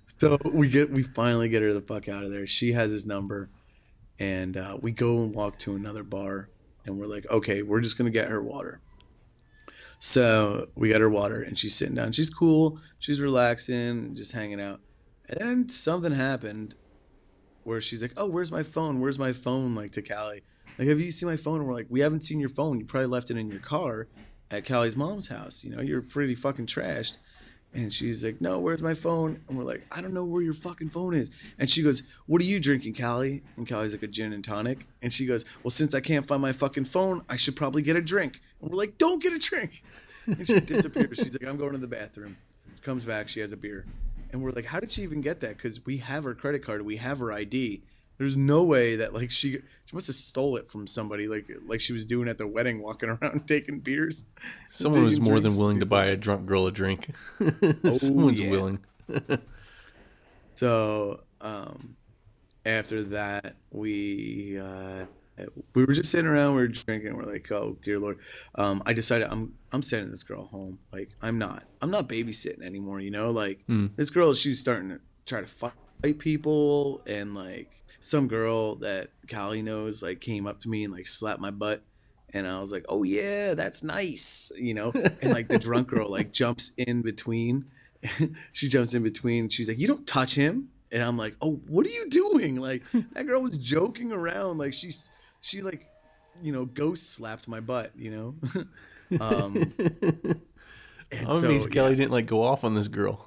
so 0.06 0.38
we 0.46 0.70
get 0.70 0.92
we 0.92 1.02
finally 1.02 1.50
get 1.50 1.64
her 1.64 1.74
the 1.74 1.82
fuck 1.82 2.08
out 2.08 2.24
of 2.24 2.32
there. 2.32 2.46
She 2.46 2.74
has 2.74 2.92
his 2.92 3.08
number, 3.08 3.50
and 4.20 4.56
uh, 4.56 4.78
we 4.80 4.92
go 4.92 5.18
and 5.18 5.34
walk 5.34 5.58
to 5.60 5.76
another 5.76 6.04
bar, 6.04 6.50
and 6.86 7.00
we're 7.00 7.08
like, 7.08 7.26
okay, 7.32 7.64
we're 7.64 7.82
just 7.82 7.98
gonna 7.98 8.12
get 8.12 8.28
her 8.28 8.44
water. 8.44 8.82
So 10.00 10.68
we 10.76 10.90
got 10.90 11.02
her 11.02 11.10
water, 11.10 11.42
and 11.42 11.60
she's 11.60 11.76
sitting 11.76 11.96
down. 11.96 12.14
She's 12.14 12.34
cool. 12.34 12.80
She's 13.00 13.20
relaxing, 13.20 14.16
just 14.16 14.32
hanging 14.32 14.62
out. 14.62 14.80
And 15.28 15.40
then 15.40 15.70
something 15.70 16.14
happened 16.14 16.76
where 17.64 17.82
she's 17.82 18.02
like, 18.02 18.14
"Oh, 18.16 18.28
where's 18.28 18.52
my 18.52 18.64
phone? 18.64 19.02
Where's 19.02 19.20
my 19.20 19.34
phone?" 19.34 19.76
Like 19.76 19.92
to 19.92 20.02
Callie, 20.02 20.44
like, 20.78 20.88
"Have 20.88 21.02
you 21.02 21.12
seen 21.12 21.30
my 21.30 21.36
phone?" 21.36 21.60
And 21.60 21.68
we're 21.68 21.74
like, 21.74 21.88
"We 21.90 22.00
haven't 22.00 22.24
seen 22.24 22.40
your 22.40 22.50
phone. 22.50 22.80
You 22.80 22.86
probably 22.86 23.08
left 23.08 23.30
it 23.30 23.38
in 23.38 23.52
your 23.52 23.60
car 23.60 24.08
at 24.50 24.66
Callie's 24.66 24.96
mom's 24.96 25.28
house. 25.28 25.64
You 25.66 25.76
know, 25.76 25.82
you're 25.82 26.02
pretty 26.02 26.34
fucking 26.34 26.68
trashed." 26.68 27.18
And 27.74 27.94
she's 27.94 28.26
like, 28.26 28.42
"No, 28.42 28.58
where's 28.60 28.82
my 28.82 28.96
phone?" 28.96 29.42
And 29.48 29.58
we're 29.58 29.64
like, 29.64 29.86
"I 29.92 30.02
don't 30.02 30.14
know 30.14 30.26
where 30.26 30.42
your 30.42 30.54
fucking 30.54 30.90
phone 30.90 31.14
is." 31.14 31.32
And 31.60 31.70
she 31.70 31.84
goes, 31.84 32.04
"What 32.26 32.42
are 32.42 32.46
you 32.46 32.60
drinking, 32.60 32.96
Callie?" 32.96 33.44
And 33.58 33.68
Callie's 33.68 33.94
like, 33.94 34.04
"A 34.04 34.08
gin 34.08 34.34
and 34.34 34.44
tonic." 34.44 34.88
And 35.02 35.14
she 35.14 35.28
goes, 35.28 35.46
"Well, 35.64 35.72
since 35.72 35.94
I 35.94 36.00
can't 36.00 36.28
find 36.28 36.42
my 36.42 36.52
fucking 36.52 36.86
phone, 36.86 37.24
I 37.30 37.36
should 37.36 37.56
probably 37.56 37.84
get 37.84 37.96
a 37.96 38.02
drink." 38.02 38.42
And 38.62 38.72
we're 38.72 38.78
like, 38.78 38.98
"Don't 38.98 39.22
get 39.22 39.34
a 39.34 39.40
drink." 39.40 39.84
And 40.26 40.46
she 40.46 40.60
disappears. 40.60 41.18
She's 41.18 41.34
like, 41.34 41.48
"I'm 41.48 41.58
going 41.58 41.74
to 41.74 41.78
the 41.78 41.88
bathroom." 41.88 42.38
Comes 42.82 43.06
back, 43.06 43.28
she 43.28 43.40
has 43.42 43.52
a 43.52 43.58
beer. 43.58 43.86
And 44.32 44.42
we're 44.42 44.52
like, 44.52 44.66
"How 44.66 44.80
did 44.80 44.92
she 44.92 45.04
even 45.04 45.22
get 45.22 45.40
that?" 45.42 45.58
Because 45.58 45.86
we 45.86 45.98
have 45.98 46.24
her 46.24 46.34
credit 46.34 46.64
card, 46.64 46.82
we 46.82 46.98
have 46.98 47.20
her 47.20 47.32
ID. 47.32 47.84
There's 48.20 48.38
no 48.38 48.64
way 48.66 48.98
that 48.98 49.14
like 49.14 49.32
she 49.32 49.60
she 49.86 49.96
must 49.96 50.08
have 50.08 50.16
stole 50.16 50.58
it 50.58 50.68
from 50.68 50.86
somebody 50.86 51.28
like 51.28 51.50
like 51.66 51.80
she 51.80 51.94
was 51.94 52.06
doing 52.06 52.28
at 52.28 52.38
the 52.38 52.46
wedding, 52.46 52.84
walking 52.84 53.10
around 53.22 53.48
taking 53.48 53.80
beers. 53.80 54.30
Someone 54.70 55.06
was 55.06 55.20
more 55.20 55.40
than 55.40 55.56
willing 55.56 55.80
to 55.80 55.86
buy 55.88 56.06
a 56.06 56.18
drunk 56.18 56.46
girl 56.46 56.68
a 56.68 56.72
drink. 56.72 57.16
Someone's 57.94 58.44
yeah. 58.44 58.52
willing. 58.52 58.80
So 60.56 61.22
um, 61.40 61.96
after 62.66 63.04
that, 63.04 63.56
we 63.72 64.60
uh, 64.60 65.06
we 65.74 65.86
were 65.86 65.94
just 65.94 66.12
sitting 66.12 66.30
around, 66.30 66.56
we 66.56 66.62
were 66.64 66.68
drinking. 66.68 67.16
We're 67.16 67.24
like, 67.24 67.50
oh 67.54 67.78
dear 67.82 68.00
lord. 68.00 68.20
Um, 68.56 68.84
I 68.86 68.92
decided 68.92 69.30
I'm 69.32 69.54
I'm 69.72 69.82
sending 69.82 70.12
this 70.12 70.24
girl 70.24 70.48
home. 70.48 70.80
Like 70.92 71.12
I'm 71.22 71.38
not 71.38 71.64
I'm 71.82 71.90
not 71.90 72.10
babysitting 72.10 72.64
anymore. 72.64 73.00
You 73.00 73.12
know, 73.12 73.32
like 73.32 73.66
mm. 73.70 73.96
this 73.96 74.10
girl, 74.10 74.34
she's 74.34 74.60
starting 74.60 74.90
to 74.90 75.00
try 75.26 75.40
to 75.40 75.48
fight 76.02 76.20
people, 76.20 77.02
and 77.08 77.36
like 77.36 77.84
some 78.00 78.28
girl 78.28 78.76
that 78.76 79.10
Callie 79.30 79.62
knows, 79.62 80.02
like 80.04 80.22
came 80.22 80.48
up 80.48 80.60
to 80.62 80.70
me 80.70 80.84
and 80.84 80.94
like 80.94 81.08
slapped 81.08 81.42
my 81.42 81.52
butt. 81.52 81.82
And 82.32 82.48
I 82.48 82.60
was 82.60 82.72
like, 82.72 82.86
"Oh 82.90 83.04
yeah, 83.04 83.56
that's 83.56 83.84
nice," 83.84 84.52
you 84.58 84.74
know. 84.74 84.92
And 85.22 85.34
like 85.34 85.48
the 85.48 85.60
drunk 85.60 85.88
girl 85.88 86.10
like 86.12 86.32
jumps 86.32 86.74
in 86.78 87.02
between, 87.02 87.66
she 88.52 88.68
jumps 88.68 88.94
in 88.94 89.04
between. 89.04 89.50
She's 89.50 89.68
like, 89.68 89.80
"You 89.80 89.88
don't 89.88 90.08
touch 90.08 90.36
him." 90.36 90.70
And 90.92 91.04
I'm 91.04 91.18
like, 91.18 91.36
"Oh, 91.42 91.62
what 91.68 91.86
are 91.86 91.92
you 91.92 92.08
doing?" 92.10 92.58
Like 92.58 92.84
that 93.14 93.26
girl 93.26 93.42
was 93.42 93.58
joking 93.58 94.12
around. 94.12 94.58
Like 94.58 94.74
she's 94.74 95.12
she 95.42 95.62
like, 95.62 95.88
you 96.42 96.52
know, 96.52 96.66
ghost 96.66 97.14
slapped 97.14 97.48
my 97.48 97.60
butt. 97.60 97.92
You 97.96 98.12
know. 98.12 99.20
um, 99.20 99.72
and 101.12 101.28
I'm 101.28 101.38
so, 101.38 101.46
amazed 101.46 101.72
Kelly 101.72 101.92
yeah, 101.92 101.98
didn't 101.98 102.12
like 102.12 102.26
go 102.26 102.44
off 102.44 102.64
on 102.64 102.76
this 102.76 102.88
girl. 102.88 103.24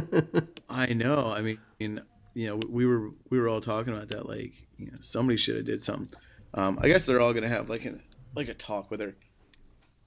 I 0.68 0.92
know. 0.92 1.32
I 1.34 1.42
mean, 1.42 2.00
you 2.34 2.48
know, 2.48 2.60
we 2.68 2.86
were 2.86 3.10
we 3.30 3.38
were 3.38 3.48
all 3.48 3.60
talking 3.60 3.92
about 3.92 4.08
that. 4.08 4.28
Like, 4.28 4.66
you 4.76 4.86
know, 4.86 4.96
somebody 4.98 5.36
should 5.36 5.56
have 5.56 5.66
did 5.66 5.80
something. 5.80 6.18
Um, 6.54 6.78
I 6.82 6.88
guess 6.88 7.06
they're 7.06 7.20
all 7.20 7.32
gonna 7.32 7.48
have 7.48 7.68
like 7.68 7.84
a 7.84 7.98
like 8.34 8.48
a 8.48 8.54
talk 8.54 8.90
with 8.90 9.00
her. 9.00 9.14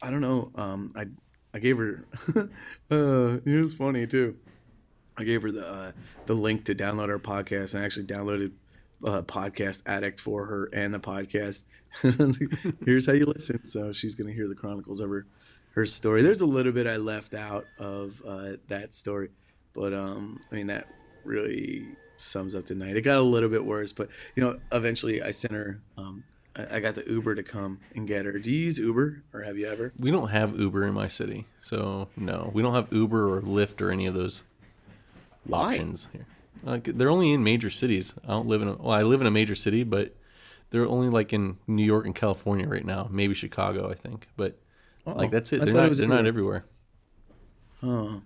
I 0.04 0.12
don't 0.12 0.22
know. 0.22 0.52
Um, 0.56 0.92
I 0.96 1.06
I 1.54 1.60
gave 1.60 1.78
her. 1.78 2.06
uh, 2.92 3.38
it 3.46 3.62
was 3.64 3.74
funny 3.76 4.08
too. 4.08 4.38
I 5.18 5.24
gave 5.24 5.42
her 5.42 5.52
the 5.52 5.68
uh, 5.68 5.92
the 6.26 6.34
link 6.34 6.66
to 6.66 6.76
download 6.76 7.10
our 7.10 7.20
podcast, 7.20 7.74
and 7.74 7.84
I 7.84 7.86
actually 7.86 8.08
downloaded 8.08 8.52
uh, 9.06 9.22
Podcast 9.22 9.84
Addict 9.88 10.20
for 10.20 10.46
her 10.48 10.70
and 10.74 10.94
the 10.94 11.00
podcast. 11.00 11.66
I 12.04 12.14
was 12.24 12.42
like, 12.42 12.76
Here's 12.84 13.08
how 13.08 13.14
you 13.14 13.26
listen. 13.26 13.66
So 13.66 13.92
she's 13.94 14.16
gonna 14.16 14.34
hear 14.34 14.48
the 14.48 14.56
chronicles 14.56 15.00
of 15.00 15.10
her 15.10 15.28
her 15.76 15.86
story. 15.86 16.22
There's 16.22 16.42
a 16.42 16.46
little 16.46 16.72
bit 16.72 16.88
I 16.88 16.96
left 16.96 17.34
out 17.34 17.66
of 17.78 18.22
uh, 18.26 18.54
that 18.68 18.94
story, 18.94 19.30
but 19.74 19.94
um, 19.94 20.40
I 20.52 20.56
mean 20.56 20.68
that 20.68 20.88
really 21.24 21.86
sums 22.18 22.56
up 22.56 22.66
the 22.66 22.76
night. 22.76 22.96
It 22.96 23.02
got 23.02 23.18
a 23.18 23.22
little 23.22 23.50
bit 23.50 23.66
worse, 23.66 23.92
but 23.92 24.10
you 24.36 24.44
know, 24.44 24.60
eventually 24.72 25.22
I 25.22 25.32
sent 25.32 25.54
her. 25.54 25.82
Um, 25.98 26.24
I, 26.56 26.78
I 26.78 26.80
got 26.80 26.96
the 26.96 27.04
Uber 27.06 27.36
to 27.36 27.44
come 27.44 27.80
and 27.94 28.08
get 28.08 28.26
her. 28.26 28.40
Do 28.40 28.52
you 28.52 28.66
use 28.66 28.80
Uber, 28.80 29.24
or 29.34 29.42
have 29.42 29.58
you 29.58 29.68
ever? 29.68 29.94
we 30.00 30.12
don't 30.12 30.30
have 30.30 30.58
Uber 30.58 30.86
in 30.86 30.94
my 30.94 31.08
city, 31.08 31.46
so 31.62 32.08
no, 32.16 32.52
we 32.54 32.62
don't 32.62 32.74
have 32.74 32.92
Uber 32.92 33.36
or 33.36 33.42
Lyft 33.42 33.82
or 33.82 33.92
any 33.92 34.06
of 34.06 34.14
those 34.14 34.44
Why? 35.44 35.74
options 35.74 36.08
here. 36.14 36.26
Like 36.64 36.86
they're 36.86 37.10
only 37.10 37.34
in 37.34 37.44
major 37.44 37.70
cities. 37.70 38.16
I 38.24 38.30
don't 38.30 38.48
live 38.48 38.62
in. 38.62 38.70
A, 38.70 38.74
well, 38.76 38.92
I 38.92 39.04
live 39.04 39.20
in 39.20 39.28
a 39.28 39.32
major 39.32 39.56
city, 39.56 39.84
but 39.84 40.16
they're 40.70 40.88
only 40.88 41.10
like 41.10 41.34
in 41.34 41.58
New 41.68 41.84
York 41.84 42.06
and 42.06 42.16
California 42.16 42.66
right 42.66 42.86
now. 42.86 43.10
Maybe 43.12 43.34
Chicago, 43.34 43.92
I 43.92 43.94
think. 43.94 44.28
But 44.38 44.58
like 45.14 45.32
that's 45.32 45.54
it. 45.54 45.62
I 45.62 45.66
They're 45.66 45.74
thought 45.74 45.80
it 45.80 45.82
not. 45.84 45.90
was 45.90 45.98
they're 46.00 46.08
not 46.08 46.26
everywhere. 46.26 46.66
Oh, 47.84 48.22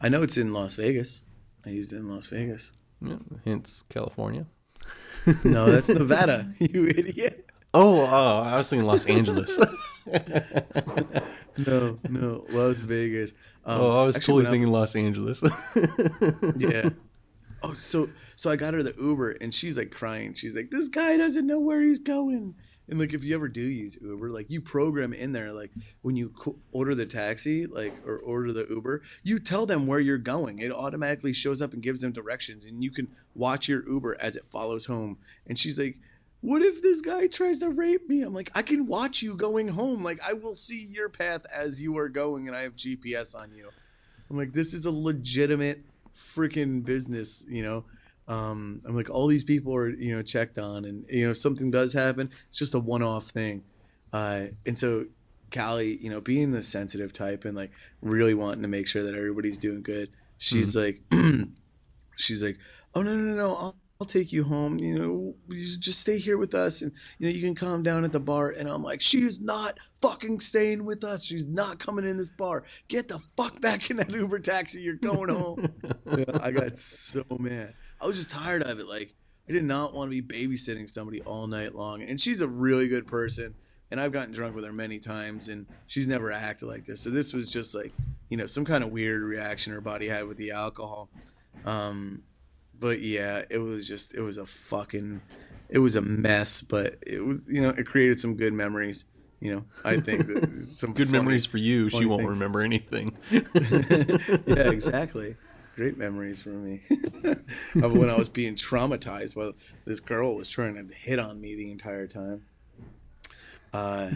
I 0.00 0.08
know 0.08 0.22
it's 0.22 0.36
in 0.36 0.52
Las 0.52 0.74
Vegas. 0.74 1.24
I 1.64 1.70
used 1.70 1.92
it 1.92 1.96
in 1.96 2.08
Las 2.08 2.26
Vegas. 2.28 2.72
Yeah, 3.00 3.16
hence 3.44 3.82
California. 3.82 4.46
No, 5.44 5.66
that's 5.70 5.88
Nevada. 5.88 6.54
You 6.58 6.86
idiot. 6.86 7.46
Oh, 7.74 8.00
oh, 8.10 8.40
I 8.42 8.56
was 8.56 8.70
thinking 8.70 8.86
Los 8.86 9.06
Angeles. 9.06 9.58
No, 11.66 11.98
no, 12.08 12.44
Las 12.50 12.80
Vegas. 12.80 13.34
Um, 13.64 13.80
oh, 13.80 14.00
I 14.02 14.04
was 14.04 14.16
actually, 14.16 14.44
totally 14.44 14.58
thinking 14.58 14.72
Los 14.72 14.94
Angeles. 14.94 15.42
yeah. 16.56 16.90
Oh, 17.62 17.74
so 17.74 18.08
so 18.36 18.50
I 18.50 18.56
got 18.56 18.74
her 18.74 18.82
the 18.84 18.94
Uber, 18.98 19.32
and 19.32 19.52
she's 19.52 19.76
like 19.76 19.90
crying. 19.90 20.34
She's 20.34 20.54
like, 20.54 20.70
"This 20.70 20.86
guy 20.88 21.16
doesn't 21.16 21.46
know 21.46 21.58
where 21.58 21.82
he's 21.82 21.98
going," 21.98 22.54
And 22.88 22.98
like, 22.98 23.12
if 23.12 23.22
you 23.22 23.34
ever 23.34 23.48
do 23.48 23.60
use 23.60 23.98
Uber, 24.00 24.30
like 24.30 24.50
you 24.50 24.60
program 24.60 25.12
in 25.12 25.32
there, 25.32 25.52
like 25.52 25.70
when 26.00 26.16
you 26.16 26.30
co- 26.30 26.56
order 26.72 26.94
the 26.94 27.04
taxi, 27.04 27.66
like 27.66 27.94
or 28.06 28.18
order 28.18 28.52
the 28.52 28.66
Uber, 28.68 29.02
you 29.22 29.38
tell 29.38 29.66
them 29.66 29.86
where 29.86 30.00
you're 30.00 30.16
going. 30.16 30.58
It 30.58 30.72
automatically 30.72 31.34
shows 31.34 31.60
up 31.60 31.74
and 31.74 31.82
gives 31.82 32.00
them 32.00 32.12
directions, 32.12 32.64
and 32.64 32.82
you 32.82 32.90
can 32.90 33.08
watch 33.34 33.68
your 33.68 33.86
Uber 33.86 34.16
as 34.20 34.36
it 34.36 34.46
follows 34.46 34.86
home. 34.86 35.18
And 35.46 35.58
she's 35.58 35.78
like, 35.78 35.98
"What 36.40 36.62
if 36.62 36.82
this 36.82 37.02
guy 37.02 37.26
tries 37.26 37.60
to 37.60 37.68
rape 37.68 38.08
me?" 38.08 38.22
I'm 38.22 38.32
like, 38.32 38.50
"I 38.54 38.62
can 38.62 38.86
watch 38.86 39.22
you 39.22 39.34
going 39.34 39.68
home. 39.68 40.02
Like 40.02 40.20
I 40.26 40.32
will 40.32 40.54
see 40.54 40.82
your 40.90 41.10
path 41.10 41.44
as 41.54 41.82
you 41.82 41.98
are 41.98 42.08
going, 42.08 42.48
and 42.48 42.56
I 42.56 42.62
have 42.62 42.74
GPS 42.74 43.34
on 43.34 43.50
you." 43.54 43.68
I'm 44.30 44.38
like, 44.38 44.52
"This 44.52 44.72
is 44.72 44.86
a 44.86 44.90
legitimate 44.90 45.80
freaking 46.16 46.84
business," 46.84 47.44
you 47.50 47.62
know 47.62 47.84
um, 48.28 48.82
I'm 48.86 48.94
like 48.94 49.10
all 49.10 49.26
these 49.26 49.44
people 49.44 49.74
are 49.74 49.88
you 49.88 50.14
know 50.14 50.22
checked 50.22 50.58
on, 50.58 50.84
and 50.84 51.04
you 51.08 51.24
know 51.24 51.30
if 51.30 51.38
something 51.38 51.70
does 51.70 51.94
happen, 51.94 52.30
it's 52.50 52.58
just 52.58 52.74
a 52.74 52.78
one-off 52.78 53.24
thing. 53.24 53.64
Uh, 54.12 54.46
and 54.66 54.76
so 54.76 55.06
Callie, 55.52 55.96
you 56.00 56.10
know, 56.10 56.20
being 56.20 56.52
the 56.52 56.62
sensitive 56.62 57.12
type 57.12 57.44
and 57.44 57.56
like 57.56 57.70
really 58.02 58.34
wanting 58.34 58.62
to 58.62 58.68
make 58.68 58.86
sure 58.86 59.02
that 59.02 59.14
everybody's 59.14 59.58
doing 59.58 59.82
good, 59.82 60.10
she's 60.36 60.76
mm-hmm. 60.76 61.16
like, 61.16 61.48
she's 62.16 62.42
like, 62.42 62.58
oh 62.94 63.02
no 63.02 63.16
no 63.16 63.34
no, 63.34 63.54
I'll, 63.54 63.76
I'll 64.00 64.06
take 64.06 64.32
you 64.32 64.44
home. 64.44 64.78
You 64.78 64.98
know, 64.98 65.34
you 65.48 65.78
just 65.78 66.00
stay 66.00 66.18
here 66.18 66.36
with 66.36 66.54
us, 66.54 66.82
and 66.82 66.92
you 67.18 67.28
know 67.28 67.34
you 67.34 67.40
can 67.40 67.54
calm 67.54 67.82
down 67.82 68.04
at 68.04 68.12
the 68.12 68.20
bar. 68.20 68.50
And 68.50 68.68
I'm 68.68 68.82
like, 68.82 69.00
she 69.00 69.18
is 69.18 69.40
not 69.40 69.78
fucking 70.02 70.40
staying 70.40 70.84
with 70.84 71.02
us. 71.02 71.24
She's 71.24 71.48
not 71.48 71.78
coming 71.78 72.06
in 72.06 72.18
this 72.18 72.30
bar. 72.30 72.64
Get 72.88 73.08
the 73.08 73.20
fuck 73.36 73.60
back 73.60 73.90
in 73.90 73.96
that 73.96 74.10
Uber 74.10 74.40
taxi. 74.40 74.82
You're 74.82 74.96
going 74.96 75.30
home. 75.30 75.72
yeah, 76.16 76.38
I 76.42 76.50
got 76.50 76.76
so 76.76 77.24
mad. 77.38 77.74
I 78.00 78.06
was 78.06 78.16
just 78.16 78.30
tired 78.30 78.62
of 78.62 78.78
it. 78.78 78.86
Like 78.86 79.14
I 79.48 79.52
did 79.52 79.64
not 79.64 79.94
want 79.94 80.12
to 80.12 80.22
be 80.22 80.46
babysitting 80.46 80.88
somebody 80.88 81.22
all 81.22 81.46
night 81.46 81.74
long. 81.74 82.02
And 82.02 82.20
she's 82.20 82.40
a 82.40 82.48
really 82.48 82.88
good 82.88 83.06
person. 83.06 83.54
And 83.90 83.98
I've 83.98 84.12
gotten 84.12 84.34
drunk 84.34 84.54
with 84.54 84.66
her 84.66 84.72
many 84.72 84.98
times, 84.98 85.48
and 85.48 85.66
she's 85.86 86.06
never 86.06 86.30
acted 86.30 86.66
like 86.66 86.84
this. 86.84 87.00
So 87.00 87.08
this 87.08 87.32
was 87.32 87.50
just 87.50 87.74
like, 87.74 87.92
you 88.28 88.36
know, 88.36 88.44
some 88.44 88.66
kind 88.66 88.84
of 88.84 88.90
weird 88.92 89.22
reaction 89.22 89.72
her 89.72 89.80
body 89.80 90.08
had 90.08 90.26
with 90.28 90.36
the 90.36 90.50
alcohol. 90.50 91.08
Um, 91.64 92.24
but 92.78 93.00
yeah, 93.00 93.44
it 93.48 93.56
was 93.56 93.88
just, 93.88 94.14
it 94.14 94.20
was 94.20 94.36
a 94.36 94.44
fucking, 94.44 95.22
it 95.70 95.78
was 95.78 95.96
a 95.96 96.02
mess. 96.02 96.60
But 96.60 96.96
it 97.06 97.24
was, 97.24 97.46
you 97.48 97.62
know, 97.62 97.70
it 97.70 97.86
created 97.86 98.20
some 98.20 98.36
good 98.36 98.52
memories. 98.52 99.06
You 99.40 99.54
know, 99.54 99.64
I 99.82 99.96
think 99.96 100.26
some 100.60 100.92
good 100.92 101.06
funny, 101.06 101.20
memories 101.20 101.46
for 101.46 101.56
you. 101.56 101.88
She 101.88 102.04
won't 102.04 102.24
things. 102.24 102.38
remember 102.38 102.60
anything. 102.60 103.16
yeah, 103.30 104.70
exactly 104.70 105.36
great 105.78 105.96
memories 105.96 106.42
for 106.42 106.48
me 106.48 106.80
of 107.84 107.96
when 107.96 108.10
I 108.10 108.18
was 108.18 108.28
being 108.28 108.56
traumatized 108.56 109.36
while 109.36 109.52
this 109.84 110.00
girl 110.00 110.34
was 110.34 110.48
trying 110.48 110.74
to 110.74 110.92
hit 110.92 111.20
on 111.20 111.40
me 111.40 111.54
the 111.54 111.70
entire 111.70 112.08
time. 112.08 112.42
Uh, 113.72 114.10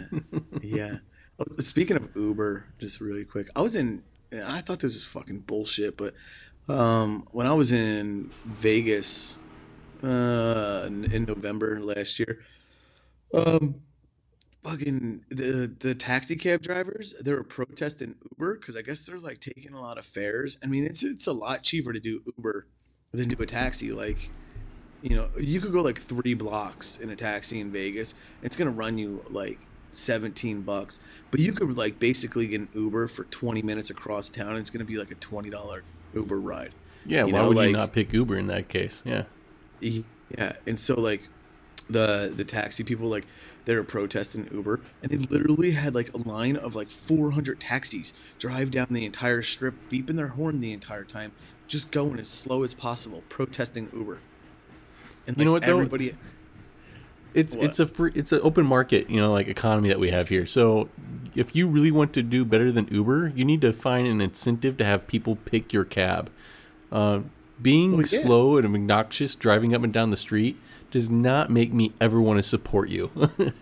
yeah. 0.60 0.96
Oh, 1.38 1.44
speaking 1.60 1.96
of 1.96 2.08
Uber, 2.16 2.66
just 2.80 3.00
really 3.00 3.24
quick, 3.24 3.48
I 3.54 3.62
was 3.62 3.76
in. 3.76 4.02
I 4.32 4.60
thought 4.60 4.80
this 4.80 4.94
was 4.94 5.04
fucking 5.04 5.40
bullshit, 5.40 5.96
but 5.96 6.14
um, 6.68 7.28
when 7.30 7.46
I 7.46 7.52
was 7.52 7.70
in 7.70 8.32
Vegas 8.44 9.38
uh, 10.02 10.82
in 10.86 11.26
November 11.26 11.78
last 11.78 12.18
year, 12.18 12.40
um, 13.34 13.76
fucking 14.62 15.24
the 15.28 15.74
the 15.80 15.94
taxi 15.94 16.36
cab 16.36 16.62
drivers 16.62 17.14
they 17.20 17.32
were 17.32 17.42
protesting 17.42 18.14
uber 18.30 18.54
because 18.54 18.76
i 18.76 18.82
guess 18.82 19.04
they're 19.04 19.18
like 19.18 19.40
taking 19.40 19.74
a 19.74 19.80
lot 19.80 19.98
of 19.98 20.06
fares. 20.06 20.58
I 20.62 20.66
mean 20.66 20.84
it's 20.84 21.02
it's 21.02 21.26
a 21.26 21.32
lot 21.32 21.62
cheaper 21.62 21.92
to 21.92 22.00
do 22.00 22.22
uber 22.36 22.66
than 23.12 23.28
do 23.28 23.42
a 23.42 23.46
taxi. 23.46 23.92
Like 23.92 24.30
you 25.02 25.16
know 25.16 25.28
you 25.38 25.60
could 25.60 25.72
go 25.72 25.82
like 25.82 26.00
three 26.00 26.34
blocks 26.34 26.98
in 26.98 27.10
a 27.10 27.16
taxi 27.16 27.58
in 27.58 27.72
vegas 27.72 28.14
it's 28.42 28.56
gonna 28.56 28.70
run 28.70 28.98
you 28.98 29.24
like 29.28 29.58
17 29.90 30.62
bucks. 30.62 31.02
But 31.30 31.40
you 31.40 31.52
could 31.52 31.76
like 31.76 31.98
basically 31.98 32.46
get 32.46 32.60
an 32.60 32.68
uber 32.72 33.08
for 33.08 33.24
20 33.24 33.62
minutes 33.62 33.90
across 33.90 34.30
town 34.30 34.50
and 34.50 34.58
it's 34.58 34.70
gonna 34.70 34.84
be 34.84 34.96
like 34.96 35.10
a 35.10 35.16
$20 35.16 35.82
uber 36.14 36.40
ride. 36.40 36.72
Yeah 37.04 37.26
you 37.26 37.32
why 37.32 37.40
know, 37.40 37.48
would 37.48 37.56
like, 37.56 37.66
you 37.70 37.76
not 37.76 37.92
pick 37.92 38.12
uber 38.12 38.38
in 38.38 38.46
that 38.46 38.68
case? 38.68 39.02
Yeah. 39.04 39.24
Yeah 39.80 40.56
and 40.66 40.78
so 40.78 41.00
like 41.00 41.28
the 41.90 42.32
the 42.34 42.44
taxi 42.44 42.84
people 42.84 43.08
like 43.08 43.26
they 43.64 43.74
were 43.74 43.84
protesting 43.84 44.48
Uber, 44.52 44.80
and 45.02 45.10
they 45.10 45.16
literally 45.16 45.72
had 45.72 45.94
like 45.94 46.12
a 46.14 46.18
line 46.18 46.56
of 46.56 46.74
like 46.74 46.90
400 46.90 47.60
taxis 47.60 48.12
drive 48.38 48.70
down 48.70 48.88
the 48.90 49.04
entire 49.04 49.42
strip, 49.42 49.74
beeping 49.90 50.16
their 50.16 50.28
horn 50.28 50.60
the 50.60 50.72
entire 50.72 51.04
time, 51.04 51.32
just 51.68 51.92
going 51.92 52.18
as 52.18 52.28
slow 52.28 52.62
as 52.62 52.74
possible, 52.74 53.22
protesting 53.28 53.88
Uber. 53.92 54.18
And 55.26 55.36
like, 55.36 55.38
you 55.38 55.44
know 55.44 55.52
what? 55.52 55.64
Everybody. 55.64 56.10
Though? 56.10 56.18
It's 57.34 57.56
what? 57.56 57.64
it's 57.64 57.78
a 57.78 57.86
free 57.86 58.12
it's 58.14 58.30
an 58.32 58.40
open 58.42 58.66
market 58.66 59.08
you 59.08 59.18
know 59.18 59.32
like 59.32 59.48
economy 59.48 59.88
that 59.88 60.00
we 60.00 60.10
have 60.10 60.28
here. 60.28 60.46
So 60.46 60.88
if 61.34 61.56
you 61.56 61.66
really 61.66 61.90
want 61.90 62.12
to 62.14 62.22
do 62.22 62.44
better 62.44 62.70
than 62.70 62.88
Uber, 62.88 63.32
you 63.34 63.44
need 63.44 63.60
to 63.62 63.72
find 63.72 64.06
an 64.06 64.20
incentive 64.20 64.76
to 64.78 64.84
have 64.84 65.06
people 65.06 65.36
pick 65.36 65.72
your 65.72 65.84
cab. 65.84 66.30
Uh, 66.90 67.20
being 67.60 67.94
oh, 67.94 67.98
yeah. 67.98 68.04
slow 68.04 68.56
and 68.56 68.66
obnoxious 68.66 69.34
driving 69.34 69.74
up 69.74 69.82
and 69.82 69.92
down 69.92 70.10
the 70.10 70.16
street 70.16 70.58
does 70.92 71.10
not 71.10 71.50
make 71.50 71.72
me 71.72 71.92
ever 72.00 72.20
want 72.20 72.38
to 72.38 72.42
support 72.42 72.88
you. 72.88 73.10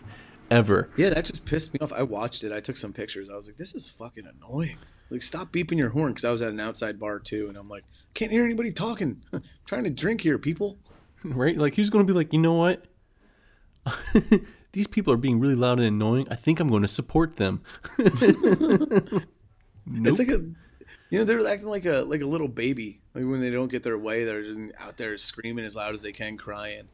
ever. 0.50 0.90
Yeah, 0.96 1.10
that 1.10 1.24
just 1.24 1.46
pissed 1.46 1.72
me 1.72 1.78
off. 1.80 1.92
I 1.92 2.02
watched 2.02 2.44
it. 2.44 2.52
I 2.52 2.60
took 2.60 2.76
some 2.76 2.92
pictures. 2.92 3.30
I 3.30 3.36
was 3.36 3.48
like, 3.48 3.56
this 3.56 3.74
is 3.74 3.88
fucking 3.88 4.24
annoying. 4.26 4.78
Like, 5.08 5.22
stop 5.22 5.52
beeping 5.52 5.78
your 5.78 5.90
horn 5.90 6.12
because 6.12 6.24
I 6.24 6.32
was 6.32 6.42
at 6.42 6.52
an 6.52 6.60
outside 6.60 6.98
bar 6.98 7.18
too, 7.18 7.48
and 7.48 7.56
I'm 7.56 7.68
like, 7.68 7.84
can't 8.14 8.30
hear 8.30 8.44
anybody 8.44 8.72
talking. 8.72 9.22
I'm 9.32 9.42
trying 9.64 9.84
to 9.84 9.90
drink 9.90 10.20
here, 10.20 10.38
people. 10.38 10.78
Right? 11.22 11.54
Like, 11.54 11.74
who's 11.74 11.90
going 11.90 12.06
to 12.06 12.10
be 12.10 12.16
like, 12.16 12.32
you 12.32 12.40
know 12.40 12.54
what? 12.54 12.86
These 14.72 14.86
people 14.86 15.12
are 15.12 15.18
being 15.18 15.38
really 15.38 15.54
loud 15.54 15.78
and 15.78 15.86
annoying. 15.86 16.26
I 16.30 16.34
think 16.34 16.60
I'm 16.60 16.70
going 16.70 16.80
to 16.80 16.88
support 16.88 17.36
them. 17.36 17.60
nope. 17.98 19.22
It's 19.86 20.18
like 20.18 20.28
a, 20.28 20.40
you 21.10 21.18
know, 21.18 21.24
they're 21.24 21.46
acting 21.46 21.68
like 21.68 21.84
a 21.84 22.04
like 22.06 22.22
a 22.22 22.26
little 22.26 22.48
baby. 22.48 23.02
Like 23.12 23.24
when 23.24 23.40
they 23.40 23.50
don't 23.50 23.70
get 23.70 23.82
their 23.82 23.98
way, 23.98 24.24
they're 24.24 24.42
just 24.42 24.60
out 24.80 24.96
there 24.96 25.18
screaming 25.18 25.66
as 25.66 25.76
loud 25.76 25.92
as 25.92 26.00
they 26.00 26.12
can, 26.12 26.38
crying. 26.38 26.88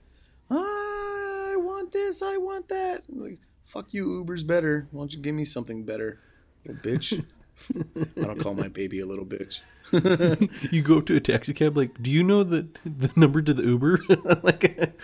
I 0.50 1.54
want 1.58 1.92
this, 1.92 2.22
I 2.22 2.36
want 2.36 2.68
that. 2.68 3.02
Like, 3.08 3.38
fuck 3.64 3.92
you, 3.92 4.18
Uber's 4.18 4.44
better. 4.44 4.88
Why 4.90 5.02
don't 5.02 5.12
you 5.12 5.20
give 5.20 5.34
me 5.34 5.44
something 5.44 5.84
better, 5.84 6.20
little 6.64 6.80
bitch? 6.82 7.24
I 8.16 8.20
don't 8.20 8.40
call 8.40 8.54
my 8.54 8.68
baby 8.68 9.00
a 9.00 9.06
little 9.06 9.24
bitch. 9.24 9.62
you 10.72 10.82
go 10.82 10.98
up 10.98 11.06
to 11.06 11.16
a 11.16 11.20
taxi 11.20 11.54
cab, 11.54 11.76
like, 11.76 12.02
do 12.02 12.10
you 12.10 12.22
know 12.22 12.42
the 12.42 12.68
the 12.84 13.10
number 13.16 13.40
to 13.40 13.54
the 13.54 13.62
Uber? 13.62 14.00
like, 14.42 14.98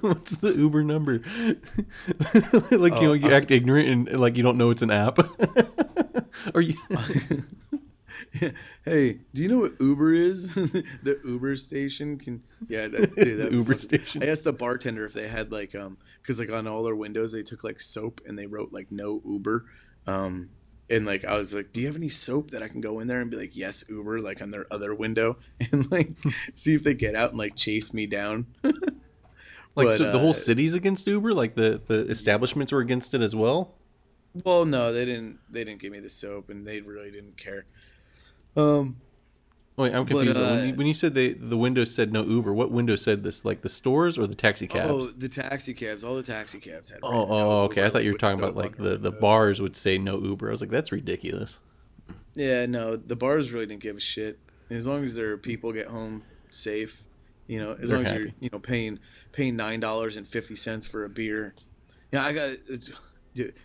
what's 0.00 0.36
the 0.36 0.54
Uber 0.56 0.82
number? 0.82 1.20
like, 2.76 2.94
you 3.00 3.08
know, 3.08 3.12
you 3.12 3.30
oh, 3.30 3.34
act 3.34 3.50
ignorant 3.50 3.88
and 3.88 4.20
like 4.20 4.36
you 4.36 4.42
don't 4.42 4.56
know 4.56 4.70
it's 4.70 4.82
an 4.82 4.90
app. 4.90 5.18
Are 6.54 6.60
you? 6.60 6.76
Hey, 8.84 9.20
do 9.34 9.42
you 9.42 9.48
know 9.48 9.60
what 9.60 9.72
Uber 9.80 10.14
is? 10.14 10.54
the 10.54 11.20
Uber 11.24 11.56
station 11.56 12.18
can 12.18 12.42
yeah, 12.68 12.88
that, 12.88 13.14
dude, 13.16 13.38
that 13.38 13.52
Uber 13.52 13.76
station. 13.78 14.22
I 14.22 14.26
asked 14.26 14.44
the 14.44 14.52
bartender 14.52 15.04
if 15.04 15.12
they 15.12 15.28
had 15.28 15.52
like 15.52 15.74
um 15.74 15.98
because 16.22 16.38
like 16.40 16.50
on 16.50 16.66
all 16.66 16.82
their 16.82 16.96
windows 16.96 17.32
they 17.32 17.42
took 17.42 17.64
like 17.64 17.80
soap 17.80 18.20
and 18.26 18.38
they 18.38 18.46
wrote 18.46 18.72
like 18.72 18.88
no 18.90 19.20
Uber. 19.24 19.66
Um 20.06 20.50
and 20.90 21.04
like 21.04 21.24
I 21.24 21.36
was 21.36 21.54
like, 21.54 21.72
Do 21.72 21.80
you 21.80 21.86
have 21.86 21.96
any 21.96 22.08
soap 22.08 22.50
that 22.50 22.62
I 22.62 22.68
can 22.68 22.80
go 22.80 23.00
in 23.00 23.08
there 23.08 23.20
and 23.20 23.30
be 23.30 23.36
like, 23.36 23.56
Yes, 23.56 23.84
Uber, 23.88 24.20
like 24.20 24.40
on 24.40 24.50
their 24.50 24.66
other 24.70 24.94
window 24.94 25.36
and 25.72 25.90
like 25.90 26.10
see 26.54 26.74
if 26.74 26.84
they 26.84 26.94
get 26.94 27.14
out 27.14 27.30
and 27.30 27.38
like 27.38 27.56
chase 27.56 27.92
me 27.92 28.06
down. 28.06 28.46
like 28.62 28.74
but, 29.74 29.94
so 29.94 30.12
the 30.12 30.18
whole 30.18 30.30
uh, 30.30 30.34
city's 30.34 30.74
against 30.74 31.06
Uber? 31.06 31.32
Like 31.32 31.54
the, 31.54 31.80
the 31.86 32.06
establishments 32.06 32.72
were 32.72 32.80
against 32.80 33.14
it 33.14 33.20
as 33.20 33.34
well? 33.36 33.74
Well, 34.44 34.64
no, 34.64 34.92
they 34.92 35.04
didn't 35.04 35.38
they 35.50 35.64
didn't 35.64 35.80
give 35.80 35.92
me 35.92 36.00
the 36.00 36.10
soap 36.10 36.50
and 36.50 36.66
they 36.66 36.80
really 36.80 37.10
didn't 37.10 37.36
care. 37.36 37.66
Um, 38.58 38.96
Wait, 39.76 39.94
I'm 39.94 40.06
confused. 40.06 40.34
But, 40.34 40.42
uh, 40.42 40.56
when, 40.56 40.68
you, 40.68 40.74
when, 40.74 40.86
you, 40.88 40.94
said 40.94 41.14
they 41.14 41.34
the 41.34 41.56
windows 41.56 41.94
said 41.94 42.12
no 42.12 42.24
Uber, 42.24 42.52
what 42.52 42.72
window 42.72 42.96
said 42.96 43.22
this? 43.22 43.44
Like 43.44 43.62
the 43.62 43.68
stores 43.68 44.18
or 44.18 44.26
the 44.26 44.34
taxi 44.34 44.66
cabs? 44.66 44.88
Oh, 44.90 45.06
the 45.06 45.28
taxi 45.28 45.72
cabs. 45.72 46.02
All 46.02 46.16
the 46.16 46.24
taxi 46.24 46.58
cabs 46.58 46.90
had. 46.90 46.98
Oh, 47.04 47.26
oh, 47.28 47.60
okay. 47.66 47.84
I 47.84 47.88
thought 47.88 48.02
you 48.02 48.10
were 48.10 48.18
talking 48.18 48.40
about 48.40 48.56
like 48.56 48.76
the, 48.76 48.96
the 48.96 49.12
bars 49.12 49.62
would 49.62 49.76
say 49.76 49.96
no 49.96 50.18
Uber. 50.18 50.48
I 50.48 50.50
was 50.50 50.60
like, 50.60 50.70
that's 50.70 50.90
ridiculous. 50.90 51.60
Yeah, 52.34 52.66
no, 52.66 52.96
the 52.96 53.14
bars 53.14 53.52
really 53.52 53.66
didn't 53.66 53.82
give 53.82 53.96
a 53.96 54.00
shit. 54.00 54.40
As 54.68 54.88
long 54.88 55.04
as 55.04 55.14
their 55.14 55.38
people 55.38 55.72
get 55.72 55.86
home 55.86 56.24
safe, 56.50 57.04
you 57.46 57.60
know, 57.60 57.76
as 57.80 57.90
They're 57.90 57.98
long 57.98 58.06
as 58.06 58.10
happy. 58.10 58.24
you're 58.24 58.32
you 58.40 58.50
know 58.52 58.58
paying 58.58 58.98
paying 59.30 59.54
nine 59.54 59.78
dollars 59.78 60.16
and 60.16 60.26
fifty 60.26 60.56
cents 60.56 60.88
for 60.88 61.04
a 61.04 61.08
beer. 61.08 61.54
Yeah, 62.12 62.24
I 62.24 62.32
got. 62.32 62.50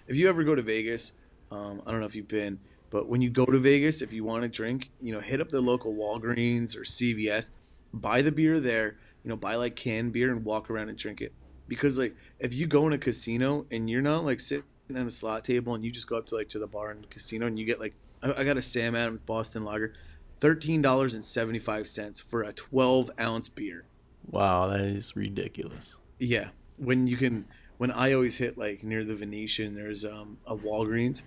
If 0.07 0.15
you 0.15 0.29
ever 0.29 0.43
go 0.43 0.53
to 0.53 0.61
Vegas, 0.61 1.15
um, 1.49 1.81
I 1.87 1.89
don't 1.89 1.99
know 1.99 2.05
if 2.05 2.15
you've 2.15 2.27
been 2.27 2.59
but 2.93 3.09
when 3.09 3.23
you 3.23 3.31
go 3.31 3.43
to 3.43 3.57
Vegas, 3.57 4.03
if 4.03 4.13
you 4.13 4.23
want 4.23 4.43
to 4.43 4.47
drink, 4.47 4.91
you 5.01 5.11
know, 5.11 5.19
hit 5.19 5.41
up 5.41 5.49
the 5.49 5.61
local 5.61 5.95
Walgreens 5.95 6.77
or 6.77 6.81
CVS, 6.81 7.49
buy 7.91 8.21
the 8.21 8.31
beer 8.31 8.59
there, 8.59 8.99
you 9.23 9.29
know, 9.29 9.35
buy 9.35 9.55
like 9.55 9.75
canned 9.75 10.13
beer 10.13 10.31
and 10.31 10.45
walk 10.45 10.69
around 10.69 10.89
and 10.89 10.97
drink 10.97 11.19
it. 11.19 11.33
Because 11.67 11.97
like 11.97 12.15
if 12.37 12.53
you 12.53 12.67
go 12.67 12.85
in 12.85 12.93
a 12.93 12.99
casino 12.99 13.65
and 13.71 13.89
you're 13.89 14.03
not 14.03 14.23
like 14.23 14.39
sitting 14.39 14.65
at 14.95 15.07
a 15.07 15.09
slot 15.09 15.43
table 15.43 15.73
and 15.73 15.83
you 15.83 15.89
just 15.89 16.07
go 16.07 16.19
up 16.19 16.27
to 16.27 16.35
like 16.35 16.49
to 16.49 16.59
the 16.59 16.67
bar 16.67 16.91
in 16.91 17.01
the 17.01 17.07
casino 17.07 17.47
and 17.47 17.57
you 17.57 17.65
get 17.65 17.79
like 17.79 17.95
I, 18.21 18.31
I 18.41 18.43
got 18.43 18.57
a 18.57 18.61
Sam 18.61 18.95
Adams 18.95 19.21
Boston 19.25 19.65
Lager, 19.65 19.95
thirteen 20.39 20.83
dollars 20.83 21.15
and 21.15 21.25
seventy 21.25 21.57
five 21.57 21.87
cents 21.87 22.21
for 22.21 22.43
a 22.43 22.53
twelve 22.53 23.09
ounce 23.19 23.49
beer. 23.49 23.85
Wow, 24.29 24.67
that 24.67 24.81
is 24.81 25.15
ridiculous. 25.15 25.97
Yeah, 26.19 26.49
when 26.77 27.07
you 27.07 27.17
can 27.17 27.45
when 27.79 27.89
I 27.89 28.13
always 28.13 28.37
hit 28.37 28.55
like 28.55 28.83
near 28.83 29.03
the 29.03 29.15
Venetian, 29.15 29.73
there's 29.73 30.05
um, 30.05 30.37
a 30.45 30.55
Walgreens, 30.55 31.23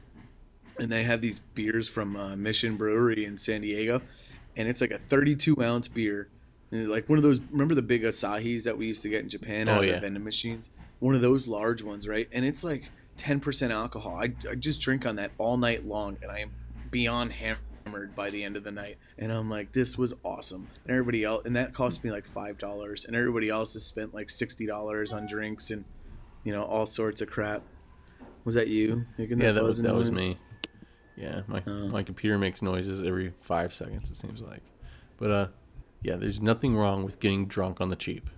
and 0.78 0.90
they 0.90 1.02
have 1.04 1.20
these 1.20 1.38
beers 1.40 1.88
from 1.88 2.16
uh, 2.16 2.36
Mission 2.36 2.76
Brewery 2.76 3.24
in 3.24 3.36
San 3.38 3.60
Diego, 3.62 4.02
and 4.56 4.68
it's 4.68 4.80
like 4.80 4.90
a 4.90 4.98
32 4.98 5.62
ounce 5.62 5.88
beer, 5.88 6.28
and 6.70 6.88
like 6.88 7.08
one 7.08 7.18
of 7.18 7.22
those. 7.22 7.40
Remember 7.50 7.74
the 7.74 7.82
big 7.82 8.02
Asahis 8.02 8.64
that 8.64 8.76
we 8.78 8.86
used 8.86 9.02
to 9.02 9.08
get 9.08 9.22
in 9.22 9.28
Japan 9.28 9.68
out 9.68 9.78
Oh, 9.78 9.80
of 9.82 9.86
yeah. 9.86 9.94
the 9.94 10.00
vending 10.00 10.24
machines? 10.24 10.70
One 11.00 11.14
of 11.14 11.20
those 11.20 11.46
large 11.46 11.82
ones, 11.82 12.08
right? 12.08 12.26
And 12.32 12.44
it's 12.44 12.64
like 12.64 12.90
10% 13.18 13.70
alcohol. 13.70 14.16
I, 14.16 14.32
I 14.50 14.54
just 14.54 14.80
drink 14.80 15.06
on 15.06 15.16
that 15.16 15.30
all 15.38 15.56
night 15.56 15.86
long, 15.86 16.16
and 16.22 16.30
I 16.32 16.38
am 16.40 16.50
beyond 16.90 17.32
hammered 17.32 18.14
by 18.16 18.30
the 18.30 18.42
end 18.42 18.56
of 18.56 18.64
the 18.64 18.72
night. 18.72 18.96
And 19.18 19.30
I'm 19.32 19.50
like, 19.50 19.72
this 19.72 19.96
was 19.98 20.14
awesome. 20.24 20.68
And 20.84 20.92
everybody 20.92 21.22
else, 21.24 21.46
and 21.46 21.54
that 21.56 21.74
cost 21.74 22.02
me 22.02 22.10
like 22.10 22.26
five 22.26 22.58
dollars, 22.58 23.04
and 23.04 23.14
everybody 23.16 23.48
else 23.50 23.74
has 23.74 23.84
spent 23.84 24.14
like 24.14 24.30
sixty 24.30 24.66
dollars 24.66 25.12
on 25.12 25.26
drinks 25.26 25.70
and 25.70 25.84
you 26.44 26.52
know 26.52 26.62
all 26.62 26.86
sorts 26.86 27.20
of 27.20 27.30
crap. 27.30 27.62
Was 28.44 28.54
that 28.54 28.68
you? 28.68 29.04
Yeah, 29.18 29.52
that 29.52 29.62
was 29.64 29.82
buzzing 29.82 29.84
that 29.86 29.94
was 29.94 30.10
me. 30.12 30.38
Yeah, 31.16 31.42
my 31.46 31.62
Oh. 31.66 31.88
my 31.88 32.02
computer 32.02 32.38
makes 32.38 32.60
noises 32.62 33.02
every 33.02 33.32
five 33.40 33.72
seconds. 33.72 34.10
It 34.10 34.16
seems 34.16 34.42
like, 34.42 34.62
but 35.16 35.30
uh, 35.30 35.46
yeah, 36.02 36.16
there's 36.16 36.42
nothing 36.42 36.76
wrong 36.76 37.04
with 37.04 37.20
getting 37.20 37.46
drunk 37.46 37.80
on 37.80 37.88
the 37.88 37.96
cheap. 37.96 38.28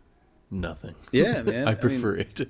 Nothing. 0.51 0.95
Yeah, 1.13 1.43
man. 1.43 1.67
I 1.67 1.73
mean, 1.73 1.81
prefer 1.81 2.17
it. 2.17 2.49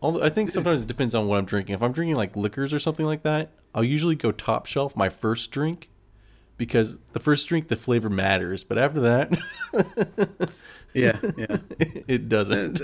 Although 0.00 0.22
I 0.22 0.28
think 0.28 0.50
sometimes 0.50 0.82
it 0.82 0.88
depends 0.88 1.14
on 1.14 1.26
what 1.26 1.38
I'm 1.38 1.44
drinking. 1.44 1.74
If 1.74 1.82
I'm 1.82 1.92
drinking 1.92 2.16
like 2.16 2.36
liquors 2.36 2.72
or 2.72 2.78
something 2.78 3.06
like 3.06 3.22
that, 3.22 3.50
I'll 3.74 3.84
usually 3.84 4.14
go 4.14 4.32
top 4.32 4.66
shelf 4.66 4.96
my 4.96 5.08
first 5.08 5.50
drink 5.50 5.88
because 6.56 6.96
the 7.12 7.20
first 7.20 7.48
drink 7.48 7.68
the 7.68 7.76
flavor 7.76 8.08
matters, 8.10 8.62
but 8.64 8.78
after 8.78 9.00
that, 9.00 9.32
yeah, 10.94 11.18
yeah. 11.36 11.56
it 12.06 12.28
doesn't. 12.28 12.80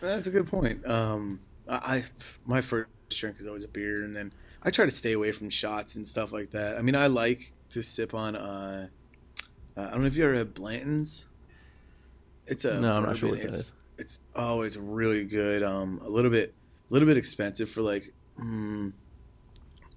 That's 0.00 0.26
a 0.26 0.30
good 0.30 0.46
point. 0.46 0.86
Um, 0.86 1.40
I, 1.68 1.74
I 1.76 2.04
my 2.44 2.60
first 2.60 2.88
drink 3.10 3.36
is 3.40 3.46
always 3.46 3.64
a 3.64 3.68
beer, 3.68 4.04
and 4.04 4.14
then 4.14 4.32
I 4.66 4.70
try 4.70 4.84
to 4.84 4.90
stay 4.90 5.12
away 5.12 5.30
from 5.30 5.48
shots 5.48 5.94
and 5.94 6.06
stuff 6.06 6.32
like 6.32 6.50
that. 6.50 6.76
I 6.76 6.82
mean, 6.82 6.96
I 6.96 7.06
like 7.06 7.52
to 7.70 7.82
sip 7.82 8.14
on. 8.14 8.34
Uh, 8.34 8.88
uh, 9.76 9.80
I 9.80 9.90
don't 9.90 10.00
know 10.00 10.06
if 10.06 10.16
you 10.16 10.24
ever 10.24 10.34
had 10.34 10.54
Blanton's. 10.54 11.30
It's 12.46 12.64
a 12.64 12.80
No, 12.80 12.94
I'm 12.94 13.04
not 13.04 13.16
sure 13.16 13.30
what 13.30 13.38
that 13.38 13.46
it's, 13.46 13.56
is. 13.56 13.72
It's 13.96 14.20
oh, 14.34 14.62
it's 14.62 14.76
really 14.76 15.24
good. 15.24 15.62
Um, 15.62 16.00
a 16.04 16.08
little 16.08 16.32
bit, 16.32 16.52
a 16.90 16.92
little 16.92 17.06
bit 17.06 17.16
expensive 17.16 17.70
for 17.70 17.80
like. 17.80 18.12
Mm, 18.40 18.92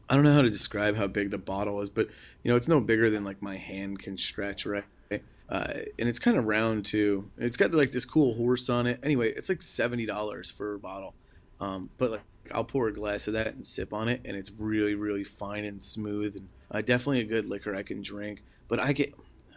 I 0.08 0.16
don't 0.16 0.24
know 0.24 0.34
how 0.34 0.44
to 0.44 0.50
describe 0.50 0.96
how 0.96 1.08
big 1.08 1.32
the 1.32 1.38
bottle 1.40 1.82
is, 1.82 1.90
but 1.90 2.08
you 2.44 2.52
know, 2.52 2.56
it's 2.56 2.68
no 2.68 2.80
bigger 2.80 3.10
than 3.10 3.24
like 3.24 3.42
my 3.42 3.58
hand 3.58 4.00
can 4.00 4.18
stretch, 4.18 4.66
right? 4.66 4.86
Uh, 5.12 5.66
and 5.98 6.08
it's 6.08 6.20
kind 6.20 6.38
of 6.38 6.46
round 6.46 6.86
too. 6.86 7.32
It's 7.38 7.58
got 7.58 7.72
like 7.72 7.92
this 7.92 8.06
cool 8.06 8.36
horse 8.36 8.70
on 8.70 8.86
it. 8.86 9.00
Anyway, 9.02 9.32
it's 9.32 9.50
like 9.50 9.64
seventy 9.64 10.06
dollars 10.06 10.52
for 10.52 10.76
a 10.76 10.80
bottle. 10.80 11.16
Um, 11.60 11.90
but 11.98 12.12
like 12.12 12.22
I'll 12.54 12.64
pour 12.64 12.88
a 12.88 12.94
glass 12.94 13.28
of 13.28 13.34
that 13.34 13.48
and 13.48 13.66
sip 13.66 13.94
on 13.94 14.10
it, 14.10 14.22
and 14.26 14.36
it's 14.36 14.52
really, 14.52 14.96
really 14.96 15.24
fine 15.24 15.66
and 15.66 15.82
smooth, 15.82 16.36
and 16.36 16.48
uh, 16.72 16.82
definitely 16.82 17.22
a 17.22 17.26
good 17.26 17.46
liquor 17.46 17.76
I 17.76 17.84
can 17.84 18.02
drink. 18.02 18.42
But 18.68 18.80
I 18.80 18.94
get, 18.94 19.14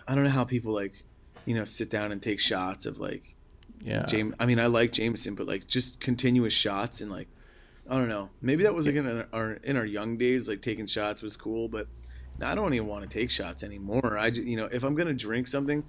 I 0.08 0.14
don't 0.14 0.24
know 0.24 0.30
how 0.30 0.44
people 0.44 0.72
like, 0.72 1.04
you 1.44 1.54
know, 1.54 1.64
sit 1.64 1.90
down 1.90 2.12
and 2.12 2.22
take 2.22 2.40
shots 2.40 2.86
of 2.86 2.98
like 2.98 3.34
Yeah, 3.82 4.04
James. 4.06 4.34
I 4.38 4.46
mean, 4.46 4.58
I 4.58 4.66
like 4.66 4.92
Jameson, 4.92 5.34
but 5.34 5.46
like 5.46 5.66
just 5.66 6.00
continuous 6.00 6.54
shots 6.54 7.00
and 7.00 7.10
like, 7.10 7.28
I 7.90 7.98
don't 7.98 8.08
know. 8.08 8.30
Maybe 8.40 8.62
that 8.62 8.74
was 8.74 8.86
like 8.86 8.96
in 8.96 9.24
our 9.32 9.52
in 9.64 9.76
our 9.76 9.84
young 9.84 10.16
days, 10.16 10.48
like 10.48 10.62
taking 10.62 10.86
shots 10.86 11.20
was 11.22 11.36
cool, 11.36 11.68
but 11.68 11.88
I 12.40 12.54
don't 12.54 12.72
even 12.74 12.86
want 12.86 13.02
to 13.02 13.08
take 13.08 13.30
shots 13.30 13.62
anymore. 13.62 14.18
I 14.18 14.28
you 14.28 14.56
know 14.56 14.68
if 14.72 14.84
I'm 14.84 14.94
gonna 14.94 15.12
drink 15.12 15.46
something, 15.46 15.84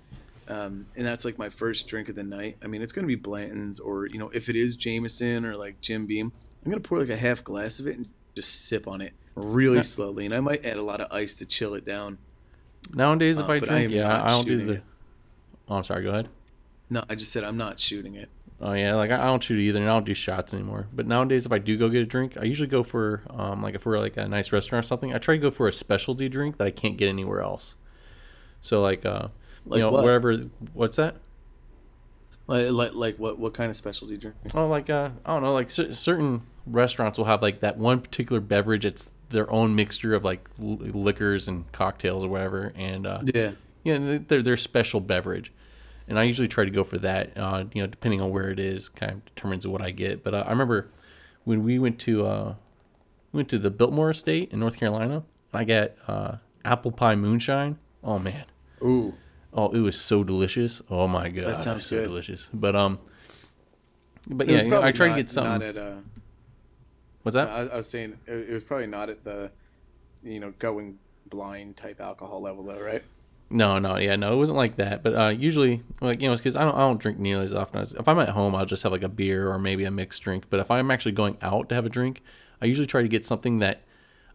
um, 0.47 0.85
and 0.97 1.05
that's 1.05 1.23
like 1.23 1.37
my 1.37 1.49
first 1.49 1.87
drink 1.87 2.09
of 2.09 2.15
the 2.15 2.23
night. 2.23 2.57
I 2.63 2.67
mean, 2.67 2.81
it's 2.81 2.91
gonna 2.91 3.07
be 3.07 3.15
Blanton's 3.15 3.79
or 3.79 4.07
you 4.07 4.17
know 4.17 4.29
if 4.29 4.49
it 4.49 4.55
is 4.55 4.75
Jameson 4.75 5.45
or 5.45 5.55
like 5.55 5.79
Jim 5.81 6.05
Beam, 6.05 6.31
I'm 6.66 6.72
gonna 6.72 6.82
pour 6.82 6.99
like 6.99 7.09
a 7.09 7.16
half 7.18 7.43
glass 7.43 7.80
of 7.80 7.88
it 7.88 7.97
and 7.97 8.07
just 8.36 8.68
sip 8.68 8.88
on 8.88 9.01
it 9.01 9.14
really 9.36 9.84
slowly, 9.84 10.26
and 10.26 10.34
I 10.34 10.39
might 10.39 10.64
add 10.66 10.78
a 10.78 10.82
lot 10.84 11.01
of 11.01 11.11
ice 11.11 11.36
to 11.36 11.45
chill 11.45 11.74
it 11.74 11.84
down. 11.86 12.18
nowadays 12.93 13.39
if 13.39 13.49
Uh, 13.49 13.53
I 13.53 13.59
but 13.59 13.70
I 13.72 13.78
drink, 13.80 13.93
yeah, 13.93 14.24
I 14.24 14.30
don't 14.30 14.45
do 14.45 14.57
the. 14.66 14.74
it. 14.74 14.84
Oh, 15.70 15.76
I'm 15.76 15.84
sorry. 15.84 16.03
Go 16.03 16.11
ahead. 16.11 16.30
No, 16.89 17.03
I 17.09 17.16
just 17.16 17.32
said 17.32 17.43
I'm 17.43 17.57
not 17.57 17.80
shooting 17.80 18.16
it. 18.16 18.30
Oh 18.61 18.74
yeah, 18.74 18.95
like 18.95 19.11
I 19.11 19.22
I 19.22 19.26
don't 19.26 19.41
shoot 19.43 19.59
either, 19.59 19.80
and 19.80 19.89
I 19.89 19.93
don't 19.93 20.05
do 20.05 20.14
shots 20.14 20.53
anymore. 20.53 20.88
But 20.93 21.05
nowadays, 21.07 21.45
if 21.45 21.51
I 21.51 21.57
do 21.59 21.78
go 21.78 21.89
get 21.89 22.01
a 22.01 22.05
drink, 22.05 22.38
I 22.39 22.43
usually 22.43 22.68
go 22.70 22.84
for 22.84 23.24
um, 23.30 23.61
like 23.61 23.76
if 23.76 23.86
we're 23.86 23.99
like 23.99 24.16
a 24.18 24.28
nice 24.28 24.51
restaurant 24.51 24.86
or 24.86 24.88
something, 24.88 25.14
I 25.14 25.18
try 25.18 25.36
to 25.36 25.39
go 25.41 25.51
for 25.51 25.68
a 25.68 25.74
specialty 25.74 26.30
drink 26.30 26.57
that 26.57 26.68
I 26.68 26.72
can't 26.72 26.95
get 26.97 27.07
anywhere 27.09 27.41
else. 27.41 27.76
So 28.61 28.82
like, 28.82 29.05
uh, 29.05 29.30
Like 29.66 29.78
you 29.78 29.84
know, 29.84 29.91
what? 29.91 30.03
wherever. 30.03 30.36
What's 30.74 30.95
that? 30.97 31.16
Like 32.47 32.70
like, 32.72 32.93
like 32.93 33.20
what 33.20 33.39
what 33.39 33.53
kind 33.53 33.70
of 33.70 33.76
specialty 33.76 34.18
drink? 34.18 34.36
Oh, 34.53 34.68
like 34.68 34.89
uh, 34.89 35.09
I 35.26 35.34
don't 35.34 35.43
know, 35.43 35.53
like 35.53 35.72
cer- 35.72 35.93
certain 35.93 36.41
restaurants 36.66 37.18
will 37.18 37.26
have 37.26 37.41
like 37.41 37.59
that 37.61 37.78
one 37.78 38.01
particular 38.01 38.39
beverage. 38.41 38.86
It's 38.86 39.11
their 39.30 39.49
own 39.51 39.76
mixture 39.76 40.14
of 40.14 40.24
like 40.24 40.47
liquors 40.59 41.47
and 41.47 41.70
cocktails 41.72 42.24
or 42.24 42.30
whatever, 42.30 42.72
and 42.76 43.05
uh, 43.07 43.22
Yeah. 43.34 43.51
yeah, 43.84 43.97
th- 43.97 44.22
they're 44.28 44.41
their 44.41 44.57
special 44.57 44.99
beverage, 44.99 45.51
and 46.07 46.20
I 46.20 46.24
usually 46.24 46.47
try 46.47 46.66
to 46.66 46.72
go 46.72 46.84
for 46.84 46.97
that. 46.99 47.38
Uh, 47.38 47.66
you 47.74 47.82
know, 47.82 47.88
depending 47.88 48.22
on 48.22 48.30
where 48.32 48.49
it 48.49 48.59
is, 48.59 48.89
kind 48.89 49.11
of 49.14 49.26
determines 49.26 49.66
what 49.68 49.82
I 49.82 49.91
get. 49.91 50.24
But 50.24 50.34
uh, 50.36 50.43
I 50.47 50.51
remember 50.51 50.89
when 51.45 51.64
we 51.64 51.80
went 51.80 51.99
to 52.01 52.26
uh, 52.26 52.55
we 53.32 53.38
went 53.38 53.49
to 53.49 53.59
the 53.59 53.72
Biltmore 53.72 54.11
Estate 54.11 54.51
in 54.51 54.59
North 54.59 54.78
Carolina. 54.78 55.24
I 55.53 55.64
got 55.64 55.91
uh, 56.07 56.36
apple 56.64 56.91
pie 56.91 57.16
moonshine. 57.16 57.78
Oh 58.03 58.20
man, 58.20 58.45
Ooh. 58.84 59.16
oh 59.53 59.70
it 59.72 59.80
was 59.80 59.99
so 59.99 60.24
delicious. 60.24 60.82
Oh 60.89 61.07
my 61.07 61.30
god, 61.30 61.45
it 61.53 61.57
sounds 61.57 61.86
so 61.88 61.97
good. 61.97 62.05
delicious. 62.07 62.49
But 62.53 62.76
um, 62.76 62.99
but 64.28 64.47
It 64.47 64.53
yeah, 64.53 64.64
you 64.64 64.70
know, 64.70 64.82
I 64.84 64.91
try 64.91 65.09
to 65.09 65.16
get 65.16 65.32
something. 65.32 65.51
Not 65.53 65.61
at 65.64 65.78
uh, 65.78 65.95
What's 67.24 67.36
that? 67.36 67.49
I, 67.49 67.74
I 67.74 67.78
was 67.78 67.89
saying 67.89 68.19
it, 68.28 68.49
it 68.49 68.53
was 68.53 68.63
probably 68.63 68.88
not 68.88 69.09
at 69.09 69.24
the, 69.24 69.51
you 70.24 70.39
know, 70.39 70.53
going 70.59 70.99
blind 71.26 71.78
type 71.78 71.99
alcohol 71.99 72.41
level 72.41 72.63
though, 72.63 72.80
right? 72.80 73.03
No, 73.49 73.78
no, 73.78 73.97
yeah, 73.97 74.15
no, 74.15 74.34
it 74.34 74.38
wasn't 74.38 74.57
like 74.57 74.78
that. 74.78 75.03
But 75.03 75.13
uh, 75.13 75.30
usually, 75.30 75.84
like 76.01 76.21
you 76.21 76.30
know, 76.30 76.36
because 76.36 76.55
I 76.55 76.63
don't, 76.63 76.76
I 76.76 76.80
don't 76.80 76.99
drink 76.99 77.19
nearly 77.19 77.43
as 77.43 77.53
often 77.53 77.82
as 77.82 77.93
if 77.93 78.07
I'm 78.07 78.19
at 78.19 78.30
home, 78.30 78.55
I'll 78.55 78.65
just 78.65 78.84
have 78.84 78.91
like 78.91 79.03
a 79.03 79.09
beer 79.09 79.49
or 79.49 79.59
maybe 79.59 79.84
a 79.84 79.91
mixed 79.91 80.21
drink. 80.24 80.45
But 80.49 80.59
if 80.59 80.71
I'm 80.71 80.89
actually 80.89 81.11
going 81.11 81.38
out 81.41 81.69
to 81.69 81.76
have 81.76 81.86
a 81.86 81.89
drink, 81.89 82.21
I 82.61 82.65
usually 82.65 82.88
try 82.88 83.03
to 83.03 83.07
get 83.07 83.26
something 83.26 83.59
that 83.59 83.82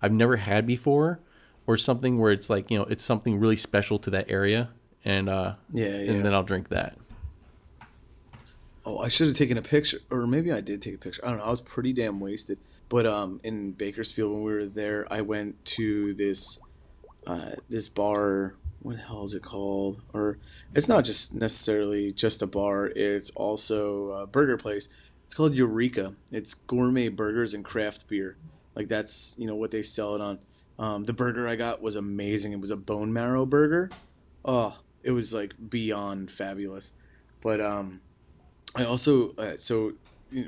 I've 0.00 0.12
never 0.12 0.36
had 0.36 0.66
before, 0.66 1.18
or 1.66 1.76
something 1.76 2.18
where 2.20 2.30
it's 2.30 2.48
like 2.48 2.70
you 2.70 2.78
know, 2.78 2.84
it's 2.84 3.02
something 3.02 3.40
really 3.40 3.56
special 3.56 3.98
to 4.00 4.10
that 4.10 4.30
area, 4.30 4.70
and 5.04 5.28
uh, 5.28 5.54
Yeah, 5.72 5.86
yeah. 5.88 6.12
and 6.12 6.24
then 6.24 6.32
I'll 6.32 6.44
drink 6.44 6.68
that. 6.68 6.96
Oh, 8.86 8.98
I 8.98 9.08
should 9.08 9.26
have 9.26 9.36
taken 9.36 9.58
a 9.58 9.62
picture, 9.62 9.98
or 10.10 10.26
maybe 10.26 10.52
I 10.52 10.60
did 10.60 10.80
take 10.80 10.94
a 10.94 10.98
picture. 10.98 11.24
I 11.24 11.30
don't 11.30 11.38
know. 11.38 11.44
I 11.44 11.50
was 11.50 11.60
pretty 11.60 11.92
damn 11.92 12.20
wasted. 12.20 12.58
But 12.88 13.06
um, 13.06 13.40
in 13.44 13.72
Bakersfield 13.72 14.32
when 14.32 14.42
we 14.42 14.52
were 14.52 14.66
there, 14.66 15.06
I 15.10 15.20
went 15.20 15.64
to 15.76 16.14
this 16.14 16.60
uh, 17.26 17.52
this 17.68 17.88
bar. 17.88 18.54
What 18.80 18.96
the 18.96 19.02
hell 19.02 19.24
is 19.24 19.34
it 19.34 19.42
called? 19.42 20.00
Or 20.12 20.38
it's 20.74 20.88
not 20.88 21.04
just 21.04 21.34
necessarily 21.34 22.12
just 22.12 22.42
a 22.42 22.46
bar. 22.46 22.86
It's 22.94 23.30
also 23.30 24.10
a 24.12 24.26
burger 24.26 24.56
place. 24.56 24.88
It's 25.24 25.34
called 25.34 25.54
Eureka. 25.54 26.14
It's 26.32 26.54
gourmet 26.54 27.08
burgers 27.08 27.52
and 27.52 27.64
craft 27.64 28.08
beer. 28.08 28.36
Like 28.74 28.88
that's 28.88 29.36
you 29.38 29.46
know 29.46 29.56
what 29.56 29.72
they 29.72 29.82
sell 29.82 30.14
it 30.14 30.20
on. 30.20 30.38
Um, 30.78 31.04
the 31.04 31.12
burger 31.12 31.48
I 31.48 31.56
got 31.56 31.82
was 31.82 31.96
amazing. 31.96 32.52
It 32.52 32.60
was 32.60 32.70
a 32.70 32.76
bone 32.76 33.12
marrow 33.12 33.44
burger. 33.44 33.90
Oh, 34.44 34.78
it 35.02 35.10
was 35.10 35.34
like 35.34 35.54
beyond 35.68 36.30
fabulous. 36.30 36.94
But 37.42 37.60
um, 37.60 38.00
I 38.76 38.84
also 38.84 39.34
uh, 39.36 39.56
so 39.56 39.94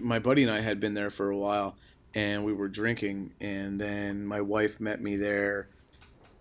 my 0.01 0.19
buddy 0.19 0.43
and 0.43 0.53
I 0.53 0.61
had 0.61 0.81
been 0.81 0.95
there 0.95 1.11
for 1.11 1.31
a 1.31 1.37
while, 1.37 1.77
and 2.15 2.45
we 2.45 2.53
were 2.53 2.69
drinking, 2.69 3.33
and 3.41 3.81
then 3.81 4.27
my 4.27 4.41
wife 4.41 4.81
met 4.81 5.01
me 5.01 5.17
there, 5.17 5.69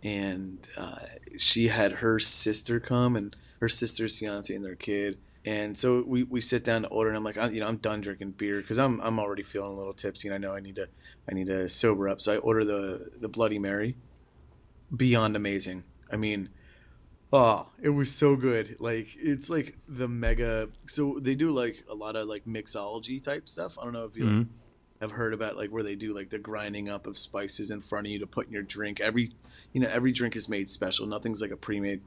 and 0.04 0.68
uh, 0.78 1.00
she 1.38 1.68
had 1.68 1.92
her 1.94 2.20
sister 2.20 2.80
come, 2.80 3.16
and 3.16 3.36
her 3.60 3.70
sister's 3.70 4.18
fiance 4.18 4.54
and 4.54 4.66
their 4.66 4.76
kid, 4.76 5.18
and 5.46 5.78
so 5.78 6.04
we, 6.06 6.24
we 6.24 6.42
sit 6.42 6.64
down 6.64 6.84
to 6.84 6.88
order, 6.90 7.10
and 7.10 7.18
I'm 7.18 7.24
like, 7.24 7.38
I, 7.38 7.50
you 7.50 7.60
know, 7.60 7.68
I'm 7.68 7.78
done 7.78 8.02
drinking 8.02 8.32
beer 8.32 8.62
because 8.62 8.80
I'm 8.80 9.00
I'm 9.02 9.20
already 9.20 9.44
feeling 9.44 9.72
a 9.72 9.78
little 9.78 9.94
tipsy, 9.94 10.28
and 10.28 10.36
I 10.36 10.38
know 10.38 10.56
I 10.56 10.60
need 10.60 10.76
to 10.76 10.88
I 11.30 11.34
need 11.34 11.48
to 11.48 11.68
sober 11.70 12.10
up, 12.10 12.22
so 12.22 12.34
I 12.34 12.38
order 12.38 12.66
the 12.66 13.12
the 13.20 13.30
Bloody 13.30 13.60
Mary, 13.60 13.96
beyond 14.96 15.36
amazing. 15.36 15.84
I 16.12 16.18
mean. 16.18 16.50
Oh, 17.32 17.70
it 17.80 17.90
was 17.90 18.12
so 18.12 18.36
good. 18.36 18.78
Like 18.80 19.10
it's 19.20 19.52
like 19.52 19.78
the 19.88 20.08
mega. 20.08 20.70
So 20.88 21.20
they 21.22 21.36
do 21.36 21.52
like 21.52 21.84
a 21.88 21.94
lot 21.94 22.16
of 22.16 22.28
like 22.28 22.46
mixology 22.46 23.24
type 23.24 23.48
stuff. 23.48 23.78
I 23.78 23.84
don't 23.84 23.94
know 23.94 24.06
if 24.06 24.18
you 24.18 24.26
like, 24.26 24.48
have 25.02 25.12
heard 25.12 25.34
about 25.34 25.56
like 25.56 25.70
where 25.70 25.84
they 25.84 25.96
do 25.96 26.14
like 26.14 26.30
the 26.30 26.40
grinding 26.40 26.90
up 26.90 27.08
of 27.08 27.18
spices 27.18 27.72
in 27.72 27.80
front 27.82 28.08
of 28.08 28.12
you 28.12 28.20
to 28.20 28.28
put 28.28 28.48
in 28.48 28.54
your 28.54 28.62
drink. 28.64 29.00
Every, 29.00 29.30
you 29.72 29.80
know, 29.80 29.90
every 29.90 30.12
drink 30.12 30.36
is 30.36 30.50
made 30.50 30.70
special. 30.70 31.08
Nothing's 31.08 31.42
like 31.42 31.52
a 31.52 31.58
pre-made, 31.58 32.02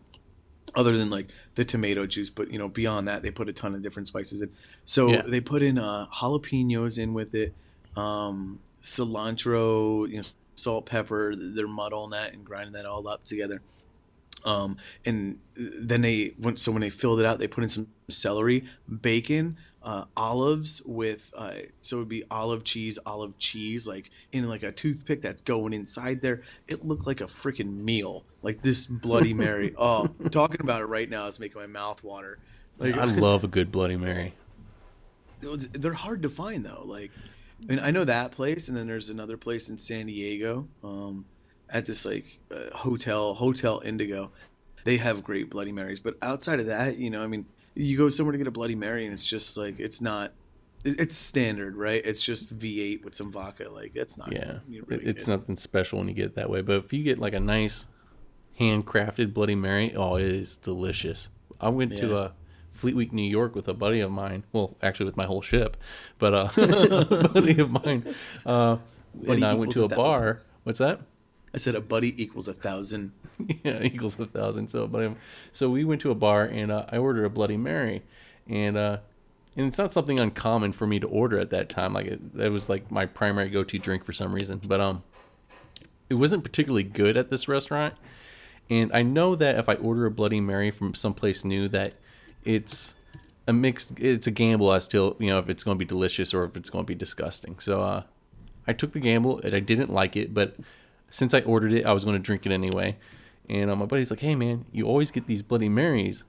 other 0.75 0.97
than 0.97 1.09
like 1.09 1.29
the 1.55 1.65
tomato 1.65 2.07
juice. 2.07 2.29
But 2.29 2.51
you 2.53 2.59
know, 2.59 2.69
beyond 2.69 3.09
that, 3.09 3.23
they 3.23 3.31
put 3.31 3.49
a 3.49 3.53
ton 3.53 3.75
of 3.75 3.83
different 3.83 4.09
spices 4.09 4.43
in. 4.43 4.51
So 4.85 5.11
Yeah. 5.11 5.23
they 5.23 5.41
put 5.41 5.63
in 5.63 5.79
uh, 5.79 6.07
jalapenos 6.07 6.99
in 6.99 7.15
with 7.15 7.35
it, 7.35 7.55
um, 7.97 8.61
cilantro, 8.83 10.09
you 10.09 10.19
know, 10.19 10.23
salt, 10.55 10.85
pepper. 10.85 11.35
They're 11.35 11.67
muddling 11.67 12.11
that 12.11 12.35
and 12.35 12.45
grinding 12.45 12.75
that 12.75 12.85
all 12.85 13.09
up 13.09 13.25
together 13.25 13.63
um, 14.45 14.77
and 15.07 15.39
then 15.57 16.03
they 16.03 16.33
went 16.39 16.59
so 16.59 16.73
when 16.73 16.81
they 16.81 16.91
filled 16.91 17.21
it 17.21 17.27
out 17.27 17.39
they 17.39 17.47
put 17.47 17.63
in 17.63 17.71
some 17.71 17.87
celery 18.09 18.65
bacon 19.01 19.57
uh, 19.85 20.05
olives 20.17 20.83
with 20.85 21.33
uh, 21.37 21.53
so 21.81 21.97
it 21.97 22.01
would 22.01 22.09
be 22.09 22.23
olive 22.31 22.65
cheese, 22.65 22.99
olive 23.05 23.37
cheese, 23.39 23.87
like 23.89 24.11
in 24.31 24.49
like 24.49 24.63
a 24.63 24.73
toothpick 24.73 25.21
that's 25.21 25.43
going 25.43 25.73
inside 25.73 26.23
there. 26.23 26.43
It 26.69 26.85
looked 26.85 27.07
like 27.07 27.21
a 27.21 27.25
freaking 27.25 27.83
meal, 27.83 28.25
like 28.43 28.63
this 28.63 28.87
Bloody 28.87 29.35
Mary. 29.35 29.75
oh, 29.77 30.07
talking 30.31 30.61
about 30.61 30.83
it 30.83 30.87
right 30.87 31.11
now 31.11 31.27
is 31.27 31.41
making 31.41 31.61
my 31.61 31.67
mouth 31.67 32.05
water. 32.05 32.39
Like 32.79 32.97
I 32.97 33.05
love 33.05 33.45
a 33.45 33.49
good 33.49 33.73
Bloody 33.73 33.97
Mary. 33.97 34.35
they're 35.41 35.95
hard 35.95 36.23
to 36.23 36.29
find 36.29 36.65
though. 36.65 36.83
Like, 36.85 37.11
I 37.63 37.67
mean, 37.67 37.81
I 37.81 37.91
know 37.91 38.05
that 38.05 38.33
place, 38.33 38.69
and 38.69 38.77
then 38.77 38.87
there's 38.87 39.11
another 39.11 39.37
place 39.37 39.69
in 39.69 39.79
San 39.79 40.07
Diego, 40.07 40.69
um, 40.85 41.25
at 41.69 41.87
this 41.87 42.07
like 42.07 42.39
uh, 42.51 42.77
hotel, 42.77 43.35
Hotel 43.35 43.81
Indigo. 43.85 44.31
They 44.85 44.97
have 44.97 45.23
great 45.23 45.49
Bloody 45.49 45.71
Marys, 45.73 46.01
but 46.01 46.17
outside 46.23 46.59
of 46.59 46.67
that, 46.67 46.99
you 46.99 47.09
know, 47.09 47.23
I 47.23 47.29
mean, 47.29 47.47
you 47.75 47.97
go 47.97 48.09
somewhere 48.09 48.33
to 48.33 48.39
get 48.39 48.47
a 48.47 48.51
Bloody 48.53 48.75
Mary, 48.75 49.05
and 49.05 49.13
it's 49.13 49.27
just 49.27 49.57
like 49.57 49.79
it's 49.81 50.01
not. 50.01 50.33
It's 50.85 51.15
standard, 51.15 51.77
right? 51.77 52.03
It's 52.05 52.21
just 52.21 52.59
V8 52.59 53.05
with 53.05 53.15
some 53.15 53.31
vodka. 53.31 53.69
Like 53.71 53.93
it's 53.95 54.19
not. 54.19 54.33
Yeah, 54.33 54.59
really 54.69 55.05
it's 55.05 55.27
good. 55.27 55.39
nothing 55.39 55.55
special 55.57 56.01
when 56.01 56.09
you 56.09 56.15
get 56.15 56.25
it 56.27 56.35
that 56.35 56.51
way. 56.51 56.61
But 56.61 56.85
if 56.85 56.93
you 56.93 57.05
get 57.05 57.19
like 57.21 57.35
a 57.35 57.41
nice 57.41 57.87
handcrafted 58.59 59.33
Bloody 59.33 59.55
Mary, 59.55 59.95
oh, 59.95 60.17
it 60.17 60.25
is 60.27 60.57
delicious. 60.57 61.31
I 61.61 61.69
went 61.69 61.97
to 61.99 62.07
Yeah. 62.09 62.15
uh, 62.15 62.31
Fleet 62.73 62.97
Week, 62.97 63.13
New 63.13 63.23
York, 63.29 63.55
with 63.55 63.69
a 63.69 63.75
buddy 63.75 64.01
of 64.01 64.11
mine. 64.11 64.45
Well, 64.53 64.77
actually, 64.83 65.07
with 65.07 65.17
my 65.17 65.27
whole 65.27 65.43
ship, 65.43 65.77
but 66.19 66.35
uh, 66.35 66.49
a 66.57 67.29
buddy 67.35 67.61
of 67.61 67.71
mine. 67.71 68.15
Uh, 68.45 68.79
Buddy 69.15 69.35
and 69.35 69.45
I 69.45 69.55
went 69.55 69.73
to 69.75 69.83
a 69.83 69.85
a 69.85 69.89
bar. 69.89 70.41
What's 70.65 70.79
that? 70.79 71.01
I 71.55 71.59
said 71.59 71.75
a 71.75 71.83
buddy 71.83 72.21
equals 72.23 72.49
a 72.49 72.55
thousand. 72.55 73.13
yeah, 73.65 73.83
equals 73.83 74.19
a 74.19 74.27
thousand. 74.27 74.69
So, 74.69 74.87
but 74.87 75.15
so 75.53 75.71
we 75.71 75.85
went 75.85 76.01
to 76.03 76.11
a 76.11 76.15
bar 76.15 76.45
and 76.45 76.71
uh, 76.71 76.87
I 76.91 76.99
ordered 76.99 77.25
a 77.25 77.31
Bloody 77.31 77.57
Mary, 77.57 78.03
and 78.49 78.77
uh, 78.77 78.99
and 79.57 79.67
it's 79.67 79.79
not 79.79 79.93
something 79.93 80.19
uncommon 80.19 80.73
for 80.73 80.87
me 80.87 80.99
to 81.01 81.07
order 81.07 81.39
at 81.39 81.51
that 81.51 81.69
time. 81.69 81.93
Like 81.93 82.07
it, 82.07 82.37
that 82.37 82.51
was 82.51 82.69
like 82.69 82.91
my 82.91 83.07
primary 83.07 83.51
go-to 83.51 83.79
drink 83.79 84.05
for 84.05 84.13
some 84.13 84.35
reason. 84.35 84.61
But 84.67 84.81
um, 84.81 85.03
it 86.09 86.15
wasn't 86.15 86.45
particularly 86.45 86.85
good 86.85 87.17
at 87.17 87.31
this 87.31 87.49
restaurant, 87.49 87.95
and 88.71 88.91
I 88.93 89.03
know 89.03 89.35
that 89.35 89.59
if 89.59 89.69
I 89.69 89.75
order 89.75 90.07
a 90.07 90.11
Bloody 90.11 90.41
Mary 90.41 90.71
from 90.71 90.95
someplace 90.95 91.45
new, 91.45 91.69
that 91.69 91.95
it's 92.45 92.95
a 93.47 93.53
mixed. 93.53 93.99
It's 93.99 94.27
a 94.27 94.31
gamble 94.31 94.73
as 94.73 94.89
to 94.89 95.17
you 95.19 95.29
know 95.29 95.39
if 95.39 95.49
it's 95.49 95.65
going 95.65 95.77
to 95.77 95.79
be 95.79 95.89
delicious 95.89 96.33
or 96.33 96.45
if 96.45 96.57
it's 96.57 96.71
going 96.71 96.85
to 96.85 96.89
be 96.89 96.95
disgusting. 96.95 97.59
So 97.59 97.81
uh, 97.81 98.03
I 98.67 98.73
took 98.73 98.93
the 98.93 99.01
gamble 99.01 99.41
and 99.41 99.55
I 99.55 99.61
didn't 99.61 99.91
like 99.91 100.17
it, 100.17 100.33
but 100.33 100.57
since 101.11 101.35
I 101.35 101.41
ordered 101.41 101.73
it, 101.73 101.85
I 101.85 101.93
was 101.93 102.05
going 102.05 102.17
to 102.17 102.23
drink 102.23 102.47
it 102.47 102.53
anyway. 102.53 102.97
And 103.49 103.71
uh, 103.71 103.77
my 103.77 103.87
buddy's 103.87 104.11
like, 104.11 104.21
"Hey 104.21 104.35
man, 104.35 104.65
you 104.73 104.87
always 104.87 105.11
get 105.11 105.27
these 105.27 105.43
Bloody 105.43 105.69
Marys. 105.69 106.25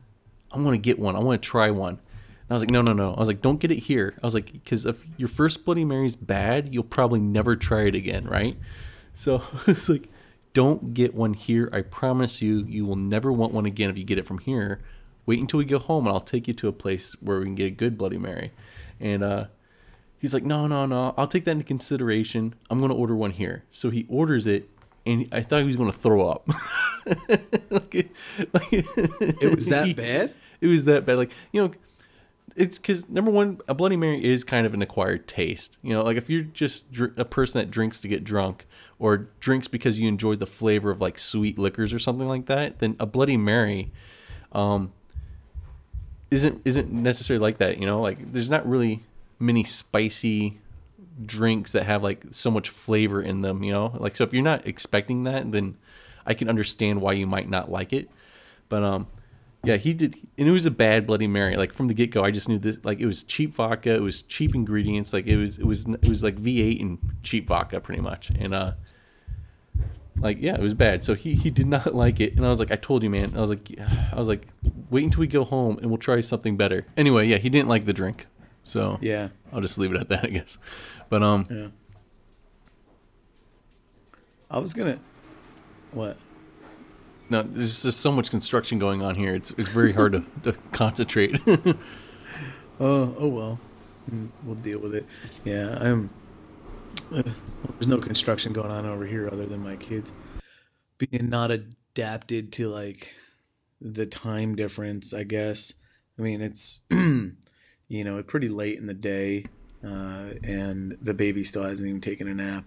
I 0.51 0.59
want 0.59 0.74
to 0.74 0.78
get 0.78 0.99
one. 0.99 1.16
I 1.16 1.20
want 1.20 1.41
to 1.41 1.47
try 1.47 1.72
one." 1.72 1.93
And 1.93 2.51
I 2.51 2.53
was 2.53 2.64
like, 2.64 2.70
"No, 2.70 2.82
no, 2.82 2.93
no." 2.93 3.14
I 3.14 3.20
was 3.20 3.28
like, 3.28 3.41
"Don't 3.41 3.59
get 3.59 3.72
it 3.72 3.80
here." 3.80 4.18
I 4.22 4.26
was 4.26 4.34
like, 4.34 4.51
"Because 4.51 4.86
if 4.86 5.05
your 5.18 5.28
first 5.28 5.66
Bloody 5.66 5.86
Mary's 5.86 6.16
bad, 6.16 6.74
you'll 6.74 6.84
probably 6.84 7.20
never 7.20 7.55
try 7.55 7.84
it 7.84 7.95
again, 7.95 8.26
right?" 8.26 8.57
So 9.14 9.43
it's 9.68 9.89
like, 9.89 10.09
"Don't 10.53 10.93
get 10.93 11.14
one 11.14 11.34
here. 11.34 11.70
I 11.72 11.82
promise 11.82 12.41
you, 12.41 12.59
you 12.59 12.86
will 12.86 12.95
never 12.95 13.32
want 13.32 13.53
one 13.53 13.66
again 13.66 13.89
if 13.89 13.97
you 13.97 14.03
get 14.03 14.18
it 14.18 14.26
from 14.26 14.39
here. 14.39 14.82
Wait 15.26 15.39
until 15.39 15.59
we 15.59 15.66
go 15.66 15.80
home, 15.80 16.05
and 16.05 16.14
I'll 16.14 16.20
take 16.20 16.47
you 16.47 16.53
to 16.55 16.68
a 16.68 16.74
place 16.74 17.14
where 17.22 17.39
we 17.39 17.45
can 17.45 17.55
get 17.55 17.68
a 17.68 17.72
good 17.72 17.97
Bloody 17.97 18.18
Mary." 18.18 18.51
And 18.99 19.24
uh, 19.24 19.45
He's 20.24 20.34
like, 20.34 20.45
no, 20.45 20.68
no, 20.68 20.86
no. 20.86 21.14
I'll 21.18 21.28
take 21.28 21.43
that 21.43 21.51
into 21.51 21.66
consideration. 21.66 22.55
I'm 22.70 22.80
gonna 22.80 22.95
order 22.95 23.14
one 23.14 23.32
here. 23.32 23.66
So 23.72 23.89
he 23.89 24.05
orders 24.07 24.47
it, 24.47 24.70
and 25.06 25.28
I 25.32 25.41
thought 25.41 25.60
he 25.60 25.66
was 25.66 25.76
gonna 25.76 25.91
throw 25.91 26.30
up. 26.30 26.47
like, 27.70 27.95
it- 27.95 28.12
like- 28.54 28.68
It 28.72 29.54
was 29.56 29.68
that 29.68 29.88
he- 29.88 29.93
bad. 29.93 30.34
It 30.62 30.68
was 30.68 30.86
that 30.86 31.06
bad. 31.06 31.18
Like 31.18 31.32
you 31.51 31.62
know, 31.62 31.72
it's 32.56 32.78
because 32.80 33.10
number 33.10 33.32
one, 33.32 33.60
a 33.68 33.74
Bloody 33.74 33.95
Mary 33.97 34.24
is 34.24 34.43
kind 34.43 34.66
of 34.66 34.74
an 34.74 34.82
acquired 34.82 35.28
taste. 35.28 35.78
You 35.82 35.93
know, 35.93 36.04
like 36.04 36.18
if 36.18 36.30
you're 36.30 36.43
just 36.43 36.91
dr- 36.91 37.18
a 37.18 37.26
person 37.26 37.60
that 37.60 37.70
drinks 37.72 37.99
to 38.01 38.08
get 38.08 38.24
drunk, 38.24 38.66
or 38.99 39.28
drinks 39.39 39.68
because 39.68 39.99
you 39.99 40.08
enjoy 40.08 40.36
the 40.36 40.45
flavor 40.45 40.89
of 40.91 41.01
like 41.01 41.20
sweet 41.20 41.58
liquors 41.60 41.91
or 41.91 41.99
something 41.99 42.28
like 42.28 42.45
that, 42.45 42.80
then 42.80 42.95
a 42.99 43.06
Bloody 43.06 43.36
Mary 43.38 43.91
um, 44.54 44.93
isn't 46.32 46.62
isn't 46.64 46.91
necessarily 46.91 47.41
like 47.41 47.58
that. 47.58 47.78
You 47.80 47.86
know, 47.86 47.99
like 48.01 48.32
there's 48.32 48.49
not 48.49 48.68
really 48.68 49.04
many 49.39 49.64
spicy 49.64 50.60
drinks 51.26 51.72
that 51.74 51.84
have 51.84 52.03
like 52.03 52.26
so 52.32 52.49
much 52.49 52.70
flavor 52.70 53.22
in 53.22 53.41
them. 53.41 53.64
You 53.64 53.72
know, 53.72 53.95
like 53.99 54.16
so 54.16 54.24
if 54.24 54.34
you're 54.34 54.43
not 54.43 54.66
expecting 54.68 55.24
that, 55.26 55.51
then 55.51 55.78
I 56.26 56.34
can 56.34 56.49
understand 56.49 57.01
why 57.01 57.14
you 57.14 57.28
might 57.28 57.49
not 57.49 57.70
like 57.72 57.93
it. 57.93 58.09
But 58.70 58.84
um, 58.84 59.07
yeah, 59.64 59.78
he 59.78 59.93
did, 59.93 60.16
and 60.38 60.47
it 60.47 60.51
was 60.51 60.66
a 60.66 60.72
bad 60.72 61.07
Bloody 61.07 61.28
Mary. 61.28 61.55
Like 61.55 61.74
from 61.74 61.88
the 61.88 61.93
get 61.93 62.11
go, 62.11 62.24
I 62.24 62.32
just 62.32 62.49
knew 62.49 62.59
this. 62.59 62.78
Like 62.84 62.99
it 62.99 63.05
was 63.05 63.24
cheap 63.24 63.53
vodka, 63.53 63.93
it 63.93 64.01
was 64.01 64.22
cheap 64.22 64.55
ingredients. 64.55 65.14
Like 65.14 65.28
it 65.28 65.38
was 65.38 65.59
it 65.59 65.66
was 65.66 65.86
it 65.88 66.09
was 66.09 66.24
like 66.24 66.36
V8 66.36 66.82
and 66.82 66.97
cheap 67.24 67.47
vodka 67.47 67.80
pretty 67.80 68.01
much. 68.01 68.30
And 68.32 68.53
uh, 68.53 68.74
like 70.18 70.38
yeah, 70.41 70.55
it 70.55 70.61
was 70.61 70.74
bad. 70.74 71.03
So 71.03 71.14
he 71.14 71.36
he 71.36 71.49
did 71.49 71.68
not 71.78 71.95
like 71.95 72.20
it, 72.20 72.36
and 72.36 72.45
I 72.45 72.49
was 72.49 72.59
like, 72.59 72.72
I 72.72 72.76
told 72.76 73.03
you, 73.03 73.09
man. 73.09 73.34
I 73.36 73.39
was 73.41 73.49
like, 73.49 73.78
I 73.80 74.16
was 74.16 74.28
like, 74.28 74.47
wait 74.89 75.05
until 75.05 75.22
we 75.22 75.28
go 75.28 75.43
home 75.43 75.78
and 75.78 75.88
we'll 75.88 75.97
try 75.97 76.20
something 76.22 76.57
better. 76.57 76.86
Anyway, 76.97 77.28
yeah, 77.28 77.38
he 77.38 77.49
didn't 77.49 77.70
like 77.70 77.86
the 77.86 77.93
drink, 77.93 78.28
so 78.64 78.97
Yeah. 79.01 79.30
I'll 79.51 79.61
just 79.61 79.78
leave 79.78 79.93
it 79.93 80.01
at 80.01 80.09
that, 80.09 80.26
I 80.26 80.30
guess. 80.30 80.57
But 81.14 81.22
um, 81.22 81.45
Yeah. 81.47 81.68
I 84.49 84.57
was 84.57 84.74
gonna. 84.74 84.97
What? 85.91 86.18
no, 87.30 87.43
there's 87.43 87.84
just 87.84 87.99
so 87.99 88.11
much 88.11 88.32
construction 88.32 88.80
going 88.80 89.03
on 89.03 89.14
here. 89.14 89.36
It's 89.36 89.51
it's 89.59 89.70
very 89.70 89.93
hard 89.93 90.14
to, 90.14 90.24
to 90.51 90.53
concentrate. 90.72 91.39
Oh, 92.80 93.16
oh 93.20 93.28
well. 93.28 93.59
We'll 94.43 94.55
deal 94.55 94.80
with 94.80 94.95
it. 94.95 95.05
Yeah, 95.45 95.78
I'm. 95.80 96.09
uh, 97.14 97.22
There's 97.22 97.88
no 97.88 97.99
construction 97.99 98.51
going 98.51 98.72
on 98.72 98.88
over 98.88 99.05
here 99.05 99.30
other 99.32 99.45
than 99.45 99.64
my 99.64 99.76
kids 99.76 100.14
being 100.97 101.30
not 101.30 101.51
adapted 101.51 102.51
to 102.53 102.70
like 102.70 103.14
the 103.80 104.07
time 104.07 104.55
difference. 104.55 105.14
I 105.14 105.26
guess. 105.26 105.76
I 106.18 106.24
mean, 106.24 106.41
it's 106.41 106.86
you 106.89 107.34
know 108.03 108.24
pretty 108.24 108.49
late 108.49 108.80
in 108.80 108.88
the 108.88 108.95
day, 108.95 109.45
uh, 109.84 110.34
and 110.43 110.93
the 111.01 111.13
baby 111.13 111.43
still 111.43 111.63
hasn't 111.63 111.88
even 111.88 112.01
taken 112.01 112.27
a 112.27 112.34
nap. 112.34 112.65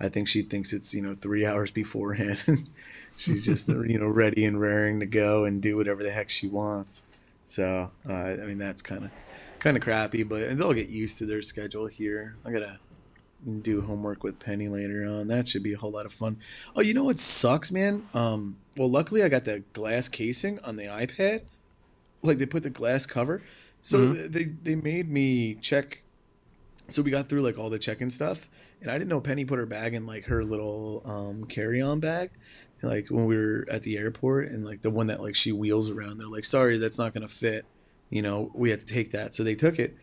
I 0.00 0.08
think 0.08 0.28
she 0.28 0.42
thinks 0.42 0.72
it's 0.72 0.94
you 0.94 1.02
know 1.02 1.14
three 1.14 1.44
hours 1.50 1.70
beforehand. 1.70 2.68
She's 3.16 3.44
just 3.44 3.68
you 3.86 3.98
know 3.98 4.08
ready 4.08 4.44
and 4.44 4.60
raring 4.60 5.00
to 5.00 5.06
go 5.06 5.44
and 5.44 5.60
do 5.62 5.76
whatever 5.76 6.02
the 6.02 6.10
heck 6.10 6.30
she 6.30 6.48
wants. 6.48 7.04
So 7.44 7.90
uh, 8.08 8.12
I 8.12 8.36
mean 8.36 8.58
that's 8.58 8.82
kind 8.82 9.04
of 9.04 9.10
kind 9.58 9.76
of 9.76 9.82
crappy, 9.82 10.22
but 10.22 10.56
they'll 10.56 10.72
get 10.72 10.88
used 10.88 11.18
to 11.18 11.26
their 11.26 11.42
schedule 11.42 11.86
here. 11.86 12.36
I 12.44 12.52
gotta 12.52 12.78
do 13.62 13.82
homework 13.82 14.24
with 14.24 14.38
Penny 14.40 14.68
later 14.68 15.06
on. 15.06 15.28
That 15.28 15.48
should 15.48 15.62
be 15.62 15.72
a 15.72 15.78
whole 15.78 15.92
lot 15.92 16.06
of 16.06 16.12
fun. 16.12 16.38
Oh, 16.74 16.82
you 16.82 16.94
know 16.94 17.04
what 17.04 17.18
sucks, 17.18 17.70
man? 17.70 18.08
Um, 18.14 18.56
well, 18.76 18.90
luckily 18.90 19.22
I 19.22 19.28
got 19.28 19.44
the 19.44 19.60
glass 19.72 20.08
casing 20.08 20.58
on 20.64 20.76
the 20.76 20.84
iPad. 20.84 21.42
Like 22.22 22.38
they 22.38 22.46
put 22.46 22.64
the 22.64 22.70
glass 22.70 23.06
cover, 23.06 23.42
so 23.80 24.12
th- 24.12 24.30
they 24.30 24.44
they 24.44 24.74
made 24.74 25.08
me 25.08 25.54
check. 25.54 26.02
So 26.88 27.02
we 27.02 27.10
got 27.10 27.28
through 27.28 27.42
like 27.42 27.58
all 27.58 27.68
the 27.68 27.78
check-in 27.78 28.10
stuff, 28.10 28.48
and 28.80 28.90
I 28.90 28.94
didn't 28.94 29.10
know 29.10 29.20
Penny 29.20 29.44
put 29.44 29.58
her 29.58 29.66
bag 29.66 29.94
in 29.94 30.06
like 30.06 30.24
her 30.24 30.42
little 30.42 31.02
um, 31.04 31.44
carry-on 31.44 32.00
bag. 32.00 32.30
Like 32.80 33.08
when 33.08 33.26
we 33.26 33.36
were 33.36 33.66
at 33.70 33.82
the 33.82 33.98
airport, 33.98 34.48
and 34.48 34.64
like 34.64 34.82
the 34.82 34.90
one 34.90 35.08
that 35.08 35.20
like 35.22 35.34
she 35.34 35.52
wheels 35.52 35.90
around, 35.90 36.18
they're 36.18 36.28
like, 36.28 36.44
"Sorry, 36.44 36.78
that's 36.78 36.98
not 36.98 37.12
gonna 37.12 37.28
fit." 37.28 37.66
You 38.08 38.22
know, 38.22 38.50
we 38.54 38.70
had 38.70 38.80
to 38.80 38.86
take 38.86 39.10
that, 39.10 39.34
so 39.34 39.44
they 39.44 39.54
took 39.54 39.78
it. 39.78 39.96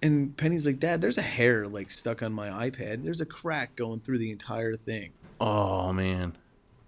And 0.00 0.36
Penny's 0.36 0.64
like, 0.64 0.78
Dad, 0.78 1.00
there's 1.00 1.18
a 1.18 1.22
hair 1.22 1.66
like 1.66 1.90
stuck 1.90 2.22
on 2.22 2.32
my 2.32 2.70
iPad. 2.70 3.02
There's 3.02 3.20
a 3.20 3.26
crack 3.26 3.74
going 3.74 3.98
through 3.98 4.18
the 4.18 4.30
entire 4.30 4.76
thing. 4.76 5.10
oh 5.40 5.92
man, 5.92 6.36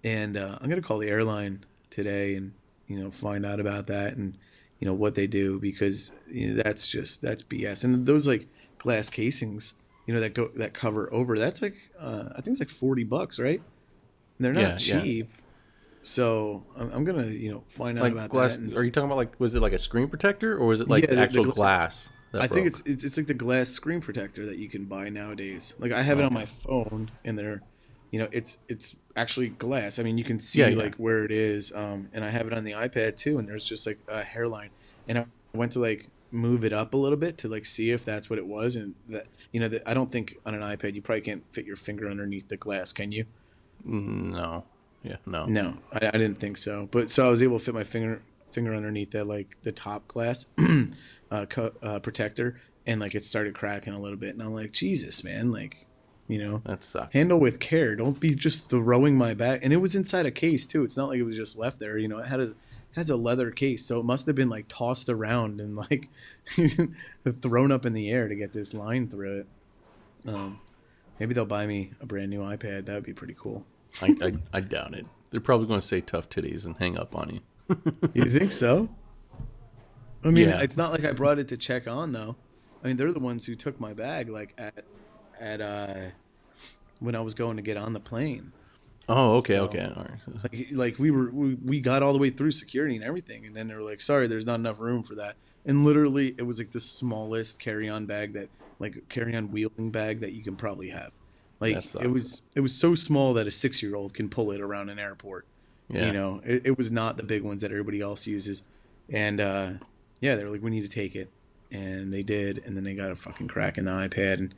And 0.05 0.37
uh, 0.37 0.59
I'm 0.61 0.69
gonna 0.69 0.83
call 0.83 0.99
the 0.99 1.09
airline 1.09 1.65
today 1.89 2.37
and 2.37 2.53
you 2.87 3.01
know 3.03 3.11
find 3.11 3.45
out 3.45 3.59
about 3.59 3.89
that 3.89 4.15
and 4.17 4.37
you 4.79 4.87
know 4.87 4.95
what 4.95 5.17
they 5.17 5.27
do 5.27 5.59
because 5.59 6.17
you 6.31 6.55
know, 6.55 6.63
that's 6.63 6.87
just 6.87 7.23
that's 7.23 7.43
BS. 7.43 7.83
And 7.83 8.07
those 8.07 8.29
like 8.29 8.47
glass 8.81 9.09
casings, 9.11 9.77
you 10.07 10.15
know 10.15 10.21
that 10.21 10.35
go 10.35 10.49
that 10.57 10.73
cover 10.75 11.09
over. 11.13 11.39
That's 11.39 11.63
like 11.63 11.77
uh, 11.99 12.31
I 12.37 12.41
think 12.41 12.49
it's 12.55 12.61
like 12.61 12.71
forty 12.71 13.05
bucks, 13.05 13.39
right? 13.39 13.61
And 14.39 14.45
they're 14.45 14.53
not 14.53 14.85
Yeah, 14.87 14.97
yeah. 14.97 15.03
cheap. 15.03 15.29
So 16.03 16.65
I'm, 16.77 16.91
I'm 16.93 17.05
gonna 17.05 17.27
you 17.27 17.53
know 17.53 17.65
find 17.69 17.99
out 17.99 18.03
like 18.05 18.13
about 18.13 18.31
glass. 18.31 18.57
that. 18.57 18.63
and 18.65 18.75
Are 18.77 18.85
you 18.85 18.91
talking 18.91 19.07
about 19.09 19.19
like 19.19 19.39
was 19.39 19.55
it 19.55 19.61
like 19.61 19.73
a 19.75 19.79
screen 19.79 20.09
protector 20.09 20.57
or 20.57 20.67
was 20.67 20.81
it 20.81 20.89
like 20.89 21.05
Yeah, 21.05 21.11
the- 21.11 21.17
the 21.17 21.23
actual 21.23 21.45
glass- 21.45 21.55
glass? 21.55 22.11
I 22.33 22.47
think 22.47 22.69
it's, 22.69 22.81
it's 22.87 23.03
it's 23.03 23.17
like 23.17 23.27
the 23.27 23.35
glass 23.35 23.71
screen 23.71 24.01
protector 24.01 24.47
that 24.47 24.57
you 24.57 24.69
can 24.69 24.85
buy 24.85 25.09
nowadays. 25.09 25.75
Like 25.81 25.91
I 25.91 26.03
have 26.03 26.21
it 26.21 26.25
on 26.25 26.33
my 26.33 26.45
phone, 26.45 27.11
and 27.25 27.37
they're, 27.37 27.61
you 28.13 28.21
know, 28.21 28.29
it's 28.31 28.61
it's 28.69 29.01
actually 29.17 29.49
glass. 29.49 29.99
I 29.99 30.05
mean, 30.05 30.17
you 30.17 30.23
can 30.23 30.39
see 30.39 30.61
Yeah, 30.61 30.69
yeah. 30.69 30.77
like 30.79 30.95
where 30.95 31.25
it 31.25 31.33
is. 31.33 31.75
Um, 31.75 32.09
and 32.13 32.25
I 32.25 32.31
have 32.31 32.47
it 32.47 32.53
on 32.53 32.63
the 32.63 32.71
iPad 32.71 33.17
too, 33.17 33.39
and 33.41 33.49
there's 33.49 33.65
just 33.65 33.85
like 33.85 33.99
a 34.07 34.23
hairline. 34.23 34.71
And 35.09 35.19
I 35.19 35.27
went 35.53 35.73
to 35.73 35.81
like 35.81 36.07
move 36.33 36.65
it 36.65 36.73
up 36.73 36.95
a 36.95 36.97
little 36.97 37.19
bit 37.19 37.39
to 37.39 37.49
like 37.49 37.65
see 37.65 37.91
if 37.91 38.05
that's 38.05 38.31
what 38.31 38.39
it 38.39 38.47
was, 38.47 38.77
and 38.77 38.95
that 39.09 39.27
you 39.53 39.61
know, 39.61 39.69
that 39.69 39.83
I 39.87 39.95
don't 39.95 40.13
think 40.13 40.37
on 40.47 40.55
an 40.55 40.63
iPad 40.63 40.95
you 40.95 41.03
probably 41.03 41.23
can't 41.23 41.43
fit 41.53 41.67
your 41.67 41.77
finger 41.77 42.09
underneath 42.09 42.49
the 42.49 42.57
glass, 42.57 42.93
can 42.93 43.13
you? 43.13 43.25
no, 43.85 44.65
yeah, 45.03 45.17
no, 45.27 45.47
No, 45.47 45.79
I, 45.93 46.09
I 46.09 46.11
didn't 46.13 46.37
think 46.37 46.57
so. 46.57 46.89
But 46.91 47.11
so 47.11 47.27
I 47.27 47.31
was 47.31 47.43
able 47.43 47.59
to 47.59 47.65
fit 47.65 47.75
my 47.75 47.85
finger 47.85 48.23
finger 48.51 48.75
underneath 48.75 49.13
that 49.13 49.27
like 49.27 49.57
the 49.63 49.73
top 49.73 50.09
glass 50.09 50.53
uh, 51.31 51.47
co- 51.47 51.73
uh, 51.83 51.99
protector, 52.01 52.61
and 52.87 53.01
like 53.01 53.15
it 53.15 53.25
started 53.25 53.55
cracking 53.55 53.93
a 53.93 54.01
little 54.01 54.19
bit, 54.19 54.35
and 54.35 54.43
I'm 54.43 54.55
like, 54.55 54.73
Jesus, 54.73 55.25
man, 55.25 55.51
like, 55.51 55.87
you 56.31 56.39
know, 56.39 56.63
That 56.65 56.83
sucks. 56.85 57.13
handle 57.13 57.39
with 57.39 57.61
care. 57.61 57.97
Don't 57.97 58.19
be 58.21 58.35
just 58.35 58.71
throwing 58.71 59.17
my 59.17 59.35
bag. 59.35 59.61
And 59.63 59.73
it 59.73 59.79
was 59.79 59.95
inside 59.95 60.27
a 60.27 60.31
case 60.31 60.67
too. 60.67 60.85
It's 60.85 60.97
not 60.97 61.09
like 61.11 61.19
it 61.19 61.25
was 61.25 61.37
just 61.37 61.59
left 61.59 61.79
there. 61.79 61.99
You 61.99 62.09
know, 62.09 62.19
it 62.19 62.27
had 62.27 62.41
a 62.41 62.55
has 62.97 63.09
a 63.09 63.17
leather 63.17 63.51
case, 63.53 63.85
so 63.87 64.01
it 64.01 64.05
must 64.05 64.27
have 64.27 64.35
been 64.35 64.49
like 64.49 64.67
tossed 64.69 65.09
around 65.09 65.61
and 65.61 65.77
like 65.77 66.09
thrown 67.41 67.73
up 67.73 67.87
in 67.87 67.93
the 67.93 68.11
air 68.11 68.29
to 68.29 68.35
get 68.35 68.53
this 68.53 68.75
line 68.75 69.09
through 69.09 69.41
it. 69.41 69.47
Um, 70.29 70.61
maybe 71.19 71.35
they'll 71.35 71.47
buy 71.47 71.67
me 71.67 71.93
a 72.01 72.07
brand 72.07 72.31
new 72.31 72.41
iPad. 72.41 72.87
That 72.87 72.95
would 72.95 73.05
be 73.05 73.13
pretty 73.13 73.37
cool. 73.39 73.65
I, 74.03 74.15
I, 74.23 74.33
I 74.53 74.61
doubt 74.61 74.95
it. 74.95 75.07
They're 75.31 75.41
probably 75.41 75.67
going 75.67 75.81
to 75.81 75.87
say 75.87 76.01
tough 76.01 76.29
titties 76.29 76.65
and 76.67 76.77
hang 76.79 76.99
up 76.99 77.15
on 77.17 77.31
you. 77.35 77.41
You 78.15 78.25
think 78.25 78.51
so? 78.53 78.89
I 80.25 80.31
mean, 80.31 80.49
Yeah. 80.49 80.61
it's 80.61 80.77
not 80.77 80.91
like 80.91 81.05
I 81.05 81.13
brought 81.13 81.39
it 81.39 81.49
to 81.49 81.57
check 81.57 81.87
on 81.87 82.13
though. 82.13 82.37
I 82.83 82.89
mean, 82.89 82.97
they're 82.97 83.13
the 83.13 83.21
ones 83.21 83.47
who 83.47 83.55
took 83.55 83.79
my 83.81 83.93
bag 83.93 84.29
like 84.29 84.53
at 84.59 84.85
at 85.41 85.61
uh 85.61 85.95
when 87.01 87.15
I 87.15 87.21
was 87.21 87.35
going 87.35 87.57
to 87.57 87.63
get 87.63 87.77
on 87.77 87.93
the 87.93 88.01
plane. 88.01 88.53
Oh, 89.09 89.37
okay, 89.39 89.57
So- 89.57 89.65
okay. 89.65 89.93
All 89.97 90.05
right. 90.05 90.21
like 90.53 90.67
like 90.73 90.99
we 90.99 91.11
were 91.11 91.31
we, 91.31 91.55
we 91.55 91.81
got 91.81 92.03
all 92.03 92.13
the 92.13 92.19
way 92.19 92.31
through 92.31 92.53
security 92.53 92.95
and 92.95 93.05
everything 93.05 93.45
and 93.45 93.57
then 93.57 93.67
they 93.69 93.75
were 93.75 93.83
like 93.83 94.01
sorry 94.01 94.29
there's 94.29 94.47
not 94.47 94.61
enough 94.61 94.79
room 94.79 95.03
for 95.03 95.17
that 95.17 95.35
and 95.67 95.85
literally 95.85 96.35
it 96.39 96.43
was 96.43 96.59
like 96.59 96.71
the 96.71 96.81
smallest 96.81 97.59
carry-on 97.59 98.07
bag 98.07 98.35
that 98.35 98.49
like 98.79 99.09
carry-on 99.09 99.51
wheeling 99.51 99.91
bag 99.91 100.21
that 100.21 100.33
you 100.33 100.43
can 100.45 100.55
probably 100.55 100.91
have 100.91 101.11
like 101.59 101.77
it 102.01 102.11
was 102.11 102.43
it 102.55 102.61
was 102.61 102.73
so 102.75 102.95
small 102.95 103.35
that 103.35 103.49
a 103.49 103.51
six-year-old 103.51 104.15
can 104.15 104.29
pull 104.29 104.53
it 104.53 104.61
around 104.61 104.89
an 104.91 104.99
airport 105.01 105.45
Yeah. 105.89 106.07
you 106.07 106.13
know 106.13 106.41
it, 106.45 106.63
it 106.67 106.79
was 106.79 106.93
not 106.93 107.17
the 107.17 107.25
big 107.25 107.43
ones 107.43 107.63
that 107.63 107.73
everybody 107.73 108.01
else 108.01 108.29
uses 108.29 108.63
and 109.13 109.41
uh 109.41 109.71
yeah 110.21 110.37
they 110.37 110.45
were 110.45 110.51
like 110.51 110.63
we 110.63 110.71
need 110.71 110.83
to 110.83 110.89
take 110.89 111.17
it 111.17 111.29
and 111.73 112.15
they 112.15 112.23
did 112.23 112.63
and 112.65 112.77
then 112.77 112.85
they 112.85 112.95
got 112.95 113.11
a 113.11 113.17
fucking 113.17 113.49
crack 113.49 113.77
in 113.77 113.87
the 113.87 113.91
ipad 113.91 114.35
and 114.35 114.55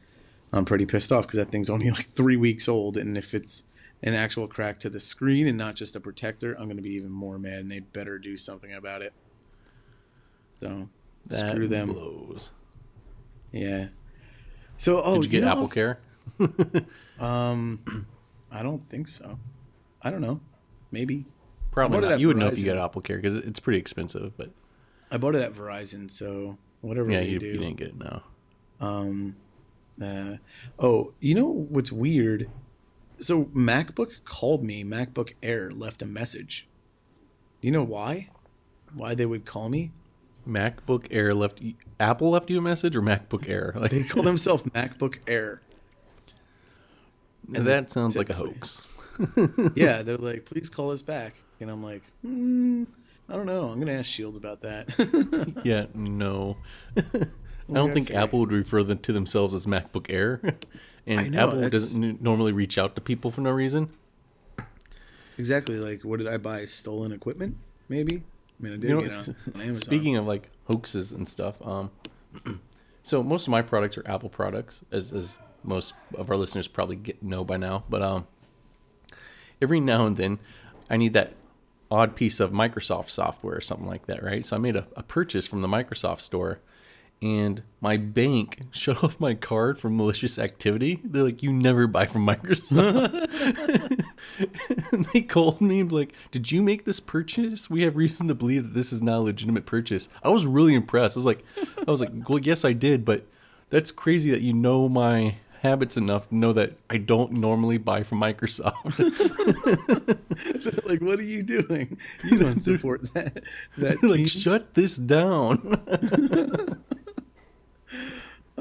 i'm 0.53 0.65
pretty 0.65 0.87
pissed 0.87 1.11
off 1.13 1.27
because 1.27 1.39
that 1.39 1.51
thing's 1.51 1.71
only 1.71 1.91
like 1.91 2.07
three 2.07 2.37
weeks 2.37 2.69
old 2.69 2.97
and 2.97 3.17
if 3.19 3.35
it's 3.35 3.69
an 4.03 4.15
actual 4.15 4.47
crack 4.49 4.79
to 4.81 4.91
the 4.91 4.99
screen 5.01 5.47
and 5.47 5.57
not 5.57 5.75
just 5.77 5.95
a 5.97 6.01
protector 6.01 6.53
i'm 6.55 6.65
going 6.65 6.77
to 6.77 6.83
be 6.83 6.91
even 6.95 7.11
more 7.11 7.39
mad 7.39 7.61
and 7.61 7.71
they 7.71 7.79
better 7.81 8.19
do 8.19 8.37
something 8.37 8.73
about 8.73 9.01
it 9.03 9.13
so 10.61 10.89
That 11.29 11.51
screw 11.53 11.69
them 11.69 11.89
blows. 11.93 12.51
yeah 13.53 13.89
so 14.77 15.03
oh 15.03 15.23
Did 15.23 15.25
you 15.27 15.31
get 15.41 15.45
know 15.45 15.53
Apple 15.53 15.69
Care? 15.69 15.99
um 17.21 18.07
i 18.51 18.63
don't 18.63 18.89
think 18.89 19.09
so 19.09 19.39
i 20.03 20.11
don't 20.11 20.21
know 20.21 20.41
maybe 20.91 21.25
Probably 21.71 22.01
not. 22.01 22.21
You 22.21 22.29
would 22.29 22.37
know 22.37 22.49
if 22.49 22.59
you 22.59 22.67
got 22.67 22.77
Apple 22.77 23.01
Care 23.01 23.17
because 23.17 23.35
it's 23.35 23.59
pretty 23.59 23.79
expensive. 23.79 24.37
But 24.37 24.51
i 25.11 25.17
bought 25.17 25.35
it 25.35 25.41
at 25.41 25.55
verizon 25.55 26.11
so 26.11 26.59
whatever 26.83 27.11
yeah, 27.11 27.21
they 27.21 27.29
you, 27.31 27.39
do 27.39 27.47
you 27.47 27.53
didn't 27.59 27.77
get 27.77 27.89
it 27.89 27.99
now. 27.99 28.23
Um, 28.79 29.37
uh, 30.01 30.37
oh, 30.79 31.13
you 31.21 31.35
know 31.35 31.47
what's 31.47 31.93
weird? 31.93 32.49
So 33.19 33.45
MacBook 33.47 34.25
called 34.25 34.65
me. 34.65 34.85
MacBook 34.85 35.33
Air 35.43 35.71
left 35.71 36.03
a 36.03 36.07
message. 36.07 36.69
Do 37.61 37.69
you 37.69 37.73
know 37.73 37.85
why? 37.85 38.31
Why 38.95 39.15
they 39.15 39.27
would 39.27 39.45
call 39.45 39.69
me? 39.69 39.93
MacBook 40.47 41.07
Air 41.11 41.35
left. 41.35 41.61
Apple 42.01 42.31
left 42.31 42.51
you 42.51 42.59
a 42.59 42.63
message 42.63 42.97
or 42.97 43.03
MacBook 43.03 43.49
Air? 43.49 43.73
Like 43.77 43.91
They 43.93 44.03
call 44.03 44.23
themselves 44.23 44.65
MacBook 44.65 45.19
Air. 45.27 45.63
and 47.55 47.67
that 47.67 47.91
sounds 47.91 48.17
like 48.17 48.31
a 48.31 48.35
hoax. 48.35 48.89
Yeah, 49.77 50.03
they're 50.03 50.17
like, 50.17 50.47
please 50.47 50.69
call 50.71 50.91
us 50.91 51.03
back. 51.03 51.35
And 51.61 51.71
I'm 51.71 51.83
like, 51.85 52.03
hmm, 52.23 52.85
I 53.29 53.35
don't 53.35 53.47
know. 53.47 53.69
I'm 53.69 53.79
gonna 53.79 53.93
ask 53.93 54.07
Shields 54.11 54.37
about 54.39 54.63
that. 54.63 54.89
Yeah, 55.65 55.87
no. 55.95 56.57
I 57.73 57.79
don't 57.81 57.93
think 57.93 58.11
Apple 58.11 58.41
would 58.41 58.53
refer 58.53 58.83
them 58.83 58.99
to 58.99 59.13
themselves 59.13 59.55
as 59.55 59.67
MacBook 59.67 60.07
Air, 60.11 60.41
and 61.07 61.33
know, 61.33 61.39
Apple 61.41 61.55
that's- 61.57 61.71
doesn't 61.71 62.05
n- 62.05 62.19
normally 62.21 62.53
reach 62.53 62.79
out 62.79 62.95
to 62.97 63.01
people 63.01 63.31
for 63.31 63.41
no 63.41 63.51
reason. 63.51 63.91
exactly. 65.39 65.77
Like, 65.79 66.03
what 66.05 66.19
did 66.19 66.29
I 66.29 66.37
buy? 66.37 66.65
Stolen 66.65 67.13
equipment? 67.13 67.57
Maybe. 67.89 68.17
I 68.17 68.63
mean, 68.63 68.73
I 68.75 68.77
did 68.77 68.89
You 68.91 68.95
know, 68.97 69.01
get 69.03 69.13
on, 69.29 69.37
on 69.55 69.61
Amazon. 69.63 69.75
Speaking 69.83 70.17
of 70.17 70.27
like 70.27 70.49
hoaxes 70.69 71.13
and 71.13 71.27
stuff, 71.29 71.55
um, 71.67 71.91
so 73.03 73.23
most 73.23 73.47
of 73.47 73.51
my 73.51 73.63
products 73.63 73.99
are 73.99 74.07
Apple 74.09 74.29
products, 74.29 74.85
as 74.93 75.13
as 75.13 75.39
most 75.65 75.95
of 76.15 76.31
our 76.31 76.37
listeners 76.37 76.69
probably 76.69 76.97
get 76.97 77.23
know 77.23 77.45
by 77.45 77.57
now. 77.57 77.85
But 77.89 78.03
um, 78.03 78.27
every 79.61 79.81
now 79.81 80.07
and 80.07 80.17
then, 80.17 80.39
I 80.91 80.97
need 80.97 81.13
that 81.15 81.35
odd 81.91 82.17
piece 82.17 82.41
of 82.41 82.53
Microsoft 82.53 83.11
software 83.11 83.57
or 83.57 83.61
something 83.61 83.87
like 83.87 84.07
that, 84.07 84.23
right? 84.23 84.45
So 84.45 84.57
I 84.57 84.59
made 84.59 84.77
a, 84.77 84.87
a 84.97 85.03
purchase 85.03 85.47
from 85.47 85.61
the 85.61 85.69
Microsoft 85.69 86.21
store, 86.21 86.59
and 87.23 87.63
my 87.81 87.97
bank 87.97 88.63
shut 88.73 89.03
off 89.03 89.21
my 89.21 89.35
card 89.35 89.79
for 89.79 89.89
malicious 89.89 90.39
activity. 90.39 91.01
They're 91.05 91.23
like, 91.23 91.43
"You 91.43 91.53
never 91.53 91.87
buy 91.87 92.07
from 92.07 92.27
Microsoft." 92.27 93.29
and 94.93 95.05
they 95.13 95.23
called 95.23 95.61
me 95.61 95.81
and 95.81 95.89
be 95.89 95.95
like, 95.95 96.13
"Did 96.31 96.51
you 96.51 96.63
make 96.63 96.85
this 96.85 97.01
purchase? 97.01 97.71
We 97.71 97.83
have 97.83 97.97
reason 97.97 98.29
to 98.29 98.35
believe 98.35 98.65
that 98.65 98.75
this 98.75 98.93
is 98.93 99.01
not 99.01 99.19
a 99.19 99.23
legitimate 99.23 99.67
purchase." 99.67 100.09
I 100.23 100.29
was 100.29 100.47
really 100.47 100.75
impressed. 100.75 101.17
I 101.17 101.21
was 101.21 101.27
like, 101.27 101.45
"I 101.87 101.91
was 101.91 102.01
like, 102.01 102.11
well, 102.29 102.39
yes, 102.39 102.65
I 102.65 102.73
did, 102.73 103.05
but 103.05 103.25
that's 103.71 103.93
crazy 103.93 104.31
that 104.33 104.43
you 104.43 104.53
know 104.53 104.89
my 104.89 105.37
habits 105.63 105.97
enough 105.97 106.29
to 106.29 106.35
know 106.35 106.53
that 106.53 106.73
I 106.91 106.97
don't 106.97 107.33
normally 107.33 107.79
buy 107.79 108.03
from 108.03 108.21
Microsoft." 108.21 108.99
like, 110.89 111.01
what 111.01 111.21
are 111.21 111.25
you 111.25 111.43
doing? 111.43 111.99
You 112.25 112.39
don't 112.39 112.61
support 112.61 113.15
that. 113.15 113.43
That 113.79 114.03
like, 114.03 114.27
shut 114.29 114.75
this 114.75 114.97
down. 114.97 115.59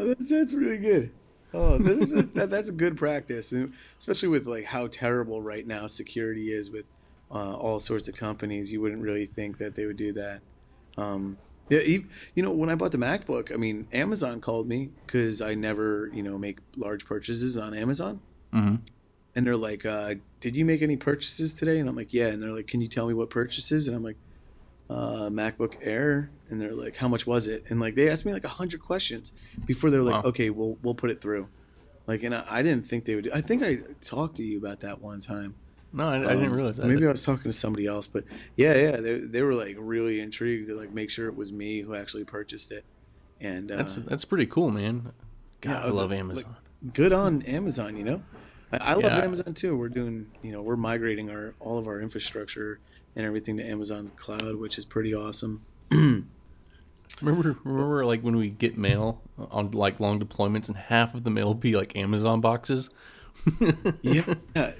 That's, 0.06 0.30
that's 0.30 0.54
really 0.54 0.80
good. 0.80 1.12
Oh, 1.54 1.78
this 1.78 2.12
is 2.12 2.18
a, 2.18 2.22
that, 2.34 2.50
that's 2.50 2.70
a 2.70 2.74
good 2.74 2.98
practice, 2.98 3.52
and 3.52 3.74
especially 3.98 4.30
with 4.30 4.46
like 4.46 4.66
how 4.66 4.88
terrible 4.88 5.42
right 5.42 5.66
now 5.66 5.88
security 5.88 6.52
is 6.52 6.72
with 6.72 6.86
uh, 7.30 7.54
all 7.54 7.80
sorts 7.80 8.08
of 8.08 8.16
companies. 8.16 8.72
You 8.72 8.82
wouldn't 8.82 9.02
really 9.02 9.26
think 9.26 9.58
that 9.58 9.76
they 9.76 9.86
would 9.86 9.98
do 9.98 10.14
that. 10.14 10.42
Um, 10.98 11.38
yeah, 11.70 11.80
you 12.36 12.44
know, 12.44 12.52
when 12.52 12.70
I 12.70 12.76
bought 12.76 12.92
the 12.92 12.98
MacBook, 12.98 13.54
I 13.54 13.56
mean, 13.56 13.88
Amazon 13.94 14.42
called 14.42 14.68
me 14.68 14.90
because 15.06 15.42
I 15.42 15.56
never, 15.56 16.10
you 16.14 16.22
know, 16.22 16.38
make 16.38 16.60
large 16.76 17.06
purchases 17.06 17.58
on 17.58 17.74
Amazon. 17.74 18.20
Mhm. 18.54 18.82
And 19.34 19.48
they're 19.48 19.56
like, 19.56 19.86
uh, 19.86 20.16
"Did 20.42 20.58
you 20.58 20.66
make 20.66 20.82
any 20.82 20.98
purchases 20.98 21.54
today?" 21.54 21.80
And 21.80 21.88
I'm 21.88 21.96
like, 21.96 22.14
"Yeah." 22.14 22.28
And 22.28 22.44
they're 22.44 22.52
like, 22.52 22.68
"Can 22.68 22.82
you 22.82 22.90
tell 22.90 23.08
me 23.08 23.14
what 23.14 23.30
purchases?" 23.30 23.88
And 23.88 23.96
I'm 23.96 24.04
like, 24.04 24.18
uh, 24.90 25.30
"MacBook 25.30 25.76
Air." 25.82 26.30
And 26.52 26.60
they're 26.62 26.76
like, 26.76 26.98
"How 26.98 27.08
much 27.08 27.26
was 27.26 27.48
it?" 27.48 27.64
And 27.70 27.80
like 27.80 27.96
they 27.96 28.10
asked 28.10 28.26
me 28.26 28.34
like 28.34 28.44
a 28.44 28.50
hundred 28.50 28.82
questions 28.82 29.34
before 29.66 29.90
they're 29.90 30.04
like, 30.04 30.24
Wow. 30.24 30.30
"Okay, 30.30 30.50
we'll 30.52 30.78
we'll 30.84 30.94
put 30.96 31.10
it 31.10 31.22
through." 31.22 31.48
Like, 32.08 32.24
and 32.24 32.36
I, 32.36 32.44
I 32.50 32.62
didn't 32.62 32.86
think 32.86 33.06
they 33.06 33.16
would. 33.16 33.32
I 33.32 33.42
think 33.42 33.64
I 33.64 33.80
talked 34.02 34.36
to 34.38 34.44
you 34.44 34.58
about 34.58 34.82
that 34.82 35.02
one 35.02 35.22
time. 35.22 35.56
no, 35.94 36.08
I, 36.10 36.16
I 36.18 36.20
didn't 36.36 36.48
Um, 36.48 36.54
realize 36.54 36.78
that. 36.78 36.88
Maybe 36.88 37.06
I 37.08 37.12
was 37.12 37.24
talking 37.24 37.44
to 37.44 37.54
somebody 37.54 37.86
else, 37.88 38.08
but 38.08 38.24
yeah, 38.56 38.74
yeah, 38.76 38.98
they, 38.98 39.20
they 39.20 39.42
were 39.42 39.54
like 39.56 39.76
really 39.80 40.20
intrigued 40.20 40.68
to 40.68 40.76
like 40.76 40.92
make 40.94 41.10
sure 41.10 41.28
it 41.30 41.36
was 41.38 41.52
me 41.52 41.82
who 41.82 41.96
actually 41.96 42.26
purchased 42.26 42.72
it. 42.72 42.84
And 43.40 43.72
uh, 43.72 43.78
that's 43.78 43.96
that's 43.96 44.26
pretty 44.26 44.46
cool, 44.46 44.72
man. 44.72 45.14
God, 45.62 45.72
yeah, 45.72 45.80
I 45.86 45.90
love 45.90 46.10
like, 46.10 46.20
Amazon. 46.20 46.56
good 46.94 47.14
on 47.14 47.42
Amazon, 47.44 47.96
you 47.98 48.04
know. 48.04 48.24
I, 48.74 48.78
I 48.78 48.94
love 48.96 49.04
Yeah. 49.04 49.24
Amazon 49.24 49.54
too. 49.54 49.78
We're 49.78 49.90
doing, 49.90 50.32
you 50.42 50.52
know, 50.52 50.62
we're 50.62 50.76
migrating 50.76 51.30
our 51.30 51.54
all 51.60 51.78
of 51.78 51.88
our 51.88 52.02
infrastructure 52.02 52.80
and 53.16 53.26
everything 53.26 53.58
to 53.58 53.64
Amazon 53.64 54.10
cloud, 54.16 54.56
which 54.56 54.78
is 54.78 54.86
pretty 54.86 55.14
awesome. 55.14 55.62
Remember, 57.22 57.58
remember, 57.64 58.06
like 58.06 58.22
when 58.22 58.36
we 58.36 58.50
get 58.50 58.78
mail 58.78 59.22
on 59.38 59.72
like 59.72 60.00
long 60.00 60.20
deployments, 60.20 60.68
and 60.68 60.78
half 60.78 61.14
of 61.14 61.24
the 61.24 61.30
mail 61.30 61.54
be 61.54 61.76
like 61.76 61.96
Amazon 61.96 62.42
boxes. 62.42 62.90
yeah. 64.02 64.34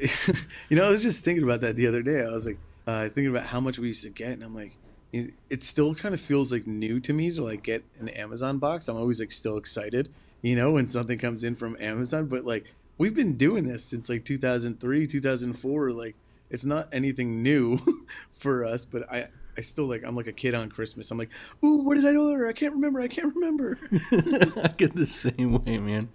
you 0.70 0.78
know, 0.78 0.88
I 0.88 0.90
was 0.90 1.04
just 1.04 1.24
thinking 1.24 1.44
about 1.44 1.62
that 1.62 1.76
the 1.76 1.88
other 1.88 2.02
day. 2.02 2.24
I 2.24 2.32
was 2.32 2.48
like, 2.48 2.58
uh, 2.88 3.04
thinking 3.10 3.28
about 3.28 3.48
how 3.48 3.60
much 3.60 3.80
we 3.80 3.88
used 3.88 4.04
to 4.04 4.10
get, 4.10 4.32
and 4.32 4.44
I'm 4.44 4.56
like, 4.56 4.78
it 5.14 5.62
still 5.62 5.94
kind 5.94 6.14
of 6.14 6.22
feels 6.22 6.52
like 6.52 6.66
new 6.66 7.00
to 7.02 7.14
me 7.14 7.32
to 7.32 7.44
like 7.44 7.64
get 7.64 7.84
an 8.00 8.10
Amazon 8.10 8.58
box. 8.60 8.88
I'm 8.88 8.96
always 8.96 9.20
like 9.20 9.32
still 9.32 9.58
excited, 9.58 10.10
you 10.42 10.56
know, 10.56 10.72
when 10.72 10.88
something 10.88 11.20
comes 11.20 11.44
in 11.44 11.56
from 11.56 11.76
Amazon. 11.80 12.28
But 12.28 12.46
like, 12.46 12.66
we've 12.98 13.16
been 13.16 13.36
doing 13.36 13.68
this 13.68 13.84
since 13.84 14.10
like 14.10 14.24
2003, 14.24 15.08
2004. 15.08 15.92
Like, 15.92 16.16
it's 16.50 16.66
not 16.66 16.88
anything 16.94 17.44
new 17.44 18.06
for 18.32 18.66
us, 18.66 18.86
but 18.86 19.12
I. 19.12 19.28
I 19.58 19.62
still 19.62 19.86
like 19.86 20.04
I'm 20.06 20.16
like 20.16 20.28
a 20.28 20.34
kid 20.34 20.56
on 20.56 20.70
Christmas. 20.70 21.12
I'm 21.12 21.18
like, 21.18 21.32
ooh, 21.64 21.84
what 21.84 21.96
did 21.96 22.06
I 22.06 22.16
order? 22.16 22.48
I 22.48 22.54
can't 22.54 22.74
remember. 22.74 23.02
I 23.02 23.08
can't 23.08 23.34
remember. 23.36 23.78
I 24.12 24.70
get 24.78 24.96
the 24.96 25.08
same 25.08 25.54
way, 25.64 25.78
man. 25.78 26.10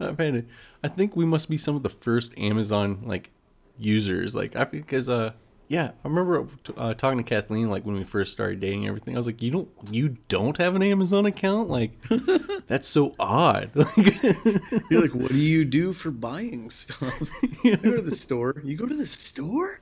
It. 0.00 0.46
I 0.82 0.88
think 0.88 1.16
we 1.16 1.24
must 1.24 1.48
be 1.48 1.56
some 1.56 1.76
of 1.76 1.82
the 1.82 1.88
first 1.88 2.36
Amazon 2.36 3.02
like 3.04 3.30
users. 3.78 4.34
Like 4.34 4.56
I 4.56 4.64
because 4.64 5.08
uh 5.08 5.32
yeah, 5.68 5.92
I 6.04 6.08
remember 6.08 6.46
uh, 6.76 6.94
talking 6.94 7.18
to 7.18 7.24
Kathleen 7.24 7.70
like 7.70 7.84
when 7.84 7.96
we 7.96 8.04
first 8.04 8.32
started 8.32 8.60
dating 8.60 8.80
and 8.80 8.88
everything. 8.88 9.14
I 9.14 9.16
was 9.18 9.26
like, 9.26 9.40
you 9.40 9.50
don't 9.50 9.68
you 9.90 10.16
don't 10.28 10.56
have 10.58 10.74
an 10.76 10.82
Amazon 10.82 11.24
account? 11.26 11.70
Like 11.70 11.92
that's 12.66 12.86
so 12.86 13.14
odd. 13.18 13.70
Like, 13.74 13.96
You're 14.90 15.00
like, 15.00 15.14
what 15.14 15.30
do 15.30 15.38
you 15.38 15.64
do 15.64 15.92
for 15.92 16.10
buying 16.10 16.70
stuff? 16.70 17.30
You 17.64 17.76
go 17.76 17.96
to 17.96 18.02
the 18.02 18.10
store. 18.10 18.60
You 18.62 18.76
go 18.76 18.86
to 18.86 18.94
the 18.94 19.06
store? 19.06 19.78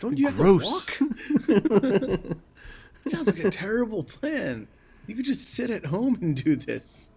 Don't 0.00 0.16
you 0.16 0.26
have 0.26 0.36
to 0.36 0.54
walk? 0.54 0.98
That 1.46 2.36
sounds 3.06 3.26
like 3.26 3.44
a 3.44 3.50
terrible 3.50 4.04
plan. 4.04 4.68
You 5.06 5.14
could 5.14 5.26
just 5.26 5.52
sit 5.52 5.68
at 5.70 5.86
home 5.86 6.18
and 6.22 6.34
do 6.34 6.56
this. 6.56 7.12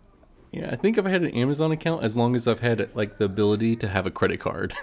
Yeah, 0.52 0.72
I 0.72 0.76
think 0.76 0.98
if 0.98 1.06
I 1.06 1.10
had 1.10 1.22
an 1.22 1.32
Amazon 1.32 1.72
account, 1.72 2.04
as 2.04 2.18
long 2.18 2.36
as 2.36 2.48
I've 2.48 2.60
had 2.60 2.90
like 2.96 3.18
the 3.18 3.26
ability 3.26 3.78
to 3.78 3.88
have 3.88 4.06
a 4.06 4.12
credit 4.12 4.40
card. 4.40 4.74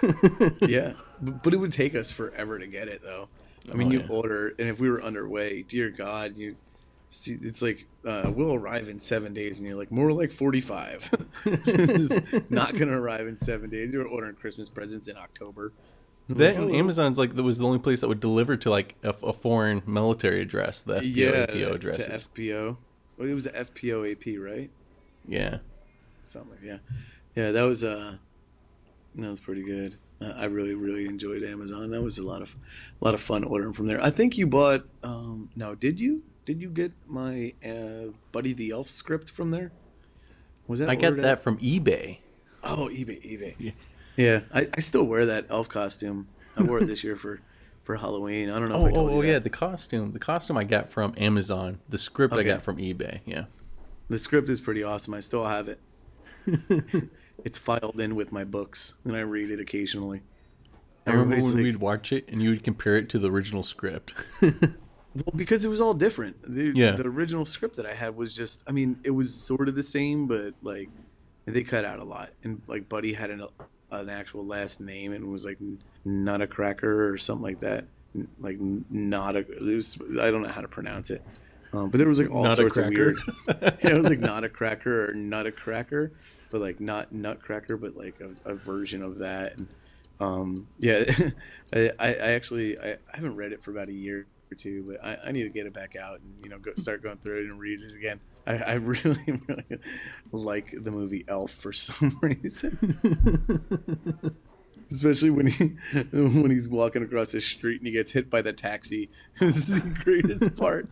Yeah, 0.61 0.93
but, 1.21 1.53
it 1.53 1.57
would 1.57 1.71
take 1.71 1.95
us 1.95 2.11
forever 2.11 2.59
to 2.59 2.67
get 2.67 2.87
it, 2.87 3.01
though. 3.01 3.27
I 3.71 3.75
mean, 3.75 3.87
Oh, 3.87 3.91
you 3.91 3.99
yeah. 3.99 4.07
order, 4.09 4.47
and 4.59 4.69
if 4.69 4.79
we 4.79 4.89
were 4.89 5.01
underway, 5.03 5.63
dear 5.63 5.89
God, 5.89 6.37
you 6.37 6.55
see, 7.09 7.37
it's 7.41 7.61
like 7.61 7.85
uh, 8.05 8.31
we'll 8.33 8.53
arrive 8.53 8.87
in 8.87 8.97
seven 8.99 9.33
days, 9.33 9.59
and 9.59 9.67
you're 9.67 9.77
like 9.77 9.91
more 9.91 10.11
like 10.13 10.31
forty-five. 10.31 11.09
this 11.43 11.89
is 11.89 12.49
not 12.49 12.77
gonna 12.77 12.99
arrive 12.99 13.27
in 13.27 13.37
seven 13.37 13.69
days. 13.69 13.91
You're 13.93 14.07
ordering 14.07 14.35
Christmas 14.35 14.69
presents 14.69 15.07
in 15.09 15.17
October. 15.17 15.73
that 16.29 16.55
Oh. 16.57 16.69
Amazon's 16.69 17.17
like 17.17 17.35
that 17.35 17.43
was 17.43 17.57
the 17.57 17.65
only 17.65 17.79
place 17.79 17.99
that 18.01 18.07
would 18.07 18.19
deliver 18.21 18.55
to 18.57 18.69
like 18.69 18.95
a, 19.03 19.09
a 19.23 19.33
foreign 19.33 19.81
military 19.85 20.41
address, 20.41 20.81
the 20.81 20.95
FPO, 21.01 21.15
yeah, 21.15 21.29
APO 21.43 21.53
to 21.57 21.73
addresses. 21.73 22.27
FPO. 22.33 22.77
Well, 23.17 23.27
it 23.27 23.33
was 23.33 23.47
FPO 23.47 24.11
AP, 24.11 24.41
right? 24.41 24.69
yeah. 25.27 25.57
Something 26.23 26.51
like 26.51 26.61
yeah, 26.63 26.77
yeah. 27.35 27.51
That 27.51 27.63
was 27.63 27.83
uh, 27.83 28.15
that 29.15 29.29
was 29.29 29.39
pretty 29.41 29.63
good. 29.65 29.95
Uh, 30.19 30.33
I 30.35 30.45
really, 30.45 30.73
really 30.75 31.05
enjoyed 31.05 31.43
Amazon. 31.43 31.91
That 31.91 32.01
was 32.01 32.17
a 32.17 32.25
lot 32.25 32.41
of, 32.41 32.55
a 33.01 33.05
lot 33.05 33.13
of 33.13 33.21
fun 33.21 33.43
ordering 33.43 33.73
from 33.73 33.87
there. 33.87 34.01
I 34.01 34.09
think 34.09 34.37
you 34.37 34.47
bought. 34.47 34.83
Um, 35.03 35.49
no, 35.55 35.75
did 35.75 35.99
you? 35.99 36.23
Did 36.45 36.61
you 36.61 36.69
get 36.69 36.91
my 37.07 37.53
uh, 37.63 38.11
Buddy 38.31 38.53
the 38.53 38.71
Elf 38.71 38.89
script 38.89 39.29
from 39.29 39.51
there? 39.51 39.71
Was 40.67 40.79
that? 40.79 40.89
I 40.89 40.95
got 40.95 41.15
that 41.17 41.25
at- 41.25 41.43
from 41.43 41.57
eBay. 41.59 42.19
Oh, 42.63 42.89
eBay, 42.91 43.21
eBay. 43.23 43.55
Yeah. 43.59 43.71
Yeah, 44.17 44.39
I, 44.51 44.67
I 44.75 44.79
still 44.79 45.05
wear 45.05 45.27
that 45.27 45.45
elf 45.51 45.69
costume. 45.69 46.27
I 46.57 46.63
wore 46.63 46.79
it 46.79 46.87
this 46.87 47.03
year 47.03 47.15
for, 47.15 47.39
for 47.83 47.97
Halloween. 47.97 48.49
I 48.49 48.57
don't 48.57 48.69
know 48.69 48.77
Oh, 48.77 48.85
if 48.87 48.91
I 48.91 48.95
told 48.95 49.11
oh, 49.11 49.17
oh 49.17 49.21
yeah, 49.21 49.37
the 49.37 49.51
costume. 49.51 50.09
The 50.09 50.17
costume 50.17 50.57
I 50.57 50.63
got 50.63 50.89
from 50.89 51.13
Amazon. 51.17 51.77
The 51.87 51.99
script 51.99 52.33
I 52.33 52.41
got 52.41 52.63
from 52.63 52.77
eBay. 52.77 53.19
Yeah. 53.27 53.45
The 54.09 54.17
script 54.17 54.49
is 54.49 54.59
pretty 54.59 54.81
awesome. 54.81 55.13
I 55.13 55.19
still 55.19 55.45
have 55.45 55.67
it. 55.67 55.79
it's 57.45 57.57
filed 57.57 57.99
in 57.99 58.15
with 58.15 58.31
my 58.31 58.43
books, 58.43 58.97
and 59.03 59.15
I 59.15 59.21
read 59.21 59.51
it 59.51 59.59
occasionally. 59.59 60.21
I 61.05 61.11
remember 61.11 61.35
Everybody's 61.35 61.45
when 61.45 61.63
like- 61.63 61.73
we'd 61.73 61.81
watch 61.81 62.11
it 62.11 62.27
and 62.29 62.41
you 62.41 62.49
would 62.49 62.63
compare 62.63 62.97
it 62.97 63.07
to 63.09 63.19
the 63.19 63.31
original 63.31 63.63
script. 63.63 64.13
Well, 65.15 65.33
because 65.35 65.65
it 65.65 65.69
was 65.69 65.81
all 65.81 65.95
different. 65.95 66.43
The, 66.43 66.73
Yeah. 66.75 66.91
the 66.91 67.07
original 67.07 67.43
script 67.43 67.77
that 67.77 67.87
I 67.87 67.95
had 67.95 68.15
was 68.15 68.35
just, 68.35 68.69
I 68.69 68.71
mean, 68.71 68.99
it 69.03 69.09
was 69.09 69.33
sort 69.33 69.67
of 69.67 69.73
the 69.73 69.81
same, 69.81 70.27
but 70.27 70.53
like 70.61 70.89
they 71.45 71.63
cut 71.63 71.85
out 71.85 71.97
a 71.97 72.03
lot. 72.03 72.29
And 72.43 72.61
like 72.67 72.87
Buddy 72.87 73.13
had 73.13 73.31
an, 73.31 73.43
an 73.89 74.09
actual 74.09 74.45
last 74.45 74.79
name 74.79 75.13
and 75.13 75.31
was 75.31 75.43
like 75.43 75.57
Nutcracker 76.05 77.09
or 77.11 77.17
something 77.17 77.41
like 77.43 77.61
that. 77.61 77.85
Like 78.39 78.57
not 78.59 79.35
a, 79.35 79.39
it 79.39 79.75
was, 79.75 79.99
I 80.21 80.29
don't 80.29 80.43
know 80.43 80.49
how 80.49 80.61
to 80.61 80.67
pronounce 80.67 81.09
it. 81.09 81.23
Um, 81.73 81.89
but 81.89 81.97
there 81.97 82.07
was 82.07 82.19
like 82.19 82.29
all 82.29 82.43
Not 82.43 82.57
sorts 82.57 82.77
of 82.77 82.87
weird. 82.89 83.17
yeah, 83.47 83.71
it 83.81 83.97
was 83.97 84.09
like 84.09 84.19
not 84.19 84.43
a 84.43 84.49
cracker 84.49 85.09
or 85.09 85.13
not 85.15 85.47
a 85.47 85.51
cracker, 85.51 86.11
but 86.49 86.61
like 86.61 86.79
not 86.79 87.11
nutcracker, 87.11 87.77
but 87.77 87.95
like 87.95 88.19
a, 88.21 88.51
a 88.51 88.55
version 88.55 89.03
of 89.03 89.19
that. 89.19 89.57
And 89.57 89.67
um, 90.19 90.67
yeah, 90.79 91.03
I, 91.73 91.91
I 91.99 92.11
actually 92.31 92.77
I, 92.79 92.91
I 92.91 93.15
haven't 93.15 93.35
read 93.35 93.51
it 93.51 93.63
for 93.63 93.71
about 93.71 93.89
a 93.89 93.93
year 93.93 94.25
or 94.51 94.55
two, 94.55 94.83
but 94.87 95.03
I, 95.03 95.17
I 95.27 95.31
need 95.31 95.43
to 95.43 95.49
get 95.49 95.65
it 95.65 95.73
back 95.73 95.95
out 95.95 96.19
and 96.19 96.33
you 96.43 96.49
know 96.49 96.59
go 96.59 96.71
start 96.75 97.03
going 97.03 97.17
through 97.17 97.41
it 97.41 97.45
and 97.45 97.59
read 97.59 97.81
it 97.81 97.95
again. 97.95 98.19
I, 98.45 98.55
I 98.55 98.73
really 98.75 99.41
really 99.47 99.79
like 100.31 100.71
the 100.71 100.91
movie 100.91 101.25
Elf 101.27 101.51
for 101.51 101.73
some 101.73 102.17
reason. 102.21 102.97
Especially 104.89 105.29
when 105.29 105.47
he 105.47 105.75
when 106.13 106.49
he's 106.49 106.69
walking 106.69 107.03
across 107.03 107.33
the 107.33 107.41
street 107.41 107.81
and 107.81 107.87
he 107.87 107.93
gets 107.93 108.13
hit 108.13 108.29
by 108.29 108.41
the 108.41 108.53
taxi. 108.53 109.09
This 109.39 109.69
is 109.69 109.83
the 109.83 110.03
greatest 110.03 110.55
part 110.57 110.89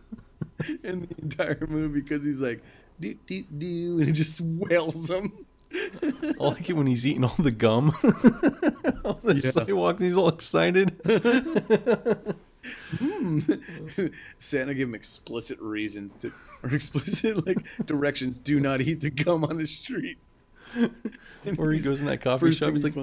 in 0.84 1.02
the 1.02 1.22
entire 1.22 1.66
movie 1.68 2.00
because 2.00 2.24
he's 2.24 2.42
like 2.42 2.62
do 3.00 3.14
do 3.26 3.42
do 3.44 4.00
and 4.00 4.08
it 4.08 4.12
just 4.12 4.40
wails 4.40 5.10
him. 5.10 5.45
I 6.02 6.44
like 6.44 6.68
it 6.70 6.74
when 6.74 6.86
he's 6.86 7.06
eating 7.06 7.24
all 7.24 7.34
the 7.38 7.50
gum 7.50 7.88
on 9.04 9.16
the 9.24 9.34
Yeah. 9.42 9.50
sidewalk 9.50 9.96
and 9.96 10.04
he's 10.06 10.16
all 10.16 10.28
excited. 10.28 10.90
Hmm. 12.98 13.38
Santa 14.38 14.74
gave 14.74 14.88
him 14.88 14.94
explicit 14.94 15.58
reasons 15.60 16.14
to, 16.14 16.32
or 16.62 16.74
explicit 16.74 17.46
like 17.46 17.58
directions. 17.84 18.38
Do 18.38 18.58
not 18.60 18.80
eat 18.80 19.00
the 19.00 19.10
gum 19.10 19.44
on 19.44 19.56
the 19.58 19.66
street. 19.66 20.18
Or 21.58 21.70
he 21.70 21.80
goes 21.80 22.00
in 22.00 22.06
that 22.06 22.20
coffee 22.20 22.52
shop. 22.52 22.72
He's 22.72 22.82
like, 22.84 22.94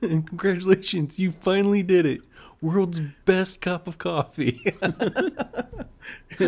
"Congratulations, 0.00 1.18
you 1.18 1.30
finally 1.32 1.82
did 1.82 2.06
it! 2.06 2.22
World's 2.60 3.00
best 3.24 3.60
cup 3.60 3.86
of 3.86 3.98
coffee." 3.98 4.60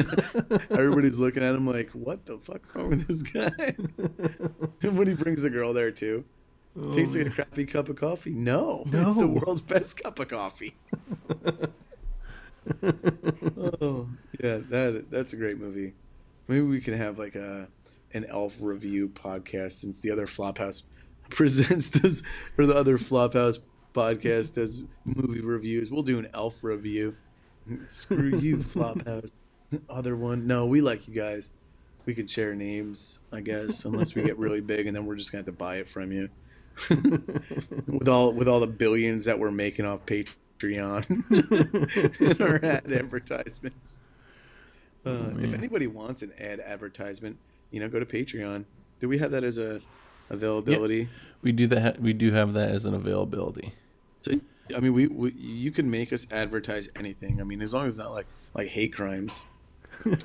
everybody's 0.71 1.19
looking 1.21 1.43
at 1.43 1.55
him 1.55 1.67
like, 1.67 1.91
"What 1.91 2.27
the 2.27 2.39
fuck's 2.39 2.75
wrong 2.75 2.91
with 2.91 3.07
this 3.07 3.23
guy?" 3.23 3.51
and 4.83 4.99
when 4.99 5.07
he 5.07 5.15
brings 5.15 5.43
the 5.43 5.51
girl 5.51 5.73
there 5.73 5.91
too, 5.91 6.25
oh, 6.77 6.93
tastes 6.93 7.17
like 7.17 7.27
a 7.27 7.31
crappy 7.31 7.67
cup 7.67 7.89
of 7.89 7.97
coffee. 7.97 8.31
No, 8.31 8.85
it's 8.87 9.17
the 9.17 9.25
Oh. 9.25 9.41
World's 9.45 9.63
best 9.63 10.03
cup 10.03 10.19
of 10.19 10.29
coffee. 10.29 10.77
oh 13.81 14.09
yeah, 14.43 14.59
that 14.69 15.07
that's 15.11 15.33
a 15.33 15.37
great 15.37 15.59
movie. 15.59 15.95
Maybe 16.49 16.63
we 16.63 16.81
can 16.81 16.95
have 16.95 17.19
like 17.19 17.35
a 17.35 17.69
an 18.13 18.25
elf 18.27 18.57
review 18.61 19.09
podcast 19.09 19.73
since 19.73 20.01
the 20.01 20.11
other 20.11 20.27
Flophouse 20.27 20.85
presents 21.31 21.91
this 21.91 22.23
or 22.59 22.67
the 22.67 22.75
other 22.75 22.99
Flophouse 22.99 23.61
podcast 23.93 24.55
does 24.55 24.85
movie 25.05 25.41
reviews. 25.41 25.91
We'll 25.91 26.03
do 26.03 26.19
an 26.19 26.29
elf 26.35 26.63
review. 26.65 27.17
Screw 27.87 28.37
you, 28.39 28.57
Flophouse. 28.59 29.35
Other 29.89 30.17
one. 30.17 30.47
No, 30.47 30.67
we 30.67 30.81
like 30.81 31.07
you 31.07 31.15
guys. 31.15 31.53
We 32.07 32.15
could 32.15 32.29
share 32.29 32.55
names, 32.55 33.21
I 33.33 33.41
guess, 33.41 33.85
unless 33.85 34.15
we 34.15 34.23
get 34.23 34.39
really 34.39 34.61
big 34.61 34.87
and 34.87 34.97
then 34.97 35.07
we're 35.07 35.17
just 35.17 35.31
gonna 35.31 35.41
have 35.41 35.47
to 35.47 35.53
buy 35.53 35.77
it 35.77 35.87
from 35.87 36.13
you. 36.13 36.31
with 37.87 38.09
all 38.09 38.33
with 38.33 38.49
all 38.49 38.61
the 38.61 38.67
billions 38.67 39.27
that 39.27 39.39
we're 39.39 39.51
making 39.51 39.85
off 39.85 40.07
Patreon 40.07 41.09
and 42.31 42.41
our 42.41 42.65
ad 42.65 42.91
advertisements. 42.91 44.01
Uh, 45.05 45.31
if 45.39 45.55
anybody 45.55 45.87
wants 45.87 46.23
an 46.23 46.33
ad 46.39 46.61
advertisement, 46.61 47.39
you 47.71 47.81
know, 47.81 47.89
go 47.89 47.99
to 47.99 48.07
Patreon. 48.07 48.65
Do 48.99 49.09
we 49.09 49.19
have 49.19 49.31
that 49.31 49.45
as 49.45 49.59
a 49.59 49.81
availability? 50.31 51.09
we 51.43 51.53
do 51.53 51.67
that. 51.69 52.01
We 52.01 52.13
do 52.13 52.33
have 52.33 52.53
that 52.55 52.71
as 52.71 52.87
an 52.87 52.95
availability. 52.95 53.75
So, 54.21 54.33
I 54.77 54.81
mean, 54.81 54.93
we, 54.93 55.07
we 55.07 55.33
you 55.33 55.71
can 55.71 55.91
make 55.91 56.13
us 56.13 56.31
advertise 56.33 56.91
anything. 56.97 57.41
I 57.41 57.45
mean, 57.45 57.63
as 57.63 57.75
long 57.75 57.87
as 57.87 57.95
it's 57.97 58.05
not 58.05 58.13
like 58.13 58.27
like 58.55 58.69
hate 58.69 58.95
crimes 58.95 59.45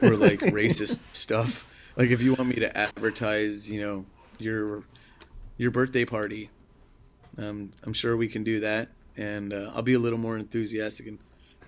or 0.02 0.16
like 0.16 0.40
racist 0.52 1.02
stuff. 1.12 1.70
Like 1.96 2.10
if 2.10 2.22
you 2.22 2.34
want 2.34 2.50
me 2.50 2.56
to 2.56 2.78
advertise, 2.78 3.72
you 3.72 3.82
know, 3.82 4.06
your 4.38 4.84
your 5.58 5.72
birthday 5.72 6.06
party, 6.06 6.50
um, 7.38 7.72
I'm 7.84 7.94
sure 7.94 8.18
we 8.18 8.28
can 8.28 8.44
do 8.44 8.60
that, 8.62 8.90
and 9.18 9.54
uh, 9.54 9.72
I'll 9.74 9.82
be 9.82 9.94
a 9.94 10.00
little 10.00 10.20
more 10.20 10.38
enthusiastic 10.38 11.08
and, 11.08 11.20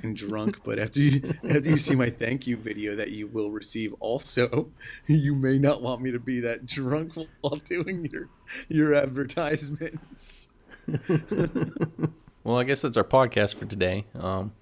and 0.02 0.16
drunk. 0.16 0.64
But 0.64 0.80
after 0.80 1.00
you 1.00 1.34
after 1.50 1.70
you 1.70 1.78
see 1.78 1.96
my 1.96 2.10
thank 2.10 2.46
you 2.46 2.58
video 2.58 2.96
that 2.96 3.12
you 3.12 3.28
will 3.28 3.52
receive, 3.52 3.94
also, 4.00 4.72
you 5.08 5.36
may 5.36 5.58
not 5.58 5.82
want 5.82 6.02
me 6.02 6.12
to 6.12 6.20
be 6.20 6.40
that 6.42 6.66
drunk 6.66 7.14
while 7.42 7.56
doing 7.56 8.06
your 8.12 8.30
your 8.68 8.94
advertisements. 8.94 10.54
Well, 12.48 12.58
I 12.58 12.64
guess 12.64 12.82
that's 12.84 12.96
our 12.96 13.04
podcast 13.04 13.56
for 13.56 13.66
today. 13.66 14.06
Um, 14.18 14.54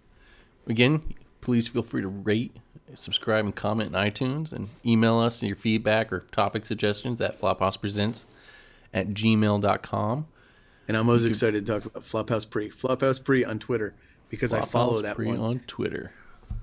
again, 0.66 1.14
please 1.42 1.68
feel 1.68 1.84
free 1.84 2.02
to 2.02 2.08
rate, 2.08 2.58
subscribe, 2.96 3.46
and 3.46 3.56
comment 3.56 3.96
in 3.96 4.02
iTunes, 4.02 4.52
and 4.52 4.70
email 4.84 5.20
us 5.20 5.44
your 5.44 5.56
feedback 5.56 6.12
or 6.12 6.22
topic 6.32 6.66
suggestions 6.66 7.22
at 7.22 7.40
flophousepresents 7.40 8.26
at 8.92 9.10
gmail.com. 9.10 10.26
And 10.88 10.98
I'm 10.98 11.06
most 11.06 11.26
excited 11.26 11.64
to 11.68 11.74
talk 11.74 11.86
about 11.86 12.02
Flophouse 12.02 12.50
Pre. 12.50 12.72
Flophouse 12.72 13.24
Pre 13.24 13.46
on 13.46 13.60
Twitter 13.60 13.94
because 14.30 14.52
I 14.52 14.62
follow 14.62 15.04
that 15.04 15.16
Pre 15.16 15.28
one. 15.28 15.40
on 15.40 15.60
Twitter. 15.68 16.12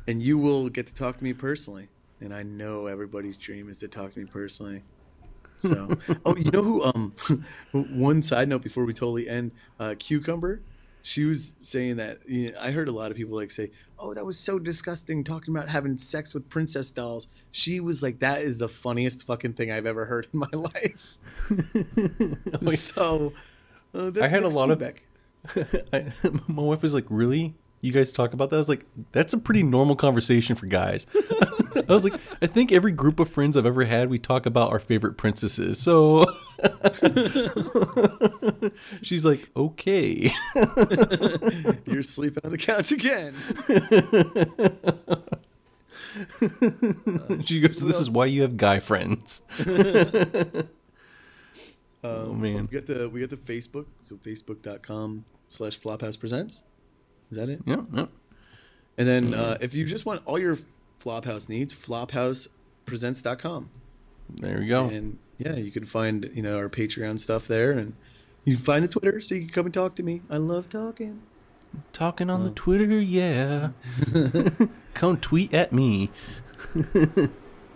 And 0.09 0.21
you 0.21 0.39
will 0.39 0.71
get 0.71 0.89
to 0.89 0.95
talk 0.95 1.19
to 1.19 1.23
me 1.23 1.35
personally. 1.35 1.87
And 2.21 2.35
I 2.35 2.43
know 2.43 2.87
everybody's 2.87 3.37
dream 3.37 3.69
is 3.69 3.79
to 3.79 3.87
talk 3.87 4.11
to 4.15 4.19
me 4.19 4.25
personally. 4.27 4.83
So, 5.63 5.89
oh, 6.27 6.37
you 6.37 6.51
know 6.51 6.63
who? 6.63 6.83
Um, 6.83 7.15
one 7.73 8.21
side 8.21 8.49
note 8.49 8.63
before 8.63 8.85
we 8.85 8.93
totally 8.93 9.29
end, 9.29 9.53
uh, 9.79 9.95
Cucumber. 9.97 10.61
She 11.03 11.25
was 11.25 11.55
saying 11.61 11.97
that 11.97 12.19
you 12.29 12.51
know, 12.51 12.59
I 12.61 12.73
heard 12.73 12.89
a 12.89 12.93
lot 12.93 13.13
of 13.13 13.17
people 13.17 13.37
like 13.37 13.51
say, 13.51 13.71
"Oh, 13.99 14.13
that 14.15 14.25
was 14.25 14.39
so 14.39 14.59
disgusting," 14.59 15.23
talking 15.23 15.55
about 15.55 15.69
having 15.69 15.97
sex 15.97 16.35
with 16.35 16.49
princess 16.49 16.91
dolls. 16.91 17.29
She 17.53 17.79
was 17.79 18.03
like, 18.03 18.19
"That 18.19 18.41
is 18.41 18.59
the 18.59 18.69
funniest 18.69 19.25
fucking 19.25 19.53
thing 19.55 19.71
I've 19.71 19.87
ever 19.87 20.07
heard 20.07 20.27
in 20.33 20.41
my 20.41 20.49
life." 20.53 21.17
so, 22.77 23.33
uh, 23.95 24.11
that's 24.11 24.33
I 24.33 24.35
had 24.35 24.43
a 24.43 24.49
lot 24.49 24.71
of-. 24.71 24.83
I, 25.93 26.13
my 26.49 26.63
wife 26.63 26.83
was 26.83 26.95
like, 26.95 27.07
"Really? 27.09 27.55
You 27.83 27.93
guys 27.93 28.13
talk 28.13 28.33
about 28.33 28.51
that?" 28.51 28.57
I 28.57 28.61
was 28.61 28.69
like, 28.69 28.87
"That's 29.11 29.33
a 29.35 29.39
pretty 29.39 29.65
normal 29.65 29.97
conversation 29.97 30.55
for 30.57 30.67
guys." 30.67 31.05
I 31.89 31.93
was 31.93 32.05
like, 32.05 32.15
"I 32.41 32.47
think 32.47 32.71
every 32.71 32.93
group 32.93 33.19
of 33.19 33.29
friends 33.29 33.57
I've 33.57 33.67
ever 33.67 33.85
had, 33.85 34.09
we 34.09 34.21
talk 34.21 34.47
about 34.47 34.71
our 34.71 34.79
favorite 34.79 35.17
princesses." 35.17 35.81
So 35.81 36.25
she's 39.03 39.25
like, 39.25 39.51
"Okay." 39.57 40.31
You're 41.85 42.05
sleeping 42.05 42.43
on 42.45 42.53
the 42.53 42.59
couch 42.59 42.93
again. 42.93 43.35
she 47.45 47.61
goes, 47.61 47.81
"This 47.81 47.99
is 47.99 48.11
why 48.11 48.27
you 48.27 48.43
have 48.43 48.57
guy 48.57 48.79
friends." 48.79 49.43
oh 52.05 52.33
man. 52.33 52.69
We 52.71 52.79
got 52.79 52.87
the 52.87 53.11
we 53.13 53.19
got 53.21 53.31
the 53.31 53.37
Facebook, 53.37 53.87
so 54.03 54.15
facebook.com 54.17 55.25
slash 55.49 55.79
Flophouse 55.81 56.19
Presents. 56.19 56.65
Is 57.33 57.39
that 57.39 57.49
it? 57.49 57.61
Yeah, 57.65 57.81
yeah. 57.95 58.07
And 58.99 59.09
then 59.09 59.33
uh, 59.33 59.57
if 59.63 59.75
you 59.75 59.87
just 59.87 60.05
want 60.05 60.21
all 60.27 60.39
your 60.39 60.55
Flophouse 61.01 61.49
needs, 61.49 61.73
flophousepresents.com. 61.73 63.71
There 64.29 64.59
we 64.59 64.67
go. 64.67 64.89
And 64.89 65.17
yeah, 65.39 65.55
you 65.55 65.71
can 65.71 65.87
find, 65.87 66.31
you 66.35 66.43
know, 66.43 66.59
our 66.59 66.69
Patreon 66.69 67.19
stuff 67.19 67.49
there 67.49 67.73
and 67.73 67.95
you 68.45 68.57
can 68.57 68.63
find 68.63 68.85
the 68.85 68.89
Twitter 68.89 69.19
so 69.19 69.35
you 69.35 69.47
can 69.47 69.51
come 69.51 69.65
and 69.65 69.73
talk 69.73 69.95
to 69.95 70.03
me. 70.03 70.21
I 70.29 70.37
love 70.37 70.69
talking. 70.69 71.23
Talking 71.95 72.29
on 72.29 72.45
the 72.45 72.51
Twitter, 72.51 73.01
yeah. 73.01 73.71
Come 74.93 75.17
tweet 75.17 75.55
at 75.55 75.73
me. 75.73 76.11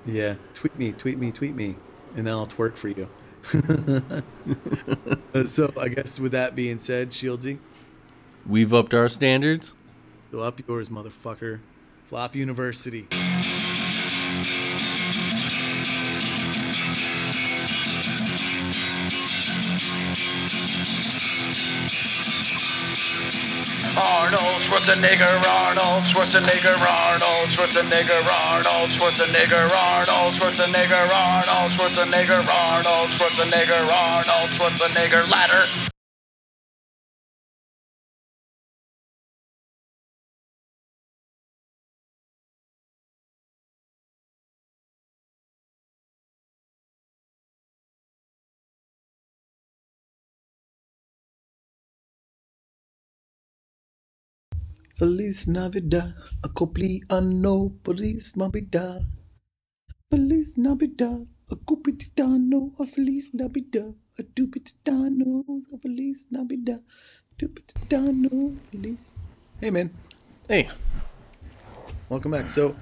Yeah, 0.05 0.35
tweet 0.53 0.79
me, 0.79 0.93
tweet 0.93 1.19
me, 1.19 1.33
tweet 1.33 1.55
me, 1.55 1.77
and 2.15 2.29
I'll 2.29 2.47
twerk 2.47 2.77
for 2.77 2.89
you. 2.89 3.09
So 5.47 5.73
I 5.81 5.89
guess 5.89 6.21
with 6.21 6.33
that 6.33 6.55
being 6.55 6.79
said, 6.79 7.11
Shieldsy, 7.11 7.59
We've 8.49 8.72
upped 8.72 8.94
our 8.94 9.09
standards. 9.09 9.74
so 10.30 10.40
up 10.40 10.61
yours, 10.68 10.88
motherfucker. 10.88 11.61
Flop 12.05 12.36
University. 12.36 13.09
Arnold 23.99 24.62
Schwarzenegger, 24.62 25.42
Arnold 25.47 26.05
Schwarzenegger, 26.05 26.76
Arnold 26.78 27.51
Schwarzenegger, 27.51 28.22
Arnold 28.30 28.90
Schwarzenegger, 28.90 29.70
Arnold 29.74 30.34
Schwarzenegger, 30.34 31.11
Arnold 31.11 31.72
Schwarzenegger, 31.72 32.44
Arnold 32.47 33.11
Schwarzenegger, 33.11 33.90
Arnold 33.90 34.51
Schwarzenegger 34.55 35.28
ladder. 35.30 35.95
Feliz 54.97 55.47
Navidad, 55.47 56.16
a 56.42 56.49
cumpleaños, 56.49 57.72
Feliz 57.84 58.34
Navidad. 58.34 59.03
Feliz 60.09 60.57
Navidad, 60.57 61.20
a 61.51 61.57
cumpleaños, 61.66 62.72
a 62.80 62.86
Feliz 62.86 63.34
Navidad, 63.34 63.94
a 64.18 64.22
dupitano, 64.34 65.44
a 65.70 65.76
Feliz 65.76 66.28
Navidad, 66.30 66.80
dupitano, 67.36 68.55
Feliz. 68.70 69.12
Hey 69.61 69.70
man, 69.70 69.90
Hey, 70.49 70.66
welcome 72.09 72.30
back. 72.30 72.49
So 72.49 72.74